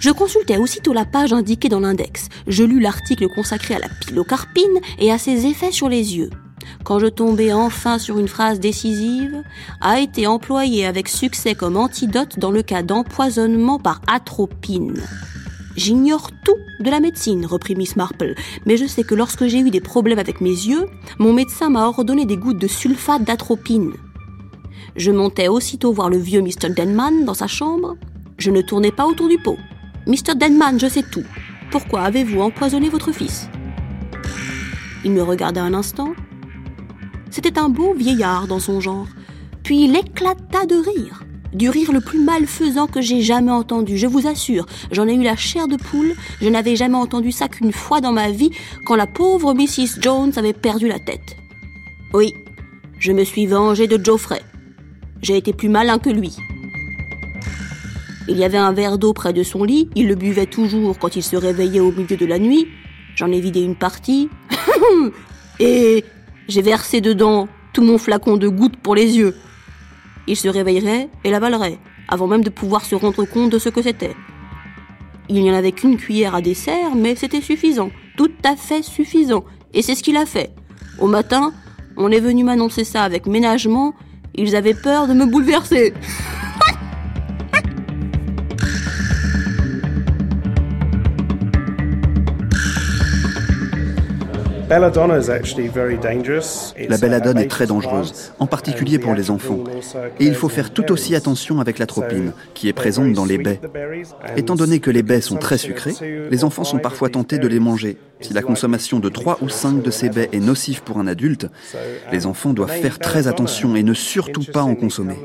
je 0.01 0.11
consultais 0.11 0.57
aussitôt 0.57 0.93
la 0.93 1.05
page 1.05 1.33
indiquée 1.33 1.69
dans 1.69 1.79
l'index. 1.79 2.27
Je 2.45 2.63
lus 2.63 2.79
l'article 2.79 3.27
consacré 3.27 3.73
à 3.73 3.79
la 3.79 3.87
pilocarpine 3.89 4.79
et 4.99 5.11
à 5.11 5.17
ses 5.17 5.47
effets 5.47 5.71
sur 5.71 5.89
les 5.89 6.15
yeux. 6.15 6.29
Quand 6.83 6.99
je 6.99 7.07
tombais 7.07 7.53
enfin 7.53 7.97
sur 7.97 8.19
une 8.19 8.27
phrase 8.27 8.59
décisive, 8.59 9.41
a 9.81 9.99
été 9.99 10.27
employée 10.27 10.85
avec 10.85 11.07
succès 11.07 11.55
comme 11.55 11.75
antidote 11.75 12.37
dans 12.37 12.51
le 12.51 12.61
cas 12.61 12.83
d'empoisonnement 12.83 13.79
par 13.79 14.01
atropine. 14.05 15.01
J'ignore 15.75 16.31
tout 16.43 16.55
de 16.79 16.89
la 16.89 17.01
médecine, 17.01 17.45
reprit 17.45 17.75
Miss 17.75 17.97
Marple, 17.97 18.35
mais 18.65 18.77
je 18.77 18.85
sais 18.85 19.03
que 19.03 19.13
lorsque 19.13 19.45
j'ai 19.47 19.59
eu 19.59 19.71
des 19.71 19.81
problèmes 19.81 20.19
avec 20.19 20.39
mes 20.39 20.49
yeux, 20.49 20.85
mon 21.19 21.33
médecin 21.33 21.69
m'a 21.69 21.85
ordonné 21.85 22.25
des 22.25 22.37
gouttes 22.37 22.59
de 22.59 22.67
sulfate 22.67 23.25
d'atropine. 23.25 23.91
Je 24.95 25.11
montais 25.11 25.49
aussitôt 25.49 25.91
voir 25.91 26.09
le 26.09 26.17
vieux 26.17 26.41
Mr. 26.41 26.69
Denman 26.69 27.25
dans 27.25 27.33
sa 27.33 27.47
chambre. 27.47 27.97
Je 28.37 28.51
ne 28.51 28.61
tournais 28.61 28.91
pas 28.91 29.05
autour 29.05 29.27
du 29.27 29.37
pot. 29.37 29.57
Mr. 30.07 30.35
Denman, 30.35 30.79
je 30.79 30.87
sais 30.87 31.03
tout. 31.03 31.25
Pourquoi 31.71 32.01
avez-vous 32.03 32.39
empoisonné 32.39 32.87
votre 32.87 33.11
fils? 33.11 33.49
Il 35.03 35.11
me 35.11 35.23
regarda 35.23 35.61
un 35.61 35.73
instant. 35.73 36.13
C'était 37.31 37.59
un 37.59 37.67
beau 37.67 37.93
vieillard 37.93 38.47
dans 38.47 38.59
son 38.59 38.79
genre. 38.79 39.07
Puis 39.63 39.83
il 39.83 39.95
éclata 39.95 40.65
de 40.65 40.75
rire 40.75 41.25
du 41.53 41.69
rire 41.69 41.91
le 41.91 42.01
plus 42.01 42.19
malfaisant 42.19 42.87
que 42.87 43.01
j'ai 43.01 43.21
jamais 43.21 43.51
entendu. 43.51 43.97
Je 43.97 44.07
vous 44.07 44.27
assure, 44.27 44.65
j'en 44.91 45.07
ai 45.07 45.13
eu 45.13 45.23
la 45.23 45.35
chair 45.35 45.67
de 45.67 45.77
poule. 45.77 46.13
Je 46.41 46.49
n'avais 46.49 46.75
jamais 46.75 46.97
entendu 46.97 47.31
ça 47.31 47.47
qu'une 47.47 47.71
fois 47.71 48.01
dans 48.01 48.11
ma 48.11 48.31
vie, 48.31 48.51
quand 48.85 48.95
la 48.95 49.07
pauvre 49.07 49.53
Mrs. 49.53 50.01
Jones 50.01 50.31
avait 50.35 50.53
perdu 50.53 50.87
la 50.87 50.99
tête. 50.99 51.37
Oui, 52.13 52.33
je 52.99 53.11
me 53.11 53.23
suis 53.23 53.45
vengé 53.45 53.87
de 53.87 54.03
Geoffrey. 54.03 54.41
J'ai 55.21 55.37
été 55.37 55.53
plus 55.53 55.69
malin 55.69 55.99
que 55.99 56.09
lui. 56.09 56.35
Il 58.27 58.37
y 58.37 58.43
avait 58.43 58.57
un 58.57 58.73
verre 58.73 58.97
d'eau 58.97 59.13
près 59.13 59.33
de 59.33 59.43
son 59.43 59.63
lit, 59.63 59.89
il 59.95 60.07
le 60.07 60.15
buvait 60.15 60.47
toujours 60.47 60.97
quand 60.97 61.15
il 61.15 61.23
se 61.23 61.35
réveillait 61.35 61.79
au 61.79 61.91
milieu 61.91 62.17
de 62.17 62.25
la 62.25 62.39
nuit. 62.39 62.67
J'en 63.15 63.31
ai 63.31 63.39
vidé 63.39 63.61
une 63.61 63.75
partie. 63.75 64.29
Et 65.59 66.03
j'ai 66.47 66.61
versé 66.61 67.01
dedans 67.01 67.47
tout 67.71 67.83
mon 67.83 67.97
flacon 67.97 68.37
de 68.37 68.47
gouttes 68.47 68.77
pour 68.77 68.95
les 68.95 69.17
yeux. 69.17 69.35
Il 70.27 70.35
se 70.35 70.47
réveillerait 70.47 71.09
et 71.23 71.29
l'avalerait, 71.31 71.77
avant 72.07 72.27
même 72.27 72.43
de 72.43 72.49
pouvoir 72.49 72.83
se 72.85 72.95
rendre 72.95 73.25
compte 73.25 73.51
de 73.51 73.59
ce 73.59 73.69
que 73.69 73.81
c'était. 73.81 74.15
Il 75.29 75.41
n'y 75.41 75.51
en 75.51 75.55
avait 75.55 75.71
qu'une 75.71 75.97
cuillère 75.97 76.35
à 76.35 76.41
dessert, 76.41 76.95
mais 76.95 77.15
c'était 77.15 77.41
suffisant, 77.41 77.89
tout 78.17 78.31
à 78.43 78.55
fait 78.55 78.83
suffisant, 78.83 79.43
et 79.73 79.81
c'est 79.81 79.95
ce 79.95 80.03
qu'il 80.03 80.17
a 80.17 80.25
fait. 80.25 80.51
Au 80.99 81.07
matin, 81.07 81.53
on 81.97 82.11
est 82.11 82.19
venu 82.19 82.43
m'annoncer 82.43 82.83
ça 82.83 83.03
avec 83.03 83.25
ménagement, 83.25 83.93
ils 84.35 84.55
avaient 84.55 84.73
peur 84.73 85.07
de 85.07 85.13
me 85.13 85.25
bouleverser. 85.25 85.93
La 96.89 96.97
belladone 96.97 97.37
est 97.37 97.47
très 97.47 97.67
dangereuse, 97.67 98.33
en 98.39 98.47
particulier 98.47 98.99
pour 98.99 99.13
les 99.13 99.31
enfants. 99.31 99.63
Et 100.19 100.25
il 100.25 100.35
faut 100.35 100.49
faire 100.49 100.71
tout 100.73 100.91
aussi 100.91 101.15
attention 101.15 101.59
avec 101.59 101.79
l'atropine, 101.79 102.33
qui 102.53 102.67
est 102.67 102.73
présente 102.73 103.13
dans 103.13 103.25
les 103.25 103.37
baies. 103.37 103.61
Étant 104.35 104.55
donné 104.55 104.79
que 104.79 104.91
les 104.91 105.03
baies 105.03 105.21
sont 105.21 105.37
très 105.37 105.57
sucrées, 105.57 105.93
les 106.29 106.43
enfants 106.43 106.65
sont 106.65 106.79
parfois 106.79 107.09
tentés 107.09 107.37
de 107.37 107.47
les 107.47 107.59
manger. 107.59 107.97
Si 108.19 108.33
la 108.33 108.41
consommation 108.41 108.99
de 108.99 109.09
3 109.09 109.39
ou 109.41 109.49
5 109.49 109.81
de 109.81 109.91
ces 109.91 110.09
baies 110.09 110.29
est 110.31 110.39
nocive 110.39 110.83
pour 110.83 110.97
un 110.97 111.07
adulte, 111.07 111.47
les 112.11 112.25
enfants 112.25 112.53
doivent 112.53 112.71
faire 112.71 112.99
très 112.99 113.27
attention 113.27 113.75
et 113.75 113.83
ne 113.83 113.93
surtout 113.93 114.43
pas 114.43 114.63
en 114.63 114.75
consommer. 114.75 115.17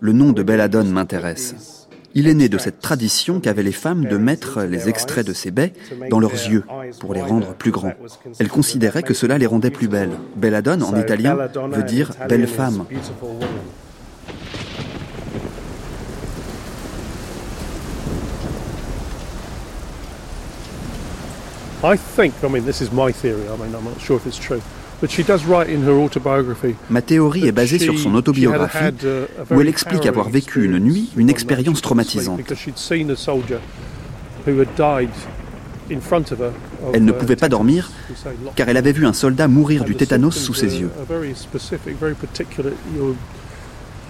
Le 0.00 0.12
nom 0.12 0.32
de 0.32 0.42
belladone 0.42 0.90
m'intéresse. 0.90 1.83
Il 2.16 2.28
est 2.28 2.34
né 2.34 2.48
de 2.48 2.58
cette 2.58 2.80
tradition 2.80 3.40
qu'avaient 3.40 3.64
les 3.64 3.72
femmes 3.72 4.04
de 4.04 4.16
mettre 4.16 4.62
les 4.62 4.88
extraits 4.88 5.26
de 5.26 5.32
ces 5.32 5.50
baies 5.50 5.72
dans 6.10 6.20
leurs 6.20 6.30
yeux 6.30 6.64
pour 7.00 7.12
les 7.12 7.20
rendre 7.20 7.54
plus 7.54 7.72
grands. 7.72 7.94
Elles 8.38 8.48
considéraient 8.48 9.02
que 9.02 9.14
cela 9.14 9.36
les 9.36 9.46
rendait 9.46 9.70
plus 9.70 9.88
belles. 9.88 10.12
Belladone 10.36 10.84
en 10.84 10.96
italien 10.96 11.36
veut 11.70 11.82
dire 11.82 12.12
belle 12.28 12.46
femme. 12.46 12.84
I 21.86 21.98
think, 21.98 22.32
I 22.42 22.48
mean, 22.48 22.64
this 22.64 22.80
is 22.80 22.90
my 22.92 23.12
theory. 23.12 23.42
I 23.42 23.58
mean, 23.58 23.74
I'm 23.74 23.84
not 23.84 24.00
sure 24.00 24.16
if 24.16 24.24
it's 24.24 24.38
true. 24.38 24.62
Ma 26.90 27.02
théorie 27.02 27.46
est 27.46 27.52
basée 27.52 27.78
sur 27.78 27.98
son 27.98 28.14
autobiographie 28.14 28.78
où 29.50 29.60
elle 29.60 29.68
explique 29.68 30.06
avoir 30.06 30.28
vécu 30.28 30.64
une 30.64 30.78
nuit 30.78 31.10
une 31.16 31.30
expérience 31.30 31.82
traumatisante. 31.82 32.40
Elle 36.92 37.04
ne 37.04 37.12
pouvait 37.12 37.36
pas 37.36 37.48
dormir 37.48 37.90
car 38.56 38.68
elle 38.68 38.76
avait 38.76 38.92
vu 38.92 39.06
un 39.06 39.12
soldat 39.12 39.48
mourir 39.48 39.84
du 39.84 39.96
tétanos 39.96 40.36
sous 40.36 40.54
ses 40.54 40.80
yeux. 40.80 40.90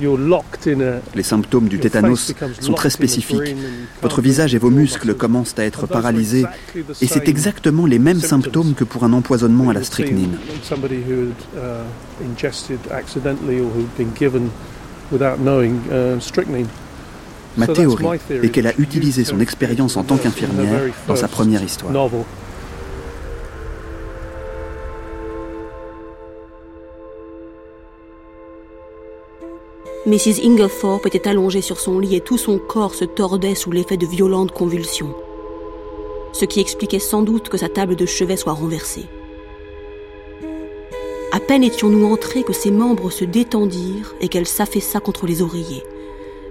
Les 0.01 1.23
symptômes 1.23 1.69
du 1.69 1.79
tétanos 1.79 2.33
sont 2.61 2.73
très 2.73 2.91
spécifiques. 2.91 3.57
Votre 4.03 4.21
visage 4.21 4.55
et 4.55 4.59
vos 4.59 4.71
muscles 4.71 5.15
commencent 5.15 5.55
à 5.59 5.65
être 5.65 5.87
paralysés 5.87 6.45
et 7.01 7.07
c'est 7.07 7.29
exactement 7.29 7.87
les 7.87 7.99
mêmes 7.99 8.21
symptômes 8.21 8.75
que 8.75 8.85
pour 8.85 9.05
un 9.05 9.13
empoisonnement 9.13 9.71
à 9.71 9.73
la 9.73 9.83
strychnine. 9.83 10.37
Ma 17.57 17.67
théorie 17.69 18.07
est 18.43 18.49
qu'elle 18.49 18.67
a 18.67 18.73
utilisé 18.79 19.25
son 19.25 19.39
expérience 19.39 19.97
en 19.97 20.03
tant 20.03 20.17
qu'infirmière 20.17 20.81
dans 21.07 21.17
sa 21.17 21.29
première 21.29 21.63
histoire. 21.63 21.93
Mrs. 30.07 30.45
Inglethorpe 30.45 31.07
était 31.07 31.27
allongée 31.27 31.63
sur 31.63 31.81
son 31.81 31.99
lit 31.99 32.15
et 32.15 32.21
tout 32.21 32.37
son 32.37 32.59
corps 32.59 32.95
se 32.95 33.07
tordait 33.07 33.55
sous 33.55 33.73
l'effet 33.73 33.97
de 33.97 34.05
violentes 34.07 34.53
convulsions. 34.53 35.15
Ce 36.35 36.45
qui 36.45 36.61
expliquait 36.61 36.99
sans 36.99 37.23
doute 37.23 37.49
que 37.49 37.57
sa 37.57 37.71
table 37.71 37.97
de 37.97 38.05
chevet 38.05 38.37
soit 38.37 38.53
renversée. 38.53 39.07
À 41.33 41.41
peine 41.41 41.65
étions-nous 41.65 42.05
entrés 42.05 42.43
que 42.43 42.53
ses 42.53 42.71
membres 42.71 43.11
se 43.11 43.25
détendirent 43.25 44.15
et 44.21 44.29
qu'elle 44.29 44.47
s'affaissa 44.47 45.01
contre 45.01 45.27
les 45.27 45.41
oreillers. 45.41 45.83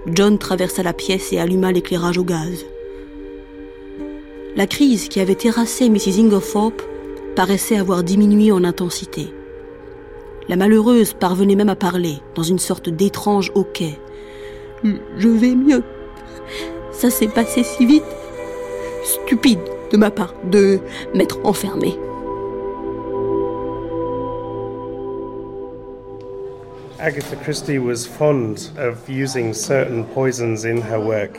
John 0.08 0.36
traversa 0.36 0.82
la 0.82 0.92
pièce 0.92 1.32
et 1.32 1.38
alluma 1.38 1.70
l'éclairage 1.70 2.18
au 2.18 2.24
gaz. 2.24 2.66
La 4.56 4.66
crise 4.66 5.08
qui 5.08 5.20
avait 5.20 5.36
terrassé 5.36 5.88
Mrs. 5.88 6.18
Inglethorpe 6.18 6.82
paraissait 7.36 7.76
avoir 7.76 8.02
diminué 8.02 8.50
en 8.50 8.64
intensité. 8.64 9.28
La 10.48 10.56
malheureuse 10.56 11.14
parvenait 11.14 11.54
même 11.54 11.70
à 11.70 11.76
parler, 11.76 12.18
dans 12.34 12.42
une 12.42 12.58
sorte 12.58 12.90
d'étrange 12.90 13.50
hoquet. 13.54 13.98
Je 14.82 15.28
vais 15.28 15.54
mieux. 15.54 15.82
Ça 16.92 17.08
s'est 17.08 17.28
passé 17.28 17.62
si 17.62 17.86
vite. 17.86 18.04
Stupide 19.02 19.60
de 19.90 19.96
ma 19.96 20.10
part 20.10 20.34
de 20.50 20.80
m'être 21.14 21.38
enfermée. 21.44 21.96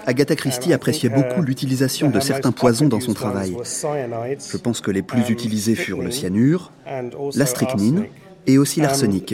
Agatha 0.05 0.35
Christie 0.35 0.73
appréciait 0.73 1.09
beaucoup 1.09 1.41
l'utilisation 1.41 2.09
de 2.09 2.19
certains 2.19 2.51
poisons 2.51 2.87
dans 2.87 2.99
son 2.99 3.13
travail. 3.13 3.55
Je 3.61 4.57
pense 4.57 4.81
que 4.81 4.91
les 4.91 5.01
plus 5.01 5.29
utilisés 5.29 5.75
furent 5.75 6.01
le 6.01 6.11
cyanure, 6.11 6.71
la 7.35 7.45
strychnine 7.45 8.05
et 8.47 8.57
aussi 8.57 8.81
l'arsenic. 8.81 9.33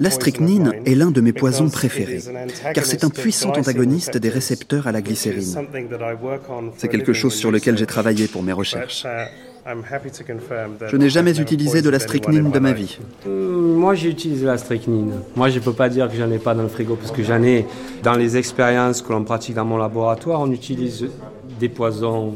La 0.00 0.10
strychnine 0.10 0.72
est 0.84 0.94
l'un 0.94 1.10
de 1.10 1.20
mes 1.20 1.32
poisons 1.32 1.68
préférés, 1.68 2.22
car 2.74 2.84
c'est 2.84 3.04
un 3.04 3.10
puissant 3.10 3.50
antagoniste 3.50 4.16
des 4.16 4.28
récepteurs 4.28 4.86
à 4.86 4.92
la 4.92 5.02
glycérine. 5.02 5.56
C'est 6.76 6.88
quelque 6.88 7.12
chose 7.12 7.34
sur 7.34 7.50
lequel 7.50 7.76
j'ai 7.78 7.86
travaillé 7.86 8.26
pour 8.26 8.42
mes 8.42 8.52
recherches. 8.52 9.06
Je 10.88 10.96
n'ai 10.96 11.10
jamais 11.10 11.40
utilisé 11.40 11.82
de 11.82 11.90
la 11.90 11.98
strychnine 11.98 12.52
de 12.52 12.58
ma 12.60 12.72
vie. 12.72 12.98
Moi, 13.26 13.94
j'ai 13.94 14.10
utilisé 14.10 14.46
la 14.46 14.58
strychnine. 14.58 15.12
Moi, 15.34 15.48
je 15.48 15.58
ne 15.58 15.64
peux 15.64 15.72
pas 15.72 15.88
dire 15.88 16.08
que 16.08 16.16
j'en 16.16 16.30
ai 16.30 16.38
pas 16.38 16.54
dans 16.54 16.62
le 16.62 16.68
frigo, 16.68 16.94
parce 16.94 17.10
que 17.10 17.24
j'en 17.24 17.42
ai 17.42 17.66
dans 18.04 18.14
les 18.14 18.36
expériences 18.36 19.02
que 19.02 19.12
l'on 19.12 19.24
pratique 19.24 19.56
dans 19.56 19.64
mon 19.64 19.76
laboratoire. 19.76 20.40
On 20.40 20.52
utilise 20.52 21.06
des 21.58 21.68
poisons 21.68 22.34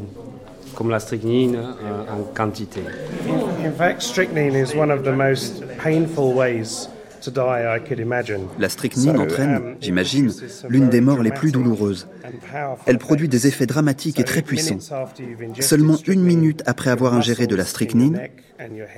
comme 0.81 0.89
la 0.89 0.99
strychnine 0.99 1.59
en 2.09 2.23
quantité. 2.35 2.81
La 8.59 8.69
strychnine 8.69 9.17
entraîne, 9.19 9.55
um, 9.55 9.75
j'imagine, 9.79 10.33
l'une 10.69 10.89
des 10.89 11.01
morts 11.01 11.21
les 11.21 11.29
plus 11.29 11.51
douloureuses. 11.51 12.07
Elle 12.87 12.97
produit 12.97 13.29
des 13.29 13.45
effets 13.45 13.67
dramatiques 13.67 14.19
et 14.19 14.23
très 14.23 14.41
puissants. 14.41 14.79
Seulement 15.59 15.97
une 16.07 16.23
minute 16.23 16.63
après 16.65 16.89
avoir 16.89 17.13
ingéré 17.13 17.45
de 17.45 17.55
la 17.55 17.65
strychnine, 17.65 18.19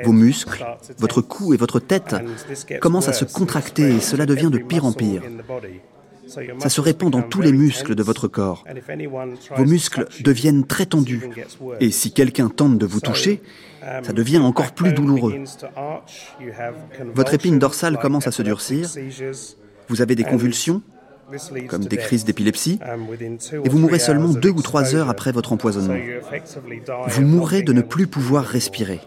vos 0.05 0.13
muscles, 0.13 0.65
votre 0.99 1.19
cou 1.19 1.53
et 1.53 1.57
votre 1.57 1.81
tête 1.81 2.15
commencent 2.79 3.09
à 3.09 3.13
se 3.13 3.25
contracter 3.25 3.95
et 3.95 3.99
cela 3.99 4.25
devient 4.25 4.49
de 4.49 4.59
pire 4.59 4.85
en 4.85 4.93
pire. 4.93 5.21
Ça 6.59 6.69
se 6.69 6.81
répand 6.81 7.11
dans 7.11 7.21
tous 7.21 7.41
les 7.41 7.51
muscles 7.51 7.95
de 7.95 8.03
votre 8.03 8.27
corps. 8.27 8.63
Vos 9.55 9.65
muscles 9.65 10.07
deviennent 10.21 10.65
très 10.65 10.85
tendus. 10.85 11.29
Et 11.79 11.91
si 11.91 12.11
quelqu'un 12.11 12.49
tente 12.49 12.77
de 12.77 12.85
vous 12.85 13.01
toucher, 13.01 13.41
ça 13.81 14.13
devient 14.13 14.39
encore 14.39 14.71
plus 14.73 14.93
douloureux. 14.93 15.35
Votre 17.13 17.33
épine 17.33 17.59
dorsale 17.59 17.97
commence 17.97 18.27
à 18.27 18.31
se 18.31 18.41
durcir. 18.41 18.89
Vous 19.89 20.01
avez 20.01 20.15
des 20.15 20.23
convulsions 20.23 20.81
comme 21.67 21.85
des 21.85 21.97
crises 21.97 22.25
d'épilepsie, 22.25 22.79
et 23.63 23.69
vous 23.69 23.77
mourrez 23.77 23.99
seulement 23.99 24.29
deux 24.29 24.49
ou 24.49 24.61
trois 24.61 24.95
heures 24.95 25.09
après 25.09 25.31
votre 25.31 25.53
empoisonnement. 25.53 25.97
Vous 27.07 27.21
mourrez 27.21 27.61
de 27.61 27.73
ne 27.73 27.81
plus 27.81 28.07
pouvoir 28.07 28.45
respirer. 28.45 28.99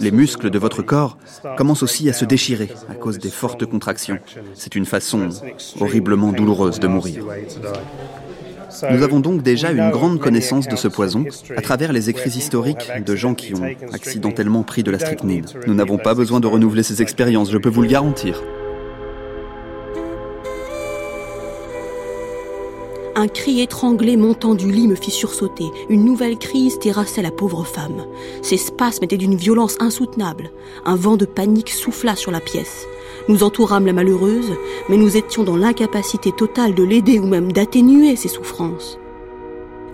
Les 0.00 0.10
muscles 0.10 0.50
de 0.50 0.58
votre 0.58 0.82
corps 0.82 1.18
commencent 1.56 1.82
aussi 1.82 2.08
à 2.08 2.12
se 2.12 2.24
déchirer 2.24 2.70
à 2.88 2.94
cause 2.94 3.18
des 3.18 3.30
fortes 3.30 3.66
contractions. 3.66 4.18
C'est 4.54 4.74
une 4.74 4.86
façon 4.86 5.28
horriblement 5.80 6.32
douloureuse 6.32 6.80
de 6.80 6.88
mourir. 6.88 7.24
Nous 8.90 9.02
avons 9.02 9.20
donc 9.20 9.42
déjà 9.42 9.70
une 9.70 9.90
grande 9.90 10.20
connaissance 10.20 10.68
de 10.68 10.76
ce 10.76 10.88
poison 10.88 11.24
à 11.56 11.62
travers 11.62 11.92
les 11.92 12.10
écrits 12.10 12.30
historiques 12.30 12.90
de 13.04 13.16
gens 13.16 13.34
qui 13.34 13.54
ont 13.54 13.64
accidentellement 13.92 14.62
pris 14.62 14.82
de 14.82 14.90
la 14.90 14.98
strychnine. 14.98 15.46
Nous 15.66 15.74
n'avons 15.74 15.98
pas 15.98 16.14
besoin 16.14 16.40
de 16.40 16.46
renouveler 16.46 16.82
ces 16.82 17.02
expériences, 17.02 17.50
je 17.50 17.58
peux 17.58 17.68
vous 17.68 17.82
le 17.82 17.88
garantir. 17.88 18.42
Un 23.18 23.28
cri 23.28 23.62
étranglé 23.62 24.18
montant 24.18 24.54
du 24.54 24.70
lit 24.70 24.86
me 24.86 24.94
fit 24.94 25.10
sursauter. 25.10 25.64
Une 25.88 26.04
nouvelle 26.04 26.36
crise 26.36 26.78
terrassait 26.78 27.22
la 27.22 27.30
pauvre 27.30 27.64
femme. 27.64 28.04
Ses 28.42 28.58
spasmes 28.58 29.04
étaient 29.04 29.16
d'une 29.16 29.36
violence 29.36 29.76
insoutenable. 29.80 30.50
Un 30.84 30.96
vent 30.96 31.16
de 31.16 31.24
panique 31.24 31.70
souffla 31.70 32.14
sur 32.14 32.30
la 32.30 32.40
pièce. 32.40 32.86
Nous 33.28 33.42
entourâmes 33.42 33.86
la 33.86 33.94
malheureuse, 33.94 34.52
mais 34.90 34.98
nous 34.98 35.16
étions 35.16 35.44
dans 35.44 35.56
l'incapacité 35.56 36.30
totale 36.30 36.74
de 36.74 36.82
l'aider 36.82 37.18
ou 37.18 37.26
même 37.26 37.52
d'atténuer 37.52 38.16
ses 38.16 38.28
souffrances. 38.28 38.98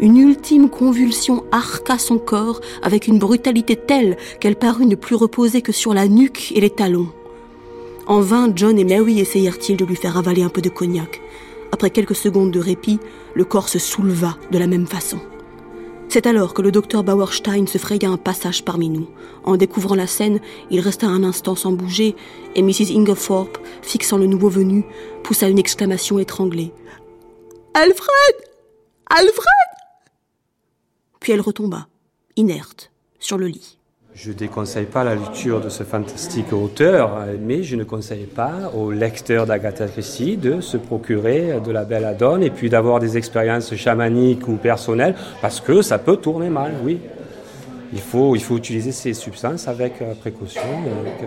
Une 0.01 0.17
ultime 0.17 0.69
convulsion 0.69 1.45
arqua 1.53 1.99
son 1.99 2.19
corps 2.19 2.61
avec 2.83 3.07
une 3.07 3.21
brutalité 3.21 3.77
telle 3.77 4.17
qu'elle 4.41 4.57
parut 4.57 4.87
ne 4.87 4.97
plus 4.97 5.15
reposer 5.15 5.63
que 5.63 5.71
sur 5.71 5.95
la 5.95 6.09
nuque 6.09 6.51
et 6.57 6.61
les 6.61 6.71
talons. 6.71 7.11
En 8.09 8.21
vain, 8.21 8.51
John 8.53 8.77
et 8.81 8.85
Mary 8.85 9.21
essayèrent-ils 9.21 9.77
de 9.77 9.85
lui 9.85 9.95
faire 9.95 10.19
avaler 10.19 10.43
un 10.43 10.49
peu 10.49 10.61
de 10.61 10.69
cognac. 10.69 11.21
Après 11.73 11.91
quelques 11.91 12.15
secondes 12.15 12.51
de 12.51 12.61
répit, 12.61 13.01
le 13.35 13.45
corps 13.45 13.69
se 13.69 13.79
souleva 13.79 14.37
de 14.51 14.59
la 14.59 14.67
même 14.67 14.87
façon. 14.87 15.19
C'est 16.09 16.27
alors 16.27 16.53
que 16.53 16.61
le 16.61 16.71
docteur 16.71 17.05
Bauerstein 17.05 17.67
se 17.67 17.79
fraya 17.79 18.11
un 18.11 18.19
passage 18.19 18.63
parmi 18.65 18.91
nous. 18.91 19.09
En 19.45 19.57
découvrant 19.57 19.95
la 19.95 20.07
scène, 20.07 20.41
il 20.71 20.81
resta 20.81 21.07
un 21.07 21.25
instant 21.25 21.57
sans 21.57 21.73
bouger, 21.73 22.15
et 22.55 22.61
Mrs. 22.61 22.95
Ingerthorpe, 22.95 23.57
fixant 23.81 24.19
le 24.19 24.27
nouveau 24.27 24.51
venu, 24.51 24.85
poussa 25.25 25.49
une 25.49 25.59
exclamation 25.59 26.19
étranglée. 26.19 26.75
Alfred 27.73 28.37
Alfred 29.07 29.47
Puis 31.19 31.33
elle 31.33 31.41
retomba, 31.41 31.89
inerte, 32.37 32.93
sur 33.19 33.39
le 33.39 33.47
lit. 33.47 33.79
Je 34.15 34.29
ne 34.29 34.35
déconseille 34.35 34.85
pas 34.85 35.05
la 35.05 35.15
lecture 35.15 35.61
de 35.61 35.71
ce 35.71 35.85
fantastique 35.85 36.53
auteur, 36.53 37.25
mais 37.41 37.63
je 37.63 37.77
ne 37.77 37.85
conseille 37.85 38.27
pas 38.27 38.71
aux 38.77 38.91
lecteurs 38.91 39.47
d'Agatha 39.47 39.87
Christie 39.87 40.37
de 40.37 40.61
se 40.61 40.77
procurer 40.77 41.61
de 41.65 41.73
la 41.73 41.85
belle 41.85 42.05
adonne 42.05 42.43
et 42.43 42.51
puis 42.51 42.69
d'avoir 42.69 43.01
des 43.01 43.17
expériences 43.17 43.75
chamaniques 43.75 44.47
ou 44.49 44.57
personnelles, 44.57 45.15
parce 45.41 45.61
que 45.61 45.81
ça 45.81 45.99
peut 45.99 46.19
tourner 46.19 46.51
mal, 46.51 46.75
oui. 46.85 47.01
Il 47.95 48.01
faut, 48.01 48.37
il 48.37 48.43
faut 48.43 48.57
utiliser 48.57 48.93
ces 48.93 49.13
substances 49.15 49.69
avec 49.69 50.01
euh, 50.01 50.15
précaution, 50.15 50.63
euh, 50.63 51.27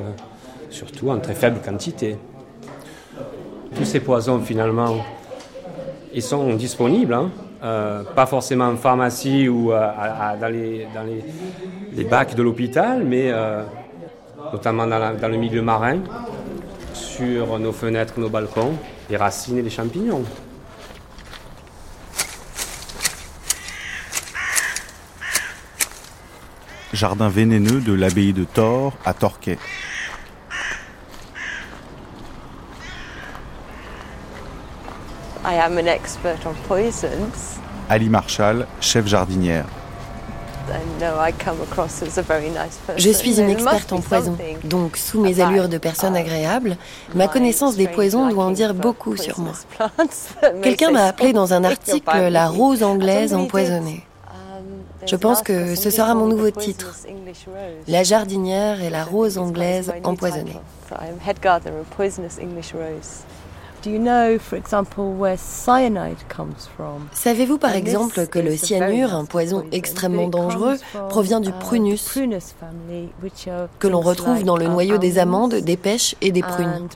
surtout 0.72 1.10
en 1.12 1.20
très 1.20 1.36
faible 1.36 1.60
quantité. 1.64 2.18
Tous 3.76 3.86
ces 3.86 4.00
poisons, 4.00 4.40
finalement, 4.40 4.98
ils 6.14 6.24
sont 6.24 6.56
disponibles. 6.56 7.14
Hein. 7.14 7.30
Euh, 7.66 8.04
pas 8.04 8.28
forcément 8.28 8.68
en 8.68 8.78
pharmacie 8.78 9.50
ou 9.50 9.74
euh, 9.74 9.90
dans, 10.40 10.50
les, 10.50 10.88
dans 10.94 11.02
les, 11.02 12.04
bacs 12.04 12.36
de 12.36 12.44
l'hôpital, 12.44 13.04
mais 13.04 13.32
euh, 13.32 13.64
notamment 14.54 14.86
dans, 14.86 15.18
dans, 15.18 15.28
le 15.28 15.38
milieu 15.38 15.64
marin, 15.64 15.98
sur 16.94 17.58
nos 17.58 17.72
fenêtres, 17.72 18.20
nos 18.20 18.30
balcons, 18.30 18.74
les 19.10 19.18
racines 19.18 19.58
et 19.58 19.64
les 19.64 19.72
champignons. 19.72 20.24
Jardin 26.94 27.30
vénéneux 27.30 27.82
de 27.82 27.94
l'abbaye 27.94 28.32
de 28.32 28.44
Thor 28.44 28.94
à 29.06 29.16
Torquay. 29.16 29.58
I 35.44 35.56
am 35.56 35.80
an 35.80 35.88
expert 35.88 36.46
on 36.46 36.54
poisons. 36.68 37.55
Ali 37.90 38.10
Marshall, 38.10 38.66
chef 38.82 39.08
jardinière. 39.08 39.66
Je 42.98 43.10
suis 43.12 43.40
une 43.40 43.50
experte 43.50 43.94
en 43.94 44.02
poison, 44.02 44.36
donc 44.64 44.98
sous 44.98 45.22
mes 45.22 45.40
allures 45.40 45.70
de 45.70 45.78
personne 45.78 46.16
agréable, 46.16 46.78
ma 47.14 47.28
connaissance 47.28 47.76
des 47.76 47.88
poisons 47.88 48.28
doit 48.30 48.46
en 48.46 48.52
dire 48.52 48.74
beaucoup 48.74 49.16
sur 49.16 49.40
moi. 49.40 49.54
Quelqu'un 50.64 50.92
m'a 50.92 51.06
appelé 51.06 51.34
dans 51.34 51.54
un 51.54 51.64
article 51.64 52.30
la 52.30 52.48
rose 52.48 52.82
anglaise 52.82 53.36
empoisonnée. 53.36 54.04
Je 55.06 55.16
pense 55.16 55.44
que 55.44 55.76
ce 55.76 55.92
sera 55.92 56.16
mon 56.16 56.26
nouveau 56.26 56.50
titre, 56.50 56.96
La 57.88 58.02
jardinière 58.02 58.82
et 58.82 58.90
la 58.90 59.04
rose 59.04 59.38
anglaise 59.38 59.94
empoisonnée. 60.04 60.58
Savez-vous 67.12 67.58
par 67.58 67.76
exemple 67.76 68.28
que 68.28 68.40
le 68.40 68.56
cyanure, 68.56 69.14
un 69.14 69.26
poison 69.26 69.64
extrêmement 69.72 70.28
dangereux, 70.28 70.78
provient 71.10 71.40
du 71.40 71.50
uh, 71.50 71.60
prunus, 71.60 72.20
que 73.80 73.88
l'on 73.88 74.02
retrouve 74.02 74.44
dans 74.44 74.58
le 74.58 74.68
noyau 74.68 74.98
des 74.98 75.20
amandes, 75.20 75.56
des 75.56 75.78
pêches 75.78 76.16
et 76.22 76.32
des 76.32 76.42
prunes 76.42 76.88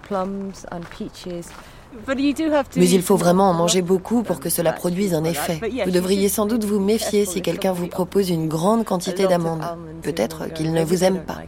mais 2.76 2.90
il 2.90 3.02
faut 3.02 3.16
vraiment 3.16 3.50
en 3.50 3.54
manger 3.54 3.82
beaucoup 3.82 4.22
pour 4.24 4.40
que 4.40 4.50
cela 4.50 4.74
produise 4.74 5.14
un 5.14 5.24
effet. 5.24 5.60
Vous 5.86 5.92
devriez 5.92 6.30
sans 6.30 6.46
doute 6.46 6.64
vous 6.64 6.80
méfier 6.80 7.26
si 7.26 7.42
quelqu'un 7.42 7.74
vous 7.74 7.88
propose 7.88 8.30
une 8.30 8.48
grande 8.48 8.86
quantité 8.86 9.28
d'amandes. 9.28 9.64
Peut-être 10.02 10.54
qu'il 10.54 10.74
ne 10.74 10.84
vous 10.84 11.04
aime 11.04 11.24
pas. 11.24 11.40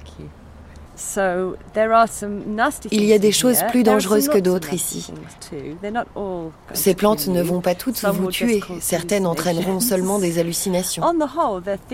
Il 2.92 3.04
y 3.04 3.14
a 3.14 3.20
des 3.20 3.32
choses 3.32 3.60
plus 3.70 3.84
dangereuses 3.84 4.28
que 4.28 4.38
d'autres 4.38 4.74
ici. 4.74 5.12
Ces 6.74 6.94
plantes 6.94 7.28
ne 7.28 7.42
vont 7.42 7.62
pas 7.62 7.76
toutes 7.76 8.04
vous 8.04 8.32
tuer. 8.32 8.62
Certaines 8.80 9.26
entraîneront 9.26 9.80
seulement 9.80 10.20
des 10.20 10.40
hallucinations. 10.40 11.04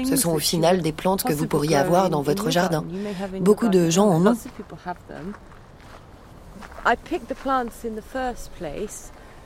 Ce 0.06 0.16
sont 0.16 0.34
au 0.34 0.40
final 0.40 0.82
des 0.82 0.92
plantes 0.92 1.24
que 1.24 1.34
vous 1.34 1.48
pourriez 1.48 1.76
avoir 1.76 2.10
dans 2.10 2.22
votre 2.22 2.50
jardin. 2.50 2.84
Beaucoup 3.40 3.70
de 3.70 3.90
gens 3.90 4.08
en 4.08 4.26
ont. 4.26 4.36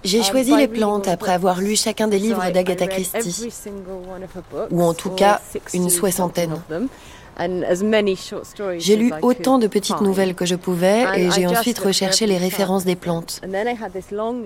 J'ai 0.03 0.23
choisi 0.23 0.55
les 0.55 0.67
plantes 0.67 1.07
après 1.07 1.31
avoir 1.31 1.61
lu 1.61 1.75
chacun 1.75 2.07
des 2.07 2.17
livres 2.17 2.49
d'Agatha 2.49 2.87
Christie, 2.87 3.49
ou 4.71 4.81
en 4.81 4.93
tout 4.93 5.11
cas 5.11 5.39
une 5.73 5.89
soixantaine. 5.89 6.59
J'ai 8.77 8.95
lu 8.95 9.11
autant 9.21 9.57
de 9.57 9.67
petites 9.67 10.01
nouvelles 10.01 10.35
que 10.35 10.45
je 10.45 10.55
pouvais 10.55 11.05
et 11.15 11.31
j'ai 11.31 11.47
ensuite 11.47 11.79
recherché 11.79 12.27
les 12.27 12.37
références 12.37 12.85
des 12.85 12.95
plantes. 12.95 13.41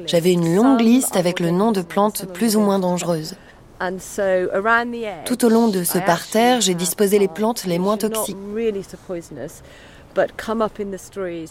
J'avais 0.05 0.31
une 0.31 0.55
longue 0.55 0.81
liste 0.81 1.15
avec 1.15 1.39
le 1.39 1.51
nom 1.51 1.71
de 1.71 1.81
plantes 1.81 2.25
plus 2.33 2.55
ou 2.55 2.61
moins 2.61 2.79
dangereuses. 2.79 3.35
Tout 5.25 5.45
au 5.45 5.49
long 5.49 5.67
de 5.67 5.83
ce 5.83 5.97
parterre, 5.97 6.61
j'ai 6.61 6.75
disposé 6.75 7.19
les 7.19 7.27
plantes 7.27 7.65
les 7.65 7.79
moins 7.79 7.97
toxiques. 7.97 8.37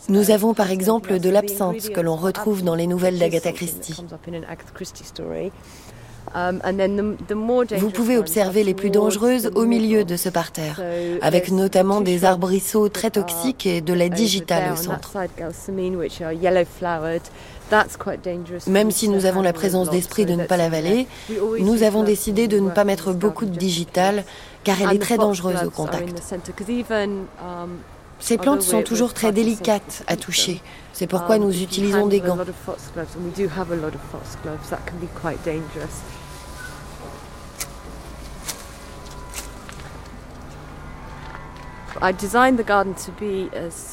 Nous 0.08 0.30
avons 0.30 0.54
par 0.54 0.70
exemple 0.70 1.18
de 1.18 1.28
l'absinthe 1.28 1.90
que 1.90 2.00
l'on 2.00 2.16
retrouve 2.16 2.64
dans 2.64 2.74
les 2.74 2.86
nouvelles 2.86 3.18
d'Agatha 3.18 3.52
Christie. 3.52 3.94
Um, 6.34 6.60
Vous 7.78 7.90
pouvez 7.90 8.18
observer 8.18 8.64
les 8.64 8.74
plus 8.74 8.90
dangereuses 8.90 9.50
au 9.54 9.66
milieu 9.66 10.04
de 10.04 10.16
ce 10.16 10.28
parterre, 10.28 10.80
avec 11.22 11.50
notamment 11.50 12.00
des 12.00 12.24
arbrisseaux 12.24 12.88
très 12.88 13.10
toxiques 13.10 13.66
et 13.66 13.80
de 13.80 13.92
la 13.92 14.08
digitale 14.08 14.72
au 14.72 14.76
centre. 14.76 15.12
Même 18.66 18.90
si 18.90 19.08
nous 19.08 19.26
avons 19.26 19.42
la 19.42 19.52
présence 19.52 19.90
d'esprit 19.90 20.26
de 20.26 20.34
ne 20.34 20.44
pas 20.44 20.56
l'avaler, 20.56 21.06
nous 21.60 21.82
avons 21.82 22.02
décidé 22.02 22.48
de 22.48 22.58
ne 22.58 22.70
pas 22.70 22.84
mettre 22.84 23.12
beaucoup 23.12 23.46
de 23.46 23.56
digital 23.56 24.24
car 24.64 24.80
elle 24.82 24.96
est 24.96 25.00
très 25.00 25.18
dangereuse 25.18 25.62
au 25.64 25.70
contact. 25.70 26.20
Um, 26.90 27.68
Ces 28.20 28.38
plantes 28.38 28.62
sont 28.62 28.82
toujours 28.82 29.12
très 29.12 29.32
délicates 29.32 30.02
à 30.06 30.16
toucher. 30.16 30.60
C'est 30.92 31.06
pourquoi 31.08 31.38
nous 31.38 31.62
utilisons 31.62 32.06
des 32.06 32.20
gants. 32.20 32.38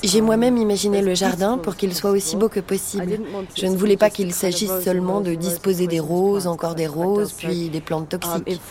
J'ai 0.03 0.21
moi-même 0.21 0.57
imaginé 0.57 1.01
le 1.01 1.13
jardin 1.15 1.57
pour 1.57 1.75
qu'il 1.75 1.93
soit 1.93 2.11
aussi 2.11 2.35
beau 2.35 2.49
que 2.49 2.59
possible. 2.59 3.19
Je 3.55 3.65
ne 3.67 3.75
voulais 3.75 3.97
pas 3.97 4.09
qu'il 4.09 4.33
s'agisse 4.33 4.71
seulement 4.83 5.21
de 5.21 5.33
disposer 5.33 5.87
des 5.87 5.99
roses, 5.99 6.47
encore 6.47 6.75
des 6.75 6.87
roses, 6.87 7.33
puis 7.33 7.69
des 7.69 7.81
plantes 7.81 8.09
toxiques. 8.09 8.61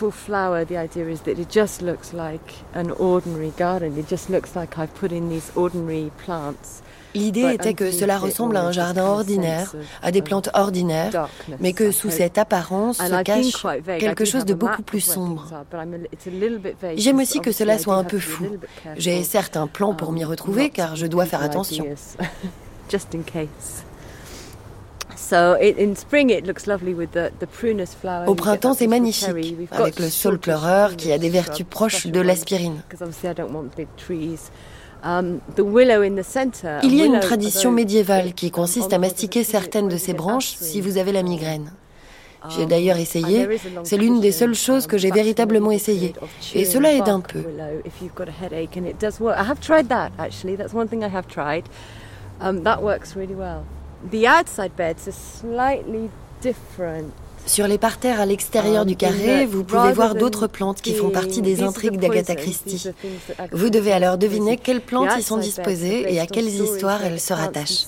L'idée 7.15 7.53
était 7.53 7.73
que 7.73 7.91
cela 7.91 8.17
ressemble 8.17 8.57
à 8.57 8.63
un 8.63 8.71
jardin 8.71 9.05
ordinaire, 9.05 9.73
à 10.01 10.11
des 10.11 10.21
plantes 10.21 10.49
ordinaires, 10.53 11.29
mais 11.59 11.73
que 11.73 11.91
sous 11.91 12.09
cette 12.09 12.37
apparence 12.37 12.97
se 12.97 13.23
cache 13.23 13.65
quelque 13.99 14.25
chose 14.25 14.45
de 14.45 14.53
beaucoup 14.53 14.83
plus 14.83 15.01
sombre. 15.01 15.47
J'aime 16.95 17.19
aussi 17.19 17.39
que 17.39 17.51
cela 17.51 17.77
soit 17.77 17.95
un 17.95 18.03
peu 18.03 18.19
fou. 18.19 18.57
J'ai 18.97 19.23
certes 19.23 19.57
un 19.57 19.67
plan 19.67 19.93
pour 19.93 20.11
m'y 20.11 20.23
retrouver 20.23 20.69
car 20.69 20.95
je 20.95 21.07
dois 21.07 21.25
faire 21.25 21.41
attention. 21.41 21.85
Au 28.27 28.35
printemps, 28.35 28.73
c'est 28.73 28.87
magnifique, 28.87 29.57
avec 29.71 29.99
le 29.99 30.09
saule 30.09 30.39
pleureur 30.39 30.95
qui 30.95 31.11
a 31.11 31.17
des 31.17 31.29
vertus 31.29 31.65
proches 31.69 32.07
de 32.07 32.19
l'aspirine. 32.19 32.81
Um, 35.03 35.39
Il 36.83 36.95
y 36.95 37.01
a 37.01 37.05
une 37.05 37.19
tradition 37.19 37.71
médiévale 37.71 38.33
qui 38.33 38.51
consiste 38.51 38.93
à 38.93 38.99
mastiquer 38.99 39.43
certaines 39.43 39.87
de 39.87 39.97
ces 39.97 40.13
branches 40.13 40.55
si 40.59 40.79
vous 40.79 40.97
avez 40.97 41.11
la 41.11 41.23
migraine. 41.23 41.71
J'ai 42.49 42.65
d'ailleurs 42.65 42.97
essayé. 42.97 43.47
C'est 43.83 43.97
l'une 43.97 44.19
des 44.19 44.31
seules 44.31 44.55
choses 44.55 44.87
que 44.87 44.97
j'ai 44.97 45.11
véritablement 45.11 45.71
essayé. 45.71 46.13
Et 46.55 46.65
cela 46.65 46.93
aide 46.93 47.09
un 47.09 47.19
peu. 47.19 47.43
Sur 57.45 57.67
les 57.67 57.77
parterres 57.77 58.21
à 58.21 58.25
l'extérieur 58.25 58.85
du 58.85 58.95
carré, 58.95 59.45
vous 59.45 59.63
pouvez 59.63 59.91
voir 59.93 60.15
d'autres 60.15 60.47
plantes 60.47 60.81
qui 60.81 60.93
font 60.93 61.09
partie 61.09 61.41
des 61.41 61.63
intrigues 61.63 61.97
d'Agatha 61.97 62.35
Christie. 62.35 62.91
Vous 63.51 63.69
devez 63.69 63.91
alors 63.91 64.17
deviner 64.17 64.57
quelles 64.57 64.81
plantes 64.81 65.17
y 65.17 65.23
sont 65.23 65.37
disposées 65.37 66.13
et 66.13 66.19
à 66.19 66.27
quelles 66.27 66.47
histoires 66.47 67.03
elles 67.03 67.19
se 67.19 67.33
rattachent. 67.33 67.85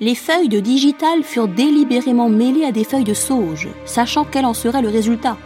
Les 0.00 0.16
feuilles 0.16 0.48
de 0.48 0.58
digital 0.58 1.22
furent 1.22 1.46
délibérément 1.46 2.28
mêlées 2.28 2.64
à 2.64 2.72
des 2.72 2.82
feuilles 2.82 3.04
de 3.04 3.14
sauge, 3.14 3.68
sachant 3.84 4.24
quel 4.24 4.44
en 4.44 4.52
serait 4.52 4.82
le 4.82 4.88
résultat. 4.88 5.36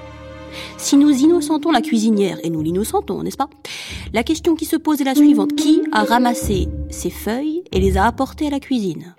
Si 0.78 0.96
nous 0.96 1.11
innocentons 1.11 1.70
la 1.70 1.82
cuisinière, 1.82 2.38
et 2.42 2.49
nous 2.49 2.62
l'innocentons, 2.62 3.22
n'est-ce 3.22 3.36
pas? 3.36 3.51
La 4.14 4.22
question 4.22 4.55
qui 4.55 4.64
se 4.64 4.76
pose 4.76 5.03
est 5.03 5.05
la 5.05 5.14
suivante. 5.14 5.55
Qui 5.55 5.82
a 5.92 6.05
ramassé 6.05 6.68
ces 6.88 7.11
feuilles 7.11 7.62
et 7.72 7.78
les 7.78 7.99
a 7.99 8.07
apportées 8.07 8.46
à 8.46 8.51
la 8.51 8.61
cuisine? 8.61 9.14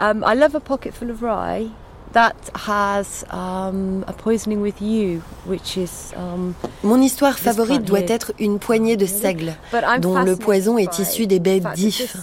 Um, 0.00 0.24
I 0.26 0.34
love 0.34 0.56
a 0.56 0.60
pocket 0.60 0.92
full 0.92 1.12
of 1.12 1.22
rye 1.22 1.70
that 2.14 2.34
has 2.54 3.24
um, 3.30 4.04
a 4.06 4.12
poisoning 4.12 4.62
with 4.62 4.80
you, 4.80 5.20
which 5.46 5.76
is. 5.76 6.12
Um, 6.16 6.54
Mon 6.82 7.00
histoire 7.02 7.38
favorite 7.38 7.84
doit 7.84 8.08
être 8.08 8.32
une 8.38 8.58
poignée 8.58 8.96
de 8.96 9.06
seigle, 9.06 9.54
dont 10.00 10.18
le 10.18 10.36
poison 10.36 10.78
est 10.78 10.98
issu 10.98 11.26
des 11.26 11.40
baies 11.40 11.60
d'if. 11.74 12.16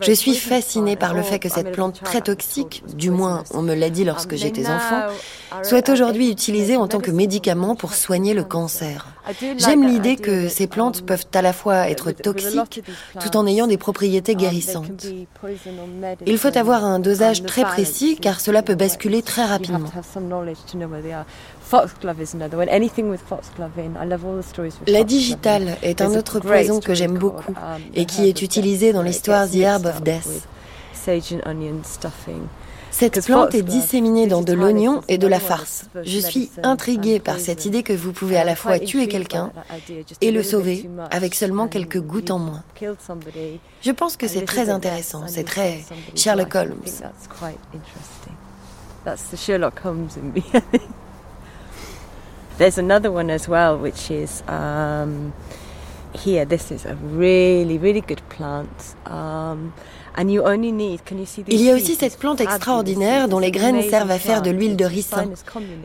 Je 0.00 0.12
suis 0.12 0.36
fascinée 0.36 0.96
par 0.96 1.14
le 1.14 1.22
fait 1.22 1.38
que 1.38 1.48
cette 1.48 1.72
plante 1.72 2.02
très 2.02 2.20
toxique, 2.20 2.84
du 2.94 3.10
moins 3.10 3.42
on 3.52 3.62
me 3.62 3.74
l'a 3.74 3.90
dit 3.90 4.04
lorsque 4.04 4.36
j'étais 4.36 4.68
enfant, 4.68 5.08
soit 5.62 5.88
aujourd'hui 5.88 6.30
utilisée 6.30 6.76
en 6.76 6.88
tant 6.88 7.00
que 7.00 7.10
médicament 7.10 7.74
pour 7.74 7.94
soigner 7.94 8.34
le 8.34 8.44
cancer. 8.44 9.06
J'aime 9.56 9.86
l'idée 9.86 10.16
que 10.16 10.48
ces 10.48 10.66
plantes 10.66 11.02
peuvent 11.02 11.26
à 11.34 11.42
la 11.42 11.52
fois 11.52 11.88
être 11.88 12.10
toxiques 12.10 12.82
tout 13.20 13.36
en 13.36 13.46
ayant 13.46 13.66
des 13.66 13.76
propriétés 13.76 14.34
guérissantes. 14.34 15.06
Il 16.26 16.38
faut 16.38 16.56
avoir 16.56 16.84
un 16.84 16.98
dosage 16.98 17.42
très 17.44 17.62
précis 17.62 18.18
car 18.20 18.40
cela 18.40 18.62
peut 18.62 18.74
basculer 18.74 19.22
très 19.22 19.44
rapidement. 19.44 19.90
La 24.86 25.04
digitale 25.04 25.76
est 25.82 26.00
un 26.00 26.14
autre 26.16 26.40
poison 26.40 26.80
que 26.80 26.94
j'aime 26.94 27.18
beaucoup 27.18 27.54
et 27.94 28.04
qui 28.06 28.28
est 28.28 28.42
utilisé 28.42 28.92
dans 28.92 29.02
l'histoire 29.02 29.48
The 29.48 29.56
Herb 29.56 29.86
of 29.86 30.02
Death. 30.02 30.48
Cette 32.92 33.24
plante 33.24 33.54
est 33.54 33.62
disséminée 33.62 34.26
dans 34.26 34.42
de 34.42 34.52
l'oignon 34.52 35.00
et 35.08 35.18
de 35.18 35.26
la 35.26 35.40
farce. 35.40 35.86
Je 36.04 36.18
suis 36.18 36.50
intriguée 36.62 37.18
par 37.18 37.40
cette 37.40 37.64
idée 37.64 37.82
que 37.82 37.92
vous 37.92 38.12
pouvez 38.12 38.36
à 38.36 38.44
la 38.44 38.54
fois 38.54 38.78
tuer 38.78 39.08
quelqu'un 39.08 39.50
et 40.20 40.30
le 40.30 40.42
sauver 40.42 40.88
avec 41.10 41.34
seulement 41.34 41.68
quelques 41.68 42.00
gouttes 42.00 42.30
en 42.30 42.38
moins. 42.38 42.62
Je 43.82 43.90
pense 43.90 44.16
que 44.16 44.28
c'est 44.28 44.44
très 44.44 44.70
intéressant, 44.70 45.24
c'est 45.26 45.44
très 45.44 45.80
Sherlock 46.14 46.54
Holmes. 46.54 46.82
There's 52.58 52.78
another 52.78 53.10
one 53.10 53.30
as 53.30 53.48
well, 53.48 53.76
which 53.76 54.10
is 54.10 54.42
um, 54.46 55.32
here. 56.12 56.44
This 56.44 56.70
is 56.70 56.86
a 56.86 56.94
really, 56.94 57.78
really 57.78 58.02
good 58.02 58.20
plant. 58.28 58.94
Um, 59.06 59.72
Il 60.18 61.62
y 61.62 61.70
a 61.70 61.74
aussi 61.74 61.94
cette 61.94 62.18
plante 62.18 62.40
extraordinaire 62.40 63.28
dont 63.28 63.38
les 63.38 63.50
graines 63.50 63.82
servent 63.82 64.10
à 64.10 64.18
faire 64.18 64.42
de 64.42 64.50
l'huile 64.50 64.76
de 64.76 64.84
ricin. 64.84 65.30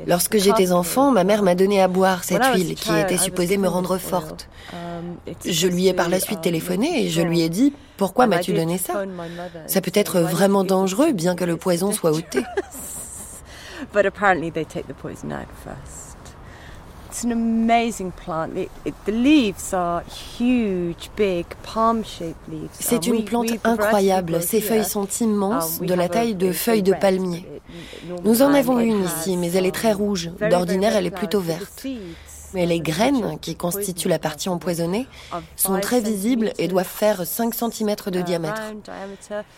Lorsque 0.05 0.37
j'étais 0.37 0.71
enfant, 0.71 1.11
ma 1.11 1.23
mère 1.23 1.43
m'a 1.43 1.55
donné 1.55 1.81
à 1.81 1.87
boire 1.87 2.23
cette 2.23 2.45
huile 2.53 2.75
qui 2.75 2.91
était 2.93 3.17
supposée 3.17 3.57
me 3.57 3.67
rendre 3.67 3.97
forte. 3.97 4.49
Um, 4.73 5.15
je 5.45 5.67
lui 5.67 5.87
ai 5.87 5.93
par 5.93 6.09
la 6.09 6.19
suite 6.19 6.41
téléphoné 6.41 7.05
et 7.05 7.09
je 7.09 7.21
lui 7.21 7.41
ai 7.41 7.49
dit 7.49 7.73
Pourquoi 7.95 8.27
m'as-tu 8.27 8.53
donné 8.53 8.77
ça? 8.77 9.05
Ça 9.67 9.81
peut 9.81 9.91
être 9.93 10.19
vraiment 10.19 10.63
dangereux, 10.63 11.11
bien 11.13 11.35
que 11.35 11.45
le 11.45 11.57
poison 11.57 11.91
soit 11.91 12.11
ôté. 12.11 12.39
The. 17.17 17.33
C'est 22.79 23.07
une 23.07 23.25
plante 23.25 23.51
incroyable. 23.63 24.41
Ses 24.41 24.61
feuilles 24.61 24.85
sont 24.85 25.07
immenses, 25.21 25.81
de 25.81 25.93
la 25.93 26.09
taille 26.09 26.35
de 26.35 26.51
feuilles 26.51 26.83
de 26.83 26.93
palmier. 26.93 27.45
Nous 28.23 28.41
en 28.41 28.53
avons 28.53 28.79
une 28.79 29.03
ici, 29.03 29.37
mais 29.37 29.51
elle 29.53 29.65
est 29.65 29.71
très 29.71 29.93
rouge. 29.93 30.29
D'ordinaire, 30.49 30.95
elle 30.95 31.07
est 31.07 31.11
plutôt 31.11 31.41
verte. 31.41 31.85
Mais 32.57 32.65
les 32.65 32.79
graines, 32.79 33.37
qui 33.39 33.55
constituent 33.55 34.07
la 34.07 34.17
partie 34.17 34.49
empoisonnée, 34.49 35.05
sont 35.55 35.79
très 35.79 36.01
visibles 36.01 36.53
et 36.57 36.67
doivent 36.67 36.87
faire 36.87 37.23
5 37.23 37.53
cm 37.53 37.95
de 38.07 38.21
diamètre. 38.21 38.73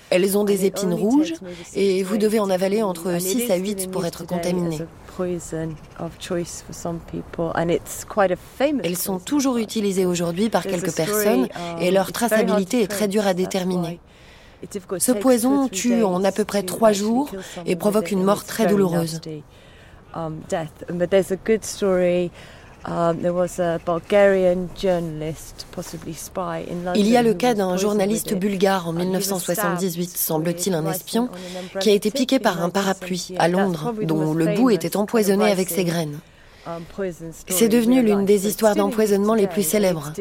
Elles 0.10 0.38
ont 0.38 0.44
des 0.44 0.66
épines 0.66 0.94
rouges 0.94 1.36
et 1.76 2.04
vous 2.04 2.18
devez 2.18 2.42
en 2.42 2.50
avaler 2.50 2.84
entre 2.84 3.18
6 3.18 3.52
à 3.52 3.56
8 3.56 3.90
pour 3.90 4.06
être 4.06 4.26
contaminé. 4.26 4.80
Elles 8.84 8.98
sont 8.98 9.20
toujours 9.20 9.58
utilisées 9.58 10.06
aujourd'hui 10.06 10.50
par 10.50 10.64
quelques 10.64 10.94
personnes 10.94 11.48
et 11.80 11.92
leur 11.92 12.12
traçabilité 12.12 12.82
est 12.82 12.88
très 12.88 13.08
dure 13.08 13.26
à 13.26 13.34
déterminer. 13.34 14.02
Ce 14.98 15.14
poison 15.14 15.70
tue 15.70 16.04
en 16.04 16.22
à 16.26 16.34
peu 16.34 16.44
près 16.44 16.64
trois 16.64 16.92
jours 16.92 17.32
et 17.66 17.78
provoque 17.78 18.12
une 18.12 18.24
mort 18.24 18.44
très 18.44 18.68
douloureuse. 18.68 19.22
Il 26.96 27.08
y 27.10 27.18
a 27.18 27.24
le 27.24 27.34
cas 27.34 27.54
d'un 27.54 27.78
journaliste 27.78 28.34
bulgare 28.36 28.88
en 28.88 28.94
1978, 28.94 30.18
semble-t-il 30.18 30.74
un 30.74 30.90
espion, 30.90 31.30
qui 31.80 31.90
a 31.90 31.94
été 31.94 32.12
piqué 32.12 32.40
par 32.40 32.64
un 32.64 32.70
parapluie 32.70 33.34
à 33.38 33.48
Londres, 33.48 33.94
dont 34.02 34.34
le 34.34 34.56
bout 34.56 34.70
était 34.70 34.96
empoisonné 34.98 35.52
avec 35.52 35.70
ses 35.70 35.84
graines. 35.84 36.20
Um, 36.68 36.84
C'est 37.48 37.70
devenu 37.70 38.04
l'une 38.04 38.26
des 38.26 38.46
histoires 38.48 38.76
d'empoisonnement 38.76 39.34
les 39.34 39.48
plus 39.48 39.64
célèbres. 39.64 40.12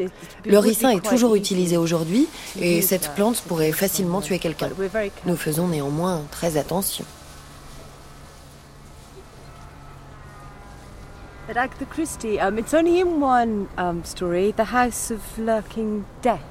Le 0.45 0.57
ricin 0.57 0.89
est 0.89 1.05
toujours 1.05 1.35
utilisé 1.35 1.77
aujourd'hui 1.77 2.27
et 2.59 2.81
cette 2.81 3.13
plante 3.13 3.41
pourrait 3.41 3.73
facilement 3.73 4.21
tuer 4.21 4.39
quelqu'un. 4.39 4.69
Nous 5.25 5.35
faisons 5.35 5.67
néanmoins 5.67 6.23
très 6.31 6.57
attention. 6.57 7.05
At 11.49 11.57
Agatha 11.57 11.85
Christie, 11.85 12.39
um, 12.39 12.59
it's 12.59 12.75
only 12.75 12.99
in 12.99 13.19
one 13.19 13.69
um, 13.75 14.03
story, 14.03 14.51
The 14.51 14.65
House 14.65 15.09
of 15.09 15.19
Lurking 15.39 16.05
Death. 16.21 16.43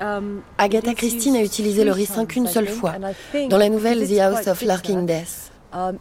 Um, 0.00 0.44
Agatha 0.56 0.94
Christie 0.94 1.32
n'a 1.32 1.42
utilisé 1.42 1.84
le 1.84 1.90
ricin 1.90 2.26
qu'une 2.26 2.46
seule 2.46 2.68
fois, 2.68 2.94
dans 3.48 3.58
la 3.58 3.68
nouvelle 3.68 4.06
The 4.06 4.20
House 4.20 4.46
of 4.46 4.62
Lurking 4.62 5.04
Death. 5.04 5.49
Um, 5.72 5.98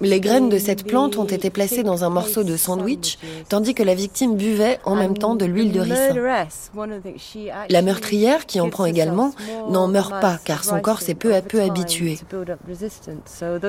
Les 0.00 0.20
graines 0.20 0.48
de 0.48 0.58
cette 0.58 0.86
plante 0.86 1.16
ont 1.16 1.24
été 1.24 1.50
placées 1.50 1.82
dans 1.82 2.04
un 2.04 2.08
morceau 2.08 2.44
de 2.44 2.56
sandwich, 2.56 3.18
tandis 3.48 3.74
que 3.74 3.82
la 3.82 3.94
victime 3.94 4.36
buvait 4.36 4.78
en 4.84 4.94
même 4.94 5.18
temps 5.18 5.34
de 5.34 5.44
l'huile 5.44 5.72
de 5.72 5.80
ricin. 5.80 6.14
La 7.68 7.82
meurtrière, 7.82 8.46
qui 8.46 8.60
en 8.60 8.70
prend 8.70 8.84
également, 8.84 9.32
n'en 9.70 9.88
meurt 9.88 10.20
pas 10.20 10.38
car 10.44 10.64
son 10.64 10.80
corps 10.80 11.00
s'est 11.00 11.14
peu 11.14 11.34
à 11.34 11.42
peu 11.42 11.60
habitué. 11.60 12.18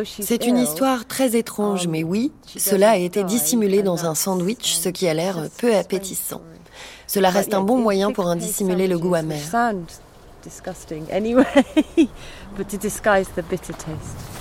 C'est 0.04 0.45
une 0.45 0.58
histoire 0.58 1.08
très 1.08 1.36
étrange, 1.36 1.88
mais 1.88 2.04
oui, 2.04 2.32
cela 2.56 2.91
a 2.91 2.97
été 2.97 3.24
dissimulé 3.24 3.82
dans 3.82 4.06
un 4.06 4.16
sandwich, 4.16 4.76
ce 4.76 4.89
qui 4.89 5.08
a 5.08 5.14
l'air 5.14 5.47
peu 5.58 5.76
appétissant. 5.76 6.41
Cela 7.08 7.32
reste 7.32 7.56
un 7.56 7.62
bon 7.62 7.78
moyen 7.78 8.12
pour 8.12 8.28
en 8.28 8.36
dissimuler 8.36 8.88
le 8.88 9.00
goût 9.00 9.16
amer. 9.16 9.41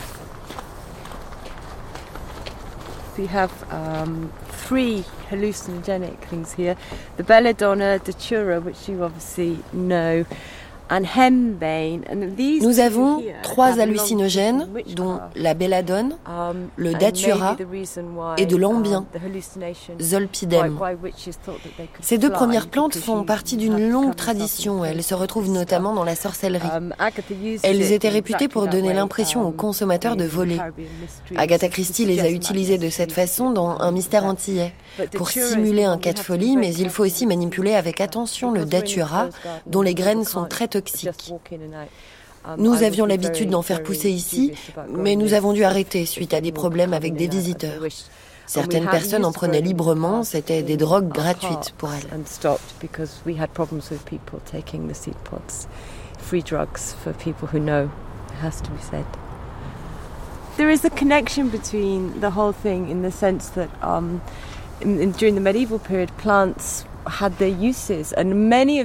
we 3.19 3.27
have 3.27 3.73
um, 3.73 4.33
three 4.47 5.05
hallucinogenic 5.29 6.19
things 6.21 6.53
here. 6.53 6.77
The 7.17 7.25
belladonna, 7.25 7.99
datura, 7.99 8.61
which 8.61 8.89
you 8.89 9.03
obviously 9.03 9.59
know, 9.73 10.25
Nous 12.63 12.81
avons 12.81 13.23
trois 13.43 13.81
hallucinogènes, 13.81 14.69
dont 14.97 15.21
la 15.37 15.55
belladone, 15.55 16.17
um, 16.27 16.69
le 16.77 16.95
datura 16.95 17.57
et 18.39 18.47
de 18.47 18.57
l'ambien, 18.57 19.07
um, 19.15 20.01
zolpidem. 20.01 20.79
Ces 22.01 22.19
deux 22.19 22.31
premières 22.31 22.69
plantes 22.69 22.97
font 22.97 23.25
partie 23.25 23.57
d'une 23.57 23.91
longue 23.91 24.17
tradition. 24.17 24.85
Elles 24.85 25.03
se 25.03 25.15
retrouvent 25.15 25.51
notamment 25.51 25.95
dans 25.95 26.05
la 26.05 26.15
sorcellerie. 26.15 26.69
Um, 26.75 26.95
Elles 27.63 27.93
étaient 27.93 28.09
réputées 28.09 28.49
pour 28.49 28.67
donner 28.69 28.95
l'impression 28.95 29.47
aux 29.47 29.53
consommateurs 29.53 30.17
de 30.17 30.25
voler. 30.25 30.59
Agatha 31.37 31.69
Christie 31.69 32.07
les 32.07 32.21
a 32.21 32.31
utilisées 32.31 32.79
de 32.79 32.89
cette 32.89 33.13
façon 33.13 33.51
dans 33.51 33.79
Un 33.81 33.93
mystère 33.93 34.25
antillais, 34.25 34.73
pour 35.15 35.31
simuler 35.31 35.85
un 35.85 35.99
cas 35.99 36.13
de 36.13 36.19
folie, 36.19 36.57
mais 36.57 36.75
il 36.75 36.91
faut 36.91 37.05
aussi 37.05 37.27
manipuler 37.27 37.75
avec 37.75 38.01
attention 38.01 38.53
le 38.53 38.65
datura, 38.65 39.29
dont 39.67 39.83
les 39.83 39.95
graines 39.95 40.25
sont 40.25 40.45
très 40.45 40.69
toxiques. 40.69 41.33
Nous 42.57 42.83
avions 42.83 43.05
l'habitude 43.07 43.51
d'en 43.51 43.63
faire 43.63 43.83
pousser 43.83 44.11
ici, 44.11 44.53
mais 44.89 45.17
nous 45.17 45.35
avons 45.35 45.53
dû 45.53 45.65
arrêter 45.65 46.07
suite 46.07 46.33
à 46.35 46.41
des 46.41 46.53
problèmes 46.53 46.95
avec 46.95 47.15
des 47.15 47.29
visiteurs. 47.29 47.83
Certaines 48.47 48.89
personnes 48.89 49.27
en 49.27 49.33
prenaient 49.33 49.61
librement, 49.61 50.25
c'était 50.25 50.63
des 50.63 50.79
drogues 50.79 51.09
gratuites 51.09 51.75
pour 51.77 51.91
elles. 51.93 52.07
There 60.59 60.71
is 60.71 60.85
a 60.85 60.91
connection 60.91 61.47
between 61.47 62.19
the 62.21 62.31
whole 62.31 62.53
thing 62.53 62.91
in 62.91 63.03
the 63.03 63.13
sense 63.13 63.51
that 63.51 63.69
um, 63.81 64.21
during 64.85 65.35
the 65.35 65.41
medieval 65.41 65.79
period, 65.79 66.11
plants 66.13 66.85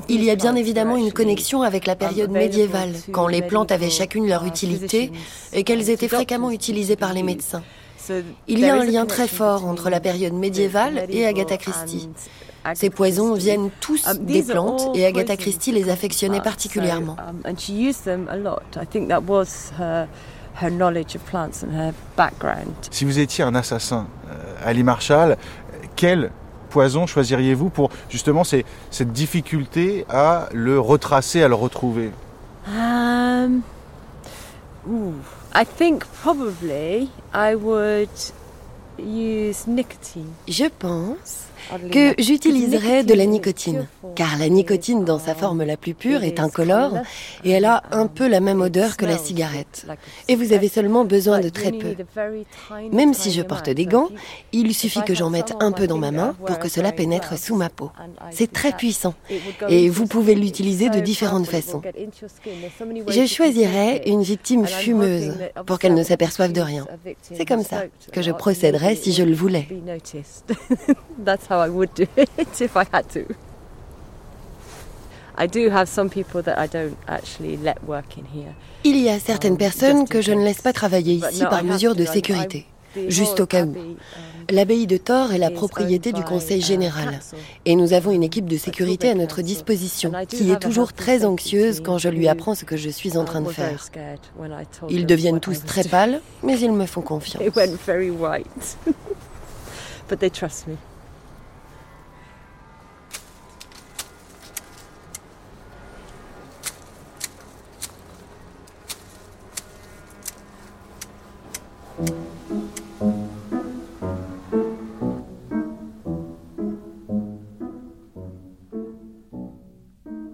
il 0.10 0.24
y 0.24 0.32
a 0.32 0.36
bien 0.36 0.56
évidemment 0.56 0.98
une 0.98 1.12
connexion 1.12 1.62
avec 1.62 1.86
la 1.86 1.96
période 1.96 2.32
médiévale, 2.32 2.94
quand 3.12 3.28
les 3.28 3.42
plantes 3.42 3.72
avaient 3.72 3.90
chacune 3.90 4.28
leur 4.28 4.46
utilité 4.46 5.12
et 5.52 5.64
qu'elles 5.64 5.90
étaient 5.90 6.08
fréquemment 6.08 6.52
utilisées 6.52 6.96
par 6.96 7.14
les 7.14 7.24
médecins. 7.24 7.64
Il 8.48 8.60
y 8.60 8.66
a 8.66 8.76
un 8.76 8.84
lien 8.84 9.06
très 9.06 9.28
fort 9.28 9.66
entre 9.66 9.90
la 9.90 10.00
période 10.00 10.34
médiévale 10.34 11.06
et 11.10 11.26
Agatha 11.26 11.58
Christie. 11.58 12.10
Ces 12.76 12.90
poisons 12.90 13.34
viennent 13.34 13.70
tous 13.82 14.08
um, 14.08 14.18
des 14.20 14.42
plantes 14.42 14.96
et 14.96 15.06
Agatha 15.06 15.36
Christie 15.36 15.74
les 15.74 15.90
affectionnait 15.90 16.40
particulièrement. 16.40 17.18
Si 22.92 23.06
vous 23.06 23.20
étiez 23.20 23.44
un 23.44 23.56
assassin, 23.56 24.08
euh, 24.30 24.56
Ali 24.64 24.84
Marshall, 24.84 25.38
quel 25.96 26.32
poison 26.70 27.06
choisiriez-vous 27.06 27.70
pour 27.70 27.90
justement 28.10 28.44
cette 28.44 29.14
difficulté 29.14 30.06
à 30.10 30.50
le 30.54 30.80
retracer, 30.80 31.44
à 31.44 31.48
le 31.48 31.56
retrouver? 31.56 32.12
Um, 32.68 33.62
I 35.54 35.66
think 35.66 36.06
probably 36.24 37.10
I 37.34 37.56
would 37.56 38.10
use 38.98 39.68
nicotine. 39.68 40.34
Je 40.48 40.66
pense 40.80 41.46
que 41.92 42.14
j'utiliserai 42.18 43.04
de 43.04 43.14
la 43.14 43.26
nicotine, 43.26 43.88
car 44.16 44.38
la 44.38 44.50
nicotine 44.50 45.06
dans 45.06 45.20
sa 45.20 45.36
forme 45.36 45.64
la 45.64 45.78
plus 45.78 45.94
pure 45.94 46.24
est 46.24 46.40
incolore 46.40 46.98
et 47.44 47.52
elle 47.52 47.66
a 47.66 47.84
un 47.92 48.08
peu 48.08 48.28
la 48.28 48.40
même 48.40 48.62
odeur 48.62 48.98
que 48.98 49.06
la 49.06 49.18
cigarette. 49.18 49.86
Et 50.28 50.36
vous 50.36 50.54
avez 50.54 50.68
seulement 50.68 51.06
besoin 51.06 51.40
de 51.40 51.50
très 51.50 51.72
peu. 51.72 51.96
Même 52.92 53.14
si 53.14 53.32
je 53.32 53.42
porte 53.42 53.70
des 53.70 53.86
gants, 53.86 54.10
il 54.52 54.74
suffit 54.74 55.04
que 55.04 55.16
j'en 55.16 55.30
mette 55.30 55.54
un 55.60 55.72
peu 55.72 55.88
dans 55.88 55.98
ma 55.98 56.12
main 56.12 56.36
pour 56.46 56.60
que 56.60 56.70
cela 56.70 56.92
pénètre 56.92 57.38
sous 57.38 57.56
ma 57.56 57.70
peau. 57.70 57.92
C'est 58.32 58.52
très 58.52 58.72
puissant 58.72 59.14
et 59.70 59.90
vous 59.90 60.08
pouvez 60.08 60.36
l'utiliser 60.36 60.90
de 60.90 61.00
différentes 61.00 61.48
façons. 61.48 61.82
Je 63.08 63.26
choisirais 63.26 64.04
une 64.06 64.22
victime 64.22 64.66
fumeuse 64.66 65.34
pour 65.66 65.80
qu'elle 65.80 65.94
ne 65.94 66.04
s'aperçoive 66.04 66.54
de 66.54 66.62
rien. 66.62 66.88
C'est 67.22 67.46
comme 67.46 67.64
ça 67.64 67.84
que 68.12 68.22
je 68.22 68.32
procéderais 68.32 68.96
si 68.96 69.14
je 69.14 69.24
le 69.24 69.34
voulais. 69.34 69.68
How 71.54 71.66
I 71.66 71.70
would 71.70 71.94
do 71.94 72.08
it 72.18 72.62
if 72.62 72.76
I 72.76 72.86
had 72.92 73.10
to. 73.14 73.26
I 75.36 75.48
do 75.48 75.70
have 75.70 75.88
some 75.88 76.10
people 76.10 76.42
that 76.44 76.58
I 76.58 76.68
don't 76.68 76.98
actually 77.08 77.58
let 77.58 77.84
work 77.88 78.18
in 78.18 78.26
here. 78.26 78.54
Il 78.84 78.98
y 78.98 79.10
a 79.10 79.20
certaines 79.20 79.58
personnes 79.58 80.08
que 80.08 80.22
je 80.22 80.32
ne 80.32 80.44
laisse 80.44 80.62
pas 80.62 80.74
travailler 80.74 81.16
ici 81.16 81.44
par 81.50 81.64
mesure 81.64 81.96
de 81.96 82.06
sécurité, 82.06 82.68
juste 83.08 83.40
au 83.40 83.48
cas 83.48 83.66
où. 83.66 83.76
L'abbaye 84.50 84.88
de 84.88 84.98
Thor 84.98 85.32
est 85.32 85.38
la 85.38 85.50
propriété 85.50 86.12
du 86.12 86.22
Conseil 86.22 86.62
général 86.62 87.22
et 87.66 87.76
nous 87.76 87.94
avons 87.94 88.12
une 88.12 88.24
équipe 88.24 88.46
de 88.46 88.58
sécurité 88.58 89.10
à 89.10 89.16
notre 89.16 89.42
disposition 89.42 90.12
qui 90.28 90.52
est 90.52 90.60
toujours 90.60 90.92
très 90.92 91.24
anxieuse 91.24 91.80
quand 91.80 91.98
je 91.98 92.10
lui 92.10 92.28
apprends 92.28 92.54
ce 92.54 92.66
que 92.66 92.76
je 92.76 92.90
suis 92.90 93.18
en 93.18 93.24
train 93.24 93.42
de 93.42 93.50
faire. 93.50 93.88
Ils 94.90 95.06
deviennent 95.06 95.40
tous 95.40 95.64
très 95.64 95.86
pâles, 95.86 96.20
mais 96.44 96.60
ils 96.60 96.74
me 96.74 96.86
font 96.86 97.02
confiance. 97.14 97.42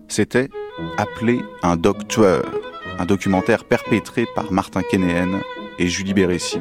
C'était 0.10 0.50
Appelé 0.98 1.42
un 1.62 1.76
docteur, 1.76 2.44
un 2.98 3.06
documentaire 3.06 3.64
perpétré 3.64 4.26
par 4.34 4.52
Martin 4.52 4.82
Kénéen 4.82 5.40
et 5.78 5.88
Julie 5.88 6.14
Bérécy, 6.14 6.60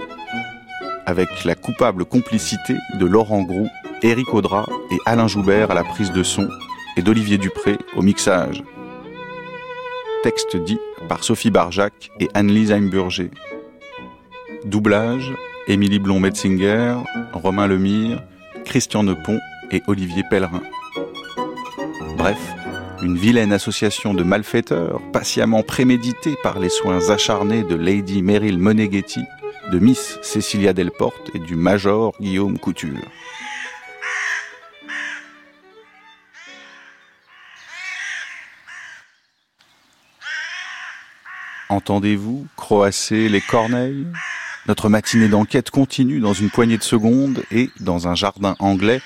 avec 1.06 1.44
la 1.44 1.54
coupable 1.54 2.04
complicité 2.04 2.74
de 2.98 3.06
Laurent 3.06 3.42
Groux, 3.42 3.68
Éric 4.02 4.34
Audra 4.34 4.66
et 4.90 4.98
Alain 5.06 5.28
Joubert 5.28 5.70
à 5.70 5.74
la 5.74 5.84
prise 5.84 6.12
de 6.12 6.22
son 6.22 6.48
et 6.96 7.02
d'Olivier 7.02 7.38
Dupré 7.38 7.78
au 7.96 8.02
mixage. 8.02 8.62
Texte 10.22 10.56
dit 10.56 10.78
par 11.08 11.24
Sophie 11.24 11.50
Barjac 11.50 12.10
et 12.20 12.28
Anne-Lise 12.34 12.72
Heimburger. 12.72 13.30
Doublage 14.64 15.32
Émilie 15.68 16.00
Blond-Metzinger, 16.00 16.96
Romain 17.32 17.66
Lemire, 17.66 18.22
Christian 18.64 19.04
Nepont 19.04 19.38
et 19.70 19.82
Olivier 19.86 20.22
Pellerin. 20.28 20.62
Bref, 22.16 22.38
une 23.02 23.16
vilaine 23.16 23.52
association 23.52 24.12
de 24.12 24.24
malfaiteurs, 24.24 25.00
patiemment 25.12 25.62
préméditée 25.62 26.36
par 26.42 26.58
les 26.58 26.68
soins 26.68 27.10
acharnés 27.10 27.62
de 27.62 27.76
Lady 27.76 28.22
Meryl 28.22 28.58
Moneghetti, 28.58 29.22
de 29.70 29.78
Miss 29.78 30.18
Cecilia 30.22 30.72
Delporte 30.72 31.30
et 31.34 31.38
du 31.38 31.54
Major 31.54 32.14
Guillaume 32.20 32.58
Couture. 32.58 32.98
Entendez-vous 41.68 42.46
croasser 42.56 43.28
les 43.28 43.42
corneilles? 43.42 44.06
Notre 44.66 44.88
matinée 44.88 45.28
d'enquête 45.28 45.70
continue 45.70 46.18
dans 46.18 46.32
une 46.32 46.50
poignée 46.50 46.78
de 46.78 46.82
secondes 46.82 47.42
et 47.50 47.70
dans 47.80 48.08
un 48.08 48.14
jardin 48.14 48.56
anglais 48.58 49.00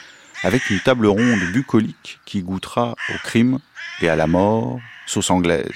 avec 0.44 0.70
une 0.70 0.80
table 0.80 1.06
ronde 1.06 1.40
bucolique 1.52 2.20
qui 2.24 2.42
goûtera 2.42 2.94
au 3.10 3.18
crime 3.22 3.58
à 4.08 4.16
la 4.16 4.26
mort, 4.26 4.78
sauce 5.06 5.30
anglaise. 5.30 5.70